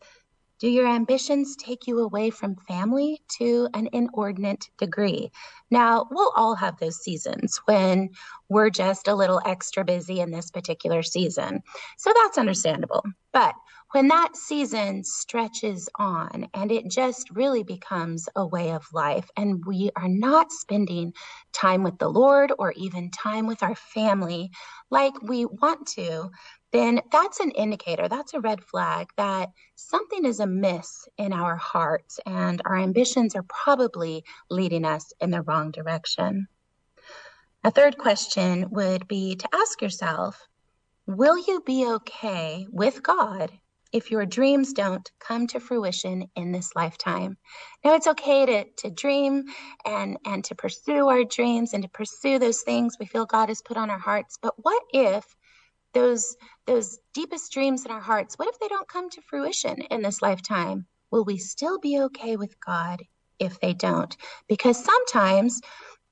do 0.60 0.68
your 0.68 0.86
ambitions 0.86 1.56
take 1.56 1.86
you 1.86 2.00
away 2.00 2.28
from 2.28 2.54
family 2.54 3.22
to 3.38 3.66
an 3.72 3.88
inordinate 3.94 4.68
degree? 4.76 5.32
Now, 5.70 6.06
we'll 6.10 6.32
all 6.36 6.54
have 6.54 6.78
those 6.78 7.02
seasons 7.02 7.58
when 7.64 8.10
we're 8.50 8.68
just 8.68 9.08
a 9.08 9.14
little 9.14 9.40
extra 9.46 9.84
busy 9.84 10.20
in 10.20 10.30
this 10.30 10.50
particular 10.50 11.02
season. 11.02 11.62
So 11.96 12.12
that's 12.14 12.36
understandable. 12.36 13.02
But 13.32 13.54
when 13.92 14.06
that 14.06 14.36
season 14.36 15.02
stretches 15.02 15.88
on 15.96 16.46
and 16.54 16.70
it 16.70 16.88
just 16.88 17.28
really 17.30 17.64
becomes 17.64 18.28
a 18.36 18.46
way 18.46 18.70
of 18.70 18.86
life, 18.92 19.28
and 19.36 19.64
we 19.66 19.90
are 19.96 20.08
not 20.08 20.52
spending 20.52 21.12
time 21.52 21.82
with 21.82 21.98
the 21.98 22.08
Lord 22.08 22.52
or 22.56 22.72
even 22.76 23.10
time 23.10 23.48
with 23.48 23.64
our 23.64 23.74
family 23.74 24.50
like 24.90 25.20
we 25.22 25.44
want 25.44 25.88
to, 25.88 26.30
then 26.70 27.00
that's 27.10 27.40
an 27.40 27.50
indicator, 27.50 28.06
that's 28.08 28.32
a 28.32 28.40
red 28.40 28.62
flag 28.62 29.08
that 29.16 29.50
something 29.74 30.24
is 30.24 30.38
amiss 30.38 31.08
in 31.18 31.32
our 31.32 31.56
hearts 31.56 32.20
and 32.26 32.62
our 32.64 32.76
ambitions 32.76 33.34
are 33.34 33.44
probably 33.48 34.24
leading 34.50 34.84
us 34.84 35.12
in 35.20 35.32
the 35.32 35.42
wrong 35.42 35.72
direction. 35.72 36.46
A 37.64 37.72
third 37.72 37.98
question 37.98 38.70
would 38.70 39.08
be 39.08 39.34
to 39.34 39.48
ask 39.52 39.82
yourself 39.82 40.40
Will 41.06 41.36
you 41.36 41.60
be 41.66 41.86
okay 41.86 42.68
with 42.70 43.02
God 43.02 43.50
if 43.92 44.10
your 44.10 44.26
dreams 44.26 44.72
don't 44.72 45.10
come 45.18 45.46
to 45.48 45.60
fruition 45.60 46.28
in 46.36 46.52
this 46.52 46.70
lifetime? 46.76 47.36
Now, 47.84 47.94
it's 47.94 48.06
okay 48.06 48.46
to, 48.46 48.64
to 48.78 48.90
dream 48.90 49.44
and, 49.84 50.18
and 50.24 50.44
to 50.44 50.54
pursue 50.54 51.08
our 51.08 51.24
dreams 51.24 51.74
and 51.74 51.82
to 51.82 51.88
pursue 51.88 52.38
those 52.38 52.62
things 52.62 52.96
we 52.98 53.06
feel 53.06 53.26
God 53.26 53.48
has 53.48 53.62
put 53.62 53.76
on 53.76 53.90
our 53.90 53.98
hearts. 53.98 54.38
But 54.40 54.54
what 54.56 54.82
if 54.92 55.24
those 55.92 56.36
those 56.66 56.98
deepest 57.14 57.52
dreams 57.52 57.84
in 57.84 57.90
our 57.90 58.00
hearts 58.00 58.36
what 58.38 58.48
if 58.48 58.58
they 58.58 58.68
don't 58.68 58.88
come 58.88 59.10
to 59.10 59.20
fruition 59.22 59.80
in 59.90 60.02
this 60.02 60.22
lifetime 60.22 60.86
will 61.10 61.24
we 61.24 61.36
still 61.36 61.78
be 61.78 61.98
okay 62.00 62.36
with 62.36 62.54
god 62.64 63.02
if 63.38 63.58
they 63.60 63.74
don't 63.74 64.16
because 64.48 64.82
sometimes 64.82 65.60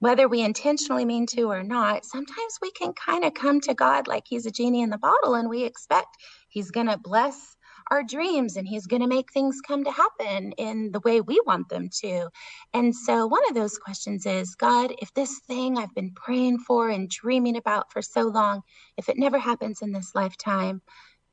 whether 0.00 0.28
we 0.28 0.40
intentionally 0.40 1.04
mean 1.04 1.26
to 1.26 1.44
or 1.44 1.62
not 1.62 2.04
sometimes 2.04 2.58
we 2.60 2.70
can 2.72 2.92
kind 2.92 3.24
of 3.24 3.34
come 3.34 3.60
to 3.60 3.74
god 3.74 4.06
like 4.08 4.24
he's 4.26 4.46
a 4.46 4.50
genie 4.50 4.82
in 4.82 4.90
the 4.90 4.98
bottle 4.98 5.34
and 5.34 5.48
we 5.48 5.64
expect 5.64 6.16
he's 6.48 6.70
going 6.70 6.86
to 6.88 6.98
bless 6.98 7.56
our 7.90 8.02
dreams 8.02 8.56
and 8.56 8.66
he's 8.66 8.86
going 8.86 9.02
to 9.02 9.08
make 9.08 9.32
things 9.32 9.60
come 9.66 9.84
to 9.84 9.90
happen 9.90 10.52
in 10.52 10.92
the 10.92 11.00
way 11.00 11.20
we 11.20 11.40
want 11.46 11.68
them 11.68 11.88
to. 12.00 12.28
And 12.74 12.94
so 12.94 13.26
one 13.26 13.42
of 13.48 13.54
those 13.54 13.78
questions 13.78 14.26
is 14.26 14.54
God, 14.54 14.92
if 14.98 15.12
this 15.14 15.40
thing 15.40 15.78
I've 15.78 15.94
been 15.94 16.12
praying 16.14 16.58
for 16.60 16.88
and 16.88 17.08
dreaming 17.08 17.56
about 17.56 17.92
for 17.92 18.02
so 18.02 18.22
long, 18.22 18.62
if 18.96 19.08
it 19.08 19.18
never 19.18 19.38
happens 19.38 19.82
in 19.82 19.92
this 19.92 20.14
lifetime, 20.14 20.82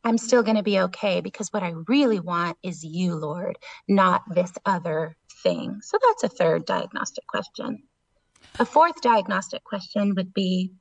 I'm 0.03 0.17
still 0.19 0.43
going 0.43 0.57
to 0.57 0.63
be 0.63 0.79
okay 0.81 1.21
because 1.21 1.49
what 1.49 1.63
I 1.63 1.73
really 1.87 2.19
want 2.19 2.57
is 2.61 2.83
you, 2.83 3.15
Lord, 3.15 3.57
not 3.87 4.21
this 4.29 4.53
other 4.65 5.17
thing. 5.41 5.79
So 5.81 5.97
that's 6.01 6.23
a 6.23 6.37
third 6.37 6.65
diagnostic 6.65 7.25
question. 7.27 7.83
A 8.59 8.65
fourth 8.65 9.01
diagnostic 9.01 9.63
question 9.63 10.13
would 10.15 10.33
be 10.33 10.71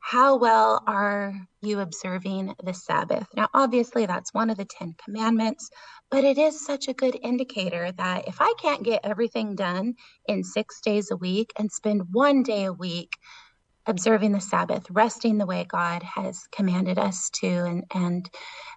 How 0.00 0.36
well 0.36 0.82
are 0.86 1.34
you 1.62 1.80
observing 1.80 2.54
the 2.64 2.74
Sabbath? 2.74 3.28
Now, 3.36 3.48
obviously, 3.54 4.06
that's 4.06 4.34
one 4.34 4.50
of 4.50 4.56
the 4.56 4.64
Ten 4.64 4.94
Commandments, 5.04 5.70
but 6.10 6.24
it 6.24 6.38
is 6.38 6.64
such 6.64 6.88
a 6.88 6.94
good 6.94 7.18
indicator 7.22 7.92
that 7.92 8.26
if 8.26 8.38
I 8.40 8.52
can't 8.58 8.82
get 8.82 9.04
everything 9.04 9.54
done 9.54 9.94
in 10.26 10.42
six 10.42 10.80
days 10.80 11.10
a 11.10 11.16
week 11.16 11.52
and 11.58 11.70
spend 11.70 12.02
one 12.12 12.42
day 12.42 12.64
a 12.64 12.72
week 12.72 13.12
observing 13.86 14.32
the 14.32 14.40
Sabbath, 14.40 14.86
resting 14.90 15.38
the 15.38 15.46
way 15.46 15.64
God 15.68 16.02
has 16.02 16.40
commanded 16.50 16.98
us 16.98 17.30
to, 17.40 17.46
and, 17.46 17.84
and 17.94 18.30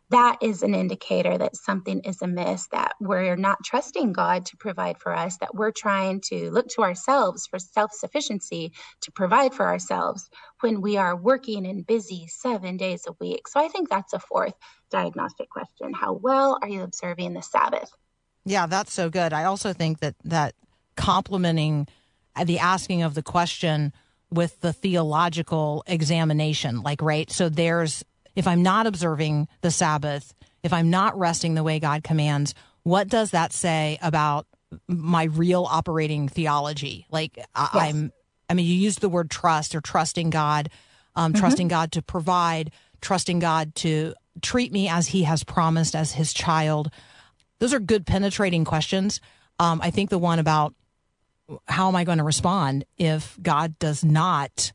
that 0.10 0.38
is 0.42 0.64
an 0.64 0.76
indicator 0.76 1.38
that 1.38 1.56
something 1.56 2.02
is 2.02 2.22
amiss, 2.22 2.68
that 2.72 2.94
we're 3.00 3.36
not 3.36 3.64
trusting 3.66 4.14
God 4.14 4.46
to 4.48 4.58
provide 4.58 5.00
for 5.00 5.14
us, 5.14 5.38
that 5.40 5.56
we're 5.56 5.72
trying 5.72 6.22
to 6.30 6.52
look 6.52 6.68
to 6.70 6.84
ourselves 6.84 7.48
for 7.48 7.60
self 7.60 7.92
sufficiency 7.94 8.74
to 9.02 9.12
provide 9.12 9.54
for 9.54 9.66
ourselves 9.68 10.30
when 10.64 10.82
we 10.82 10.96
are 10.96 11.16
working 11.16 11.68
and 11.68 11.86
busy 11.86 12.26
seven 12.28 12.78
days 12.78 13.06
a 13.06 13.12
week. 13.20 13.50
So 13.50 13.60
I 13.60 13.68
think 13.68 13.90
that's 13.90 14.14
a 14.14 14.20
fourth 14.20 14.54
diagnostic 14.90 15.50
question. 15.50 15.94
How 15.94 16.14
well 16.14 16.58
are 16.62 16.70
you 16.70 16.84
observing 16.84 17.34
the 17.34 17.42
Sabbath? 17.42 17.92
Yeah, 18.46 18.66
that's 18.68 18.94
so 18.94 19.10
good. 19.10 19.34
I 19.34 19.44
also 19.44 19.74
think 19.74 20.00
that 20.00 20.16
that 20.24 20.56
complementing 20.96 21.88
uh, 22.36 22.46
the 22.46 22.60
asking 22.60 23.04
of 23.04 23.14
the 23.14 23.22
question 23.22 23.92
with 24.32 24.62
the 24.62 24.72
theological 24.72 25.84
examination, 25.86 26.82
like 26.82 27.02
right. 27.02 27.30
So 27.30 27.50
there's 27.50 28.04
if 28.36 28.48
I'm 28.48 28.64
not 28.64 28.88
observing 28.88 29.50
the 29.62 29.70
Sabbath, 29.70 30.34
if 30.64 30.72
I'm 30.72 30.90
not 30.90 31.18
resting 31.18 31.56
the 31.56 31.64
way 31.64 31.80
God 31.80 32.04
commands, 32.04 32.56
what 32.84 33.10
does 33.10 33.32
that 33.32 33.52
say 33.52 34.00
about 34.02 34.48
my 34.88 35.26
real 35.26 35.68
operating 35.70 36.30
theology? 36.30 37.06
Like 37.12 37.36
Yes. 37.38 37.48
I'm, 37.74 38.12
I 38.50 38.54
mean, 38.54 38.66
you 38.66 38.76
used 38.76 39.02
the 39.02 39.10
word 39.10 39.30
trust 39.30 39.76
or 39.76 39.82
trusting 39.82 40.30
God, 40.30 40.70
um, 41.16 41.34
trusting 41.34 41.68
God 41.68 41.92
to 41.94 42.02
provide, 42.02 42.72
trusting 43.02 43.40
God 43.40 43.76
to 43.76 44.14
treat 44.42 44.72
me 44.72 44.88
as 44.90 45.08
He 45.08 45.24
has 45.24 45.44
promised 45.44 45.96
as 45.96 46.14
His 46.14 46.34
child. 46.34 46.90
Those 47.60 47.74
are 47.74 47.80
good 47.80 48.06
penetrating 48.06 48.66
questions. 48.66 49.22
Um, 49.60 49.80
I 49.82 49.92
think 49.92 50.10
the 50.10 50.18
one 50.18 50.40
about 50.40 50.74
how 51.68 51.88
am 51.88 51.96
I 51.96 52.04
going 52.04 52.18
to 52.18 52.24
respond 52.24 52.86
if 52.98 53.38
God 53.42 53.78
does 53.80 54.04
not 54.04 54.72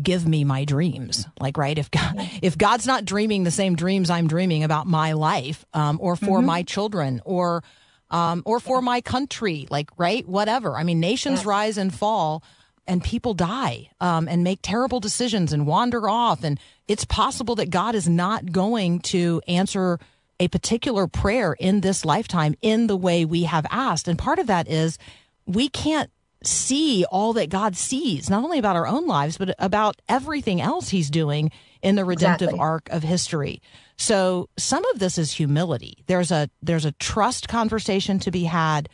give 0.00 0.26
me 0.26 0.44
my 0.44 0.64
dreams? 0.64 1.26
Like, 1.38 1.56
right? 1.58 1.76
If 1.76 1.90
God, 1.90 2.14
if 2.42 2.56
God's 2.56 2.86
not 2.86 3.04
dreaming 3.04 3.44
the 3.44 3.50
same 3.50 3.76
dreams 3.76 4.10
I'm 4.10 4.26
dreaming 4.26 4.64
about 4.64 4.86
my 4.86 5.12
life, 5.12 5.64
um, 5.72 5.98
or 6.00 6.16
for 6.16 6.40
my 6.42 6.62
children, 6.62 7.20
or 7.24 7.62
um, 8.10 8.42
or 8.44 8.60
for 8.60 8.80
my 8.80 9.00
country, 9.00 9.66
like, 9.70 9.90
right? 9.98 10.26
Whatever. 10.28 10.76
I 10.76 10.84
mean, 10.84 11.00
nations 11.00 11.40
Yes. 11.40 11.46
rise 11.46 11.78
and 11.78 11.92
fall. 11.92 12.42
And 12.86 13.02
people 13.02 13.32
die 13.34 13.90
um, 14.00 14.28
and 14.28 14.44
make 14.44 14.60
terrible 14.62 15.00
decisions 15.00 15.52
and 15.52 15.66
wander 15.66 16.08
off. 16.08 16.44
And 16.44 16.60
it's 16.86 17.04
possible 17.06 17.54
that 17.54 17.70
God 17.70 17.94
is 17.94 18.08
not 18.08 18.52
going 18.52 19.00
to 19.00 19.40
answer 19.48 19.98
a 20.38 20.48
particular 20.48 21.06
prayer 21.06 21.54
in 21.54 21.80
this 21.80 22.04
lifetime 22.04 22.54
in 22.60 22.86
the 22.86 22.96
way 22.96 23.24
we 23.24 23.44
have 23.44 23.66
asked. 23.70 24.06
And 24.08 24.18
part 24.18 24.38
of 24.38 24.48
that 24.48 24.68
is 24.68 24.98
we 25.46 25.68
can't 25.68 26.10
see 26.42 27.04
all 27.10 27.32
that 27.34 27.48
God 27.48 27.76
sees, 27.76 28.28
not 28.28 28.44
only 28.44 28.58
about 28.58 28.76
our 28.76 28.86
own 28.86 29.06
lives, 29.06 29.38
but 29.38 29.54
about 29.58 30.02
everything 30.08 30.60
else 30.60 30.90
He's 30.90 31.08
doing 31.10 31.50
in 31.82 31.96
the 31.96 32.04
redemptive 32.04 32.48
Exactly. 32.48 32.60
arc 32.60 32.88
of 32.90 33.02
history. 33.02 33.62
So 33.96 34.48
some 34.56 34.84
of 34.86 34.98
this 34.98 35.18
is 35.18 35.32
humility. 35.32 36.04
There's 36.06 36.30
a 36.30 36.50
there's 36.62 36.84
a 36.84 36.92
trust 36.92 37.48
conversation 37.48 38.18
to 38.20 38.30
be 38.30 38.44
had. 38.44 38.88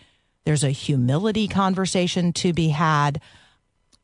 There's 0.44 0.64
a 0.64 0.70
humility 0.70 1.48
conversation 1.48 2.32
to 2.34 2.52
be 2.52 2.68
had. 2.68 3.20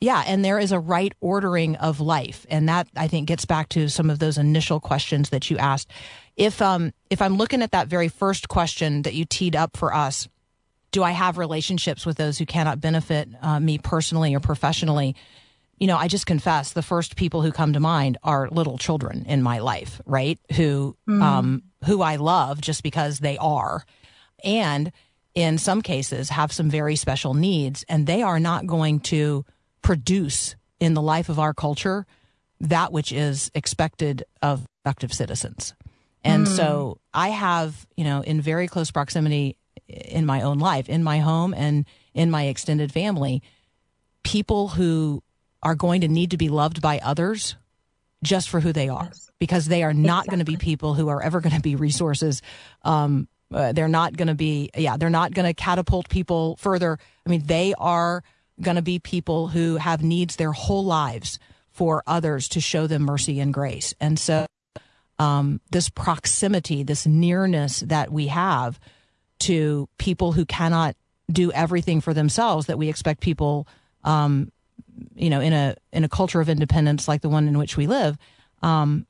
Yeah, 0.01 0.23
and 0.27 0.45
there 0.45 0.59
is 0.59 0.73
a 0.73 0.79
right 0.79 1.15
ordering 1.21 1.77
of 1.77 2.01
life, 2.01 2.45
and 2.51 2.69
that 2.69 2.89
I 2.97 3.09
think 3.09 3.29
gets 3.29 3.47
back 3.47 3.71
to 3.71 3.89
some 3.89 4.11
of 4.11 4.19
those 4.19 4.37
initial 4.37 4.79
questions 4.79 5.31
that 5.31 5.51
you 5.51 5.57
asked. 5.57 5.91
If 6.37 6.61
um 6.61 6.93
if 7.09 7.23
I'm 7.23 7.37
looking 7.37 7.63
at 7.63 7.73
that 7.73 7.89
very 7.89 8.09
first 8.09 8.49
question 8.49 9.03
that 9.03 9.15
you 9.15 9.25
teed 9.25 9.57
up 9.57 9.77
for 9.77 9.95
us, 9.95 10.29
do 10.91 11.03
I 11.03 11.13
have 11.13 11.39
relationships 11.39 12.05
with 12.05 12.19
those 12.19 12.37
who 12.37 12.45
cannot 12.45 12.81
benefit 12.81 13.29
uh, 13.41 13.59
me 13.59 13.79
personally 13.79 14.35
or 14.35 14.41
professionally? 14.41 15.17
You 15.79 15.87
know, 15.87 15.97
I 15.97 16.09
just 16.09 16.27
confess 16.27 16.73
the 16.73 16.83
first 16.83 17.17
people 17.17 17.41
who 17.43 17.53
come 17.53 17.73
to 17.73 17.81
mind 17.81 18.19
are 18.23 18.49
little 18.51 18.77
children 18.77 19.25
in 19.27 19.43
my 19.43 19.61
life, 19.61 20.01
right? 20.05 20.39
Who 20.57 20.95
um 21.09 21.63
who 21.87 22.03
I 22.03 22.17
love 22.17 22.61
just 22.61 22.83
because 22.83 23.21
they 23.21 23.39
are, 23.39 23.83
and 24.45 24.93
in 25.35 25.57
some 25.57 25.81
cases 25.81 26.29
have 26.29 26.53
some 26.53 26.69
very 26.69 26.97
special 26.97 27.33
needs, 27.33 27.83
and 27.89 28.07
they 28.07 28.23
are 28.23 28.41
not 28.41 28.67
going 28.67 29.01
to 29.01 29.47
produce 29.87 30.57
in 30.81 30.95
the 30.95 31.01
life 31.03 31.29
of 31.29 31.39
our 31.39 31.55
culture 31.55 32.07
that 32.61 32.93
which 32.93 33.13
is 33.13 33.51
expected 33.55 34.25
of 34.43 34.67
productive 34.83 35.13
citizens. 35.13 35.75
And 36.25 36.49
so 36.49 36.99
I 37.15 37.29
have, 37.29 37.87
you 37.97 38.03
know, 38.03 38.21
in 38.21 38.41
very 38.41 38.67
close 38.67 38.91
proximity 38.91 39.57
in 39.87 40.27
my 40.27 40.43
own 40.43 40.59
life, 40.59 40.89
in 40.89 41.05
my 41.05 41.19
home 41.21 41.55
and 41.55 41.87
in 42.15 42.33
my 42.33 42.47
extended 42.47 42.91
family, 42.91 43.43
people 44.25 44.69
who 44.69 45.23
are 45.63 45.77
going 45.77 46.01
to 46.01 46.09
need 46.09 46.33
to 46.33 46.37
be 46.37 46.49
loved 46.49 46.83
by 46.83 46.99
others 46.99 47.55
just 48.25 48.49
for 48.49 48.59
who 48.61 48.73
they 48.73 48.89
are 48.89 49.05
Yes. 49.13 49.31
because 49.39 49.67
they 49.67 49.85
are 49.85 49.95
not 49.95 50.27
going 50.27 50.41
to 50.41 50.45
be 50.45 50.57
people 50.57 50.95
who 50.95 51.07
are 51.09 51.23
ever 51.23 51.41
going 51.41 51.55
to 51.55 51.63
be 51.63 51.77
resources 51.77 52.43
um, 52.83 53.29
uh, 53.55 53.71
they're 53.73 53.87
not 53.87 54.17
going 54.17 54.27
to 54.29 54.35
be 54.35 54.71
yeah 54.77 54.97
they're 54.97 55.11
not 55.11 55.33
going 55.33 55.47
to 55.47 55.55
catapult 55.55 56.09
people 56.09 56.57
further 56.57 56.99
i 57.25 57.31
mean 57.31 57.43
they 57.47 57.73
are 57.79 58.25
going 58.61 58.77
to 58.77 58.83
be 58.83 58.99
people 58.99 59.49
who 59.49 59.77
have 59.77 60.03
needs 60.03 60.37
their 60.37 60.53
whole 60.53 60.85
lives 60.85 61.39
for 61.71 62.03
others 62.07 62.49
to 62.49 62.61
show 62.61 62.87
them 62.87 63.03
mercy 63.03 63.39
and 63.41 63.53
grace. 63.53 63.95
And 64.01 64.19
so 64.19 64.47
um, 65.19 65.61
this 65.71 65.89
proximity 65.89 66.83
this 66.83 67.07
nearness 67.07 67.81
that 67.81 68.11
we 68.13 68.27
have 68.29 68.79
to 69.41 69.89
people 69.99 70.33
who 70.33 70.45
cannot 70.45 70.95
do 71.31 71.51
everything 71.53 72.01
for 72.01 72.15
themselves 72.15 72.67
that 72.67 72.79
we 72.79 72.89
expect 72.89 73.21
people 73.21 73.67
um, 74.05 74.53
you 75.15 75.31
know 75.31 75.41
in 75.41 75.53
a 75.53 75.75
in 75.93 76.05
a 76.05 76.09
culture 76.09 76.41
of 76.41 76.49
independence 76.49 77.09
like 77.09 77.23
the 77.23 77.29
one 77.29 77.49
in 77.49 77.59
which 77.59 77.77
we 77.77 77.87
live 77.87 78.17
um, 78.63 79.07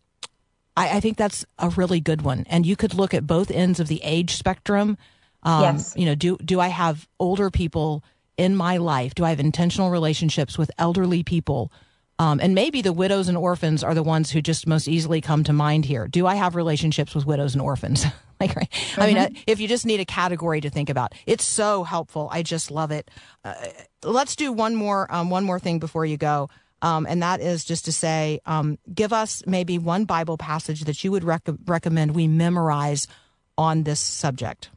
I, 0.76 0.96
I 0.96 1.00
think 1.00 1.16
that's 1.16 1.44
a 1.58 1.70
really 1.70 2.00
good 2.00 2.22
one. 2.22 2.44
And 2.48 2.66
you 2.66 2.76
could 2.76 2.94
look 2.94 3.14
at 3.14 3.26
both 3.26 3.50
ends 3.50 3.80
of 3.80 3.88
the 3.88 4.00
age 4.02 4.34
spectrum. 4.36 4.98
Um, 5.42 5.62
Yes. 5.62 5.94
you 5.96 6.06
know 6.06 6.14
do 6.14 6.36
do 6.38 6.58
i 6.60 6.68
have 6.68 7.08
older 7.20 7.50
people 7.50 8.02
in 8.36 8.54
my 8.56 8.76
life 8.76 9.14
do 9.14 9.24
i 9.24 9.30
have 9.30 9.40
intentional 9.40 9.90
relationships 9.90 10.58
with 10.58 10.70
elderly 10.78 11.22
people? 11.22 11.72
Um, 12.18 12.40
and 12.40 12.54
maybe 12.54 12.80
the 12.80 12.94
widows 12.94 13.28
and 13.28 13.36
orphans 13.36 13.84
are 13.84 13.92
the 13.92 14.02
ones 14.02 14.30
who 14.30 14.40
just 14.40 14.66
most 14.66 14.88
easily 14.88 15.20
come 15.20 15.44
to 15.44 15.52
mind 15.52 15.84
here. 15.84 16.08
Do 16.08 16.26
i 16.26 16.34
have 16.34 16.54
relationships 16.54 17.14
with 17.14 17.26
widows 17.26 17.54
and 17.54 17.62
orphans? 17.62 18.04
Like 18.38 18.54
right? 18.54 18.68
I 18.98 19.06
mean 19.06 19.16
uh, 19.16 19.30
if 19.46 19.60
you 19.60 19.68
just 19.68 19.86
need 19.86 19.98
a 19.98 20.04
category 20.04 20.60
to 20.60 20.68
think 20.68 20.90
about 20.90 21.14
it's 21.24 21.42
so 21.44 21.84
helpful. 21.84 22.28
I 22.30 22.42
just 22.42 22.70
love 22.70 22.90
it. 22.90 23.10
Uh, 23.42 23.54
let's 24.02 24.36
do 24.36 24.52
one 24.52 24.74
more 24.74 25.10
um, 25.10 25.30
one 25.30 25.42
more 25.44 25.58
thing 25.58 25.78
before 25.78 26.04
you 26.04 26.18
go. 26.18 26.50
Um, 26.82 27.06
and 27.08 27.22
that 27.22 27.40
is 27.40 27.64
just 27.64 27.86
to 27.86 27.92
say 27.92 28.40
um, 28.44 28.78
give 28.94 29.14
us 29.14 29.42
maybe 29.46 29.78
one 29.78 30.04
bible 30.04 30.36
passage 30.36 30.82
that 30.82 31.02
you 31.02 31.12
would 31.12 31.24
rec- 31.24 31.48
recommend 31.64 32.14
we 32.14 32.28
memorize 32.28 33.08
on 33.56 33.84
this 33.84 34.00
subject 34.00 34.68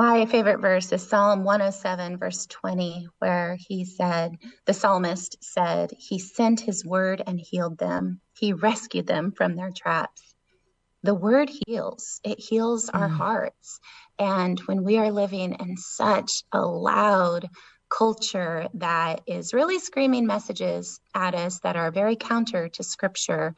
My 0.00 0.24
favorite 0.24 0.60
verse 0.62 0.90
is 0.92 1.06
Psalm 1.06 1.44
107, 1.44 2.16
verse 2.16 2.46
20, 2.46 3.08
where 3.18 3.58
he 3.60 3.84
said, 3.84 4.38
the 4.64 4.72
psalmist 4.72 5.36
said, 5.44 5.90
He 5.98 6.18
sent 6.18 6.58
his 6.60 6.86
word 6.86 7.22
and 7.26 7.38
healed 7.38 7.76
them. 7.76 8.22
He 8.32 8.54
rescued 8.54 9.06
them 9.06 9.30
from 9.30 9.56
their 9.56 9.70
traps. 9.70 10.34
The 11.02 11.14
word 11.14 11.50
heals, 11.66 12.18
it 12.24 12.40
heals 12.40 12.88
our 12.88 13.10
mm. 13.10 13.14
hearts. 13.14 13.78
And 14.18 14.58
when 14.60 14.84
we 14.84 14.96
are 14.96 15.12
living 15.12 15.54
in 15.60 15.76
such 15.76 16.44
a 16.50 16.62
loud 16.62 17.50
culture 17.90 18.68
that 18.72 19.20
is 19.26 19.52
really 19.52 19.80
screaming 19.80 20.26
messages 20.26 20.98
at 21.14 21.34
us 21.34 21.60
that 21.60 21.76
are 21.76 21.90
very 21.90 22.16
counter 22.16 22.70
to 22.70 22.82
scripture, 22.82 23.54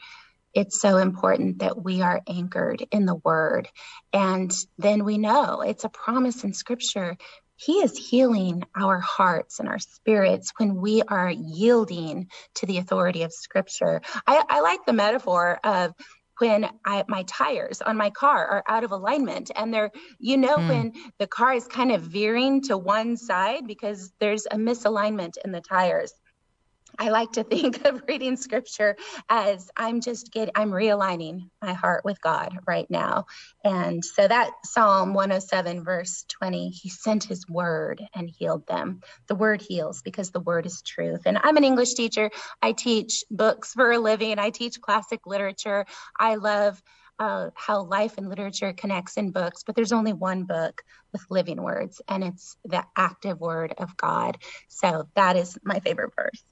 it's 0.55 0.80
so 0.80 0.98
important 0.98 1.61
that 1.61 1.82
we 1.82 2.03
are 2.03 2.22
anchored 2.28 2.84
in 2.90 3.07
the 3.07 3.14
word. 3.14 3.68
And 4.12 4.53
then 4.78 5.05
we 5.05 5.18
know 5.18 5.62
it's 5.62 5.84
a 5.84 5.88
promise 5.88 6.44
in 6.44 6.53
scripture. 6.53 7.16
He 7.57 7.74
is 7.74 7.96
healing 7.96 8.64
our 8.76 8.98
hearts 8.98 9.61
and 9.61 9.68
our 9.68 9.78
spirits 9.78 10.53
when 10.57 10.76
we 10.76 11.03
are 11.03 11.30
yielding 11.30 12.28
to 12.57 12.66
the 12.66 12.78
authority 12.78 13.22
of 13.22 13.32
scripture. 13.32 14.03
I, 14.26 14.42
I 14.48 14.61
like 14.61 14.84
the 14.84 14.92
metaphor 14.92 15.59
of 15.62 15.92
when 16.38 16.68
I, 16.84 17.05
my 17.07 17.22
tires 17.24 17.80
on 17.82 17.96
my 17.96 18.11
car 18.11 18.44
are 18.46 18.64
out 18.66 18.82
of 18.84 18.90
alignment 18.90 19.53
and 19.55 19.72
they're, 19.72 19.90
you 20.18 20.36
know, 20.38 20.59
Mm. 20.59 20.68
when 20.68 20.92
the 21.18 21.26
car 21.28 21.55
is 21.55 21.66
kind 21.68 21.92
of 21.92 22.03
veering 22.03 22.62
to 22.62 22.76
one 22.76 23.16
side 23.16 23.66
because 23.66 24.12
there's 24.18 24.46
a 24.46 24.57
misalignment 24.57 25.34
in 25.44 25.53
the 25.53 25.61
tires 25.61 26.12
I 26.99 27.11
like 27.11 27.32
to 27.32 27.45
think 27.45 27.84
of 27.86 28.03
reading 28.09 28.36
scripture 28.36 28.97
as 29.28 29.70
I'm 29.76 30.01
just 30.01 30.32
getting, 30.32 30.53
I'm 30.55 30.70
realigning 30.70 31.49
my 31.62 31.72
heart 31.72 32.05
with 32.05 32.20
God 32.20 32.59
right 32.66 32.86
now. 32.90 33.26
And 33.64 34.05
so 34.05 34.26
that 34.26 34.51
Psalm 34.64 35.14
107, 35.14 35.84
verse 35.84 36.24
20, 36.40 36.70
He 36.70 36.88
sent 36.88 37.24
His 37.24 37.49
word 37.49 38.03
and 38.14 38.30
healed 38.30 38.66
them. 38.66 39.01
The 39.28 39.34
word 39.34 39.62
heals 39.62 40.03
because 40.03 40.30
the 40.30 40.40
word 40.40 40.66
is 40.66 40.82
truth. 40.82 41.22
And 41.26 41.38
I'm 41.43 41.57
an 41.57 41.64
English 41.64 41.95
teacher. 41.95 42.30
I 42.61 42.72
teach 42.72 43.24
books 43.30 43.72
for 43.72 43.93
a 43.93 43.99
living, 43.99 44.38
I 44.38 44.51
teach 44.51 44.80
classic 44.80 45.20
literature. 45.26 45.86
I 46.18 46.36
love 46.36 46.82
uh, 47.18 47.51
how 47.55 47.84
life 47.84 48.18
and 48.18 48.28
literature 48.28 48.72
connects 48.72 49.16
in 49.16 49.30
books, 49.30 49.62
but 49.64 49.76
there's 49.76 49.93
only 49.93 50.12
one 50.12 50.45
book 50.45 50.82
with 51.12 51.24
living 51.30 51.62
words, 51.62 52.01
and 52.09 52.24
it's 52.24 52.57
the 52.64 52.84
active 52.97 53.38
word 53.38 53.74
of 53.78 53.97
God. 53.97 54.38
So 54.68 55.09
that 55.14 55.36
is 55.36 55.57
my 55.62 55.78
favorite 55.80 56.12
verse. 56.16 56.43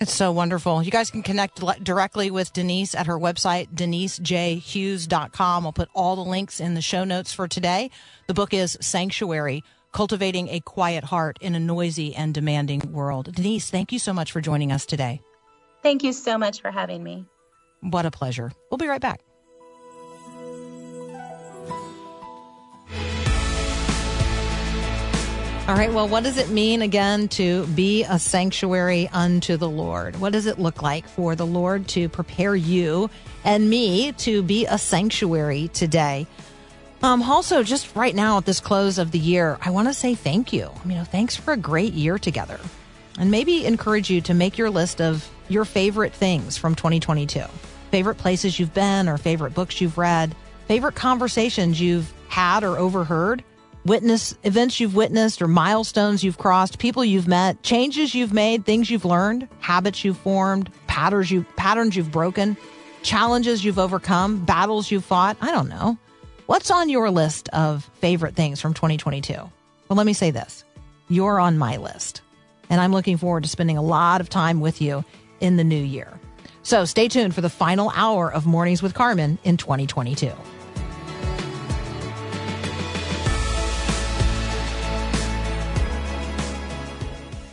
It's 0.00 0.14
so 0.14 0.32
wonderful. 0.32 0.82
You 0.82 0.90
guys 0.90 1.10
can 1.10 1.22
connect 1.22 1.62
directly 1.84 2.30
with 2.30 2.54
Denise 2.54 2.94
at 2.94 3.06
her 3.06 3.18
website, 3.18 3.74
denisejhughes.com. 3.74 5.66
I'll 5.66 5.72
put 5.72 5.90
all 5.94 6.16
the 6.16 6.24
links 6.24 6.58
in 6.58 6.72
the 6.72 6.80
show 6.80 7.04
notes 7.04 7.34
for 7.34 7.46
today. 7.46 7.90
The 8.26 8.32
book 8.32 8.54
is 8.54 8.78
Sanctuary 8.80 9.62
Cultivating 9.92 10.48
a 10.48 10.60
Quiet 10.60 11.04
Heart 11.04 11.36
in 11.42 11.54
a 11.54 11.60
Noisy 11.60 12.14
and 12.14 12.32
Demanding 12.32 12.80
World. 12.92 13.34
Denise, 13.34 13.68
thank 13.68 13.92
you 13.92 13.98
so 13.98 14.14
much 14.14 14.32
for 14.32 14.40
joining 14.40 14.72
us 14.72 14.86
today. 14.86 15.20
Thank 15.82 16.02
you 16.02 16.14
so 16.14 16.38
much 16.38 16.62
for 16.62 16.70
having 16.70 17.02
me. 17.02 17.26
What 17.80 18.06
a 18.06 18.10
pleasure. 18.10 18.52
We'll 18.70 18.78
be 18.78 18.86
right 18.86 19.00
back. 19.02 19.20
All 25.70 25.76
right. 25.76 25.92
Well, 25.92 26.08
what 26.08 26.24
does 26.24 26.36
it 26.36 26.50
mean 26.50 26.82
again 26.82 27.28
to 27.28 27.64
be 27.68 28.02
a 28.02 28.18
sanctuary 28.18 29.08
unto 29.12 29.56
the 29.56 29.68
Lord? 29.68 30.16
What 30.16 30.32
does 30.32 30.46
it 30.46 30.58
look 30.58 30.82
like 30.82 31.06
for 31.06 31.36
the 31.36 31.46
Lord 31.46 31.86
to 31.90 32.08
prepare 32.08 32.56
you 32.56 33.08
and 33.44 33.70
me 33.70 34.10
to 34.10 34.42
be 34.42 34.66
a 34.66 34.76
sanctuary 34.76 35.68
today? 35.68 36.26
Um, 37.04 37.22
also, 37.22 37.62
just 37.62 37.94
right 37.94 38.16
now 38.16 38.38
at 38.38 38.46
this 38.46 38.58
close 38.58 38.98
of 38.98 39.12
the 39.12 39.20
year, 39.20 39.58
I 39.64 39.70
want 39.70 39.86
to 39.86 39.94
say 39.94 40.16
thank 40.16 40.52
you. 40.52 40.72
You 40.84 40.96
know, 40.96 41.04
thanks 41.04 41.36
for 41.36 41.52
a 41.52 41.56
great 41.56 41.92
year 41.92 42.18
together, 42.18 42.58
and 43.16 43.30
maybe 43.30 43.64
encourage 43.64 44.10
you 44.10 44.20
to 44.22 44.34
make 44.34 44.58
your 44.58 44.70
list 44.70 45.00
of 45.00 45.30
your 45.48 45.64
favorite 45.64 46.12
things 46.12 46.56
from 46.56 46.74
2022, 46.74 47.44
favorite 47.92 48.16
places 48.16 48.58
you've 48.58 48.74
been, 48.74 49.08
or 49.08 49.18
favorite 49.18 49.54
books 49.54 49.80
you've 49.80 49.98
read, 49.98 50.34
favorite 50.66 50.96
conversations 50.96 51.80
you've 51.80 52.12
had 52.26 52.64
or 52.64 52.76
overheard 52.76 53.44
witness 53.84 54.36
events 54.44 54.80
you've 54.80 54.94
witnessed 54.94 55.40
or 55.40 55.48
milestones 55.48 56.22
you've 56.22 56.38
crossed, 56.38 56.78
people 56.78 57.04
you've 57.04 57.28
met, 57.28 57.62
changes 57.62 58.14
you've 58.14 58.32
made, 58.32 58.64
things 58.64 58.90
you've 58.90 59.04
learned, 59.04 59.48
habits 59.60 60.04
you've 60.04 60.18
formed, 60.18 60.70
patterns 60.86 61.30
you 61.30 61.44
patterns 61.56 61.96
you've 61.96 62.12
broken, 62.12 62.56
challenges 63.02 63.64
you've 63.64 63.78
overcome, 63.78 64.44
battles 64.44 64.90
you've 64.90 65.04
fought. 65.04 65.36
I 65.40 65.50
don't 65.50 65.68
know. 65.68 65.98
What's 66.46 66.70
on 66.70 66.88
your 66.88 67.10
list 67.10 67.48
of 67.50 67.88
favorite 68.00 68.34
things 68.34 68.60
from 68.60 68.74
2022? 68.74 69.32
Well, 69.34 69.50
let 69.96 70.06
me 70.06 70.12
say 70.12 70.30
this. 70.30 70.64
You're 71.08 71.40
on 71.40 71.58
my 71.58 71.76
list. 71.76 72.22
And 72.68 72.80
I'm 72.80 72.92
looking 72.92 73.16
forward 73.16 73.42
to 73.42 73.48
spending 73.48 73.76
a 73.76 73.82
lot 73.82 74.20
of 74.20 74.28
time 74.28 74.60
with 74.60 74.80
you 74.80 75.04
in 75.40 75.56
the 75.56 75.64
new 75.64 75.82
year. 75.82 76.12
So 76.62 76.84
stay 76.84 77.08
tuned 77.08 77.34
for 77.34 77.40
the 77.40 77.48
final 77.48 77.90
hour 77.94 78.32
of 78.32 78.46
Mornings 78.46 78.82
with 78.82 78.94
Carmen 78.94 79.38
in 79.44 79.56
2022. 79.56 80.30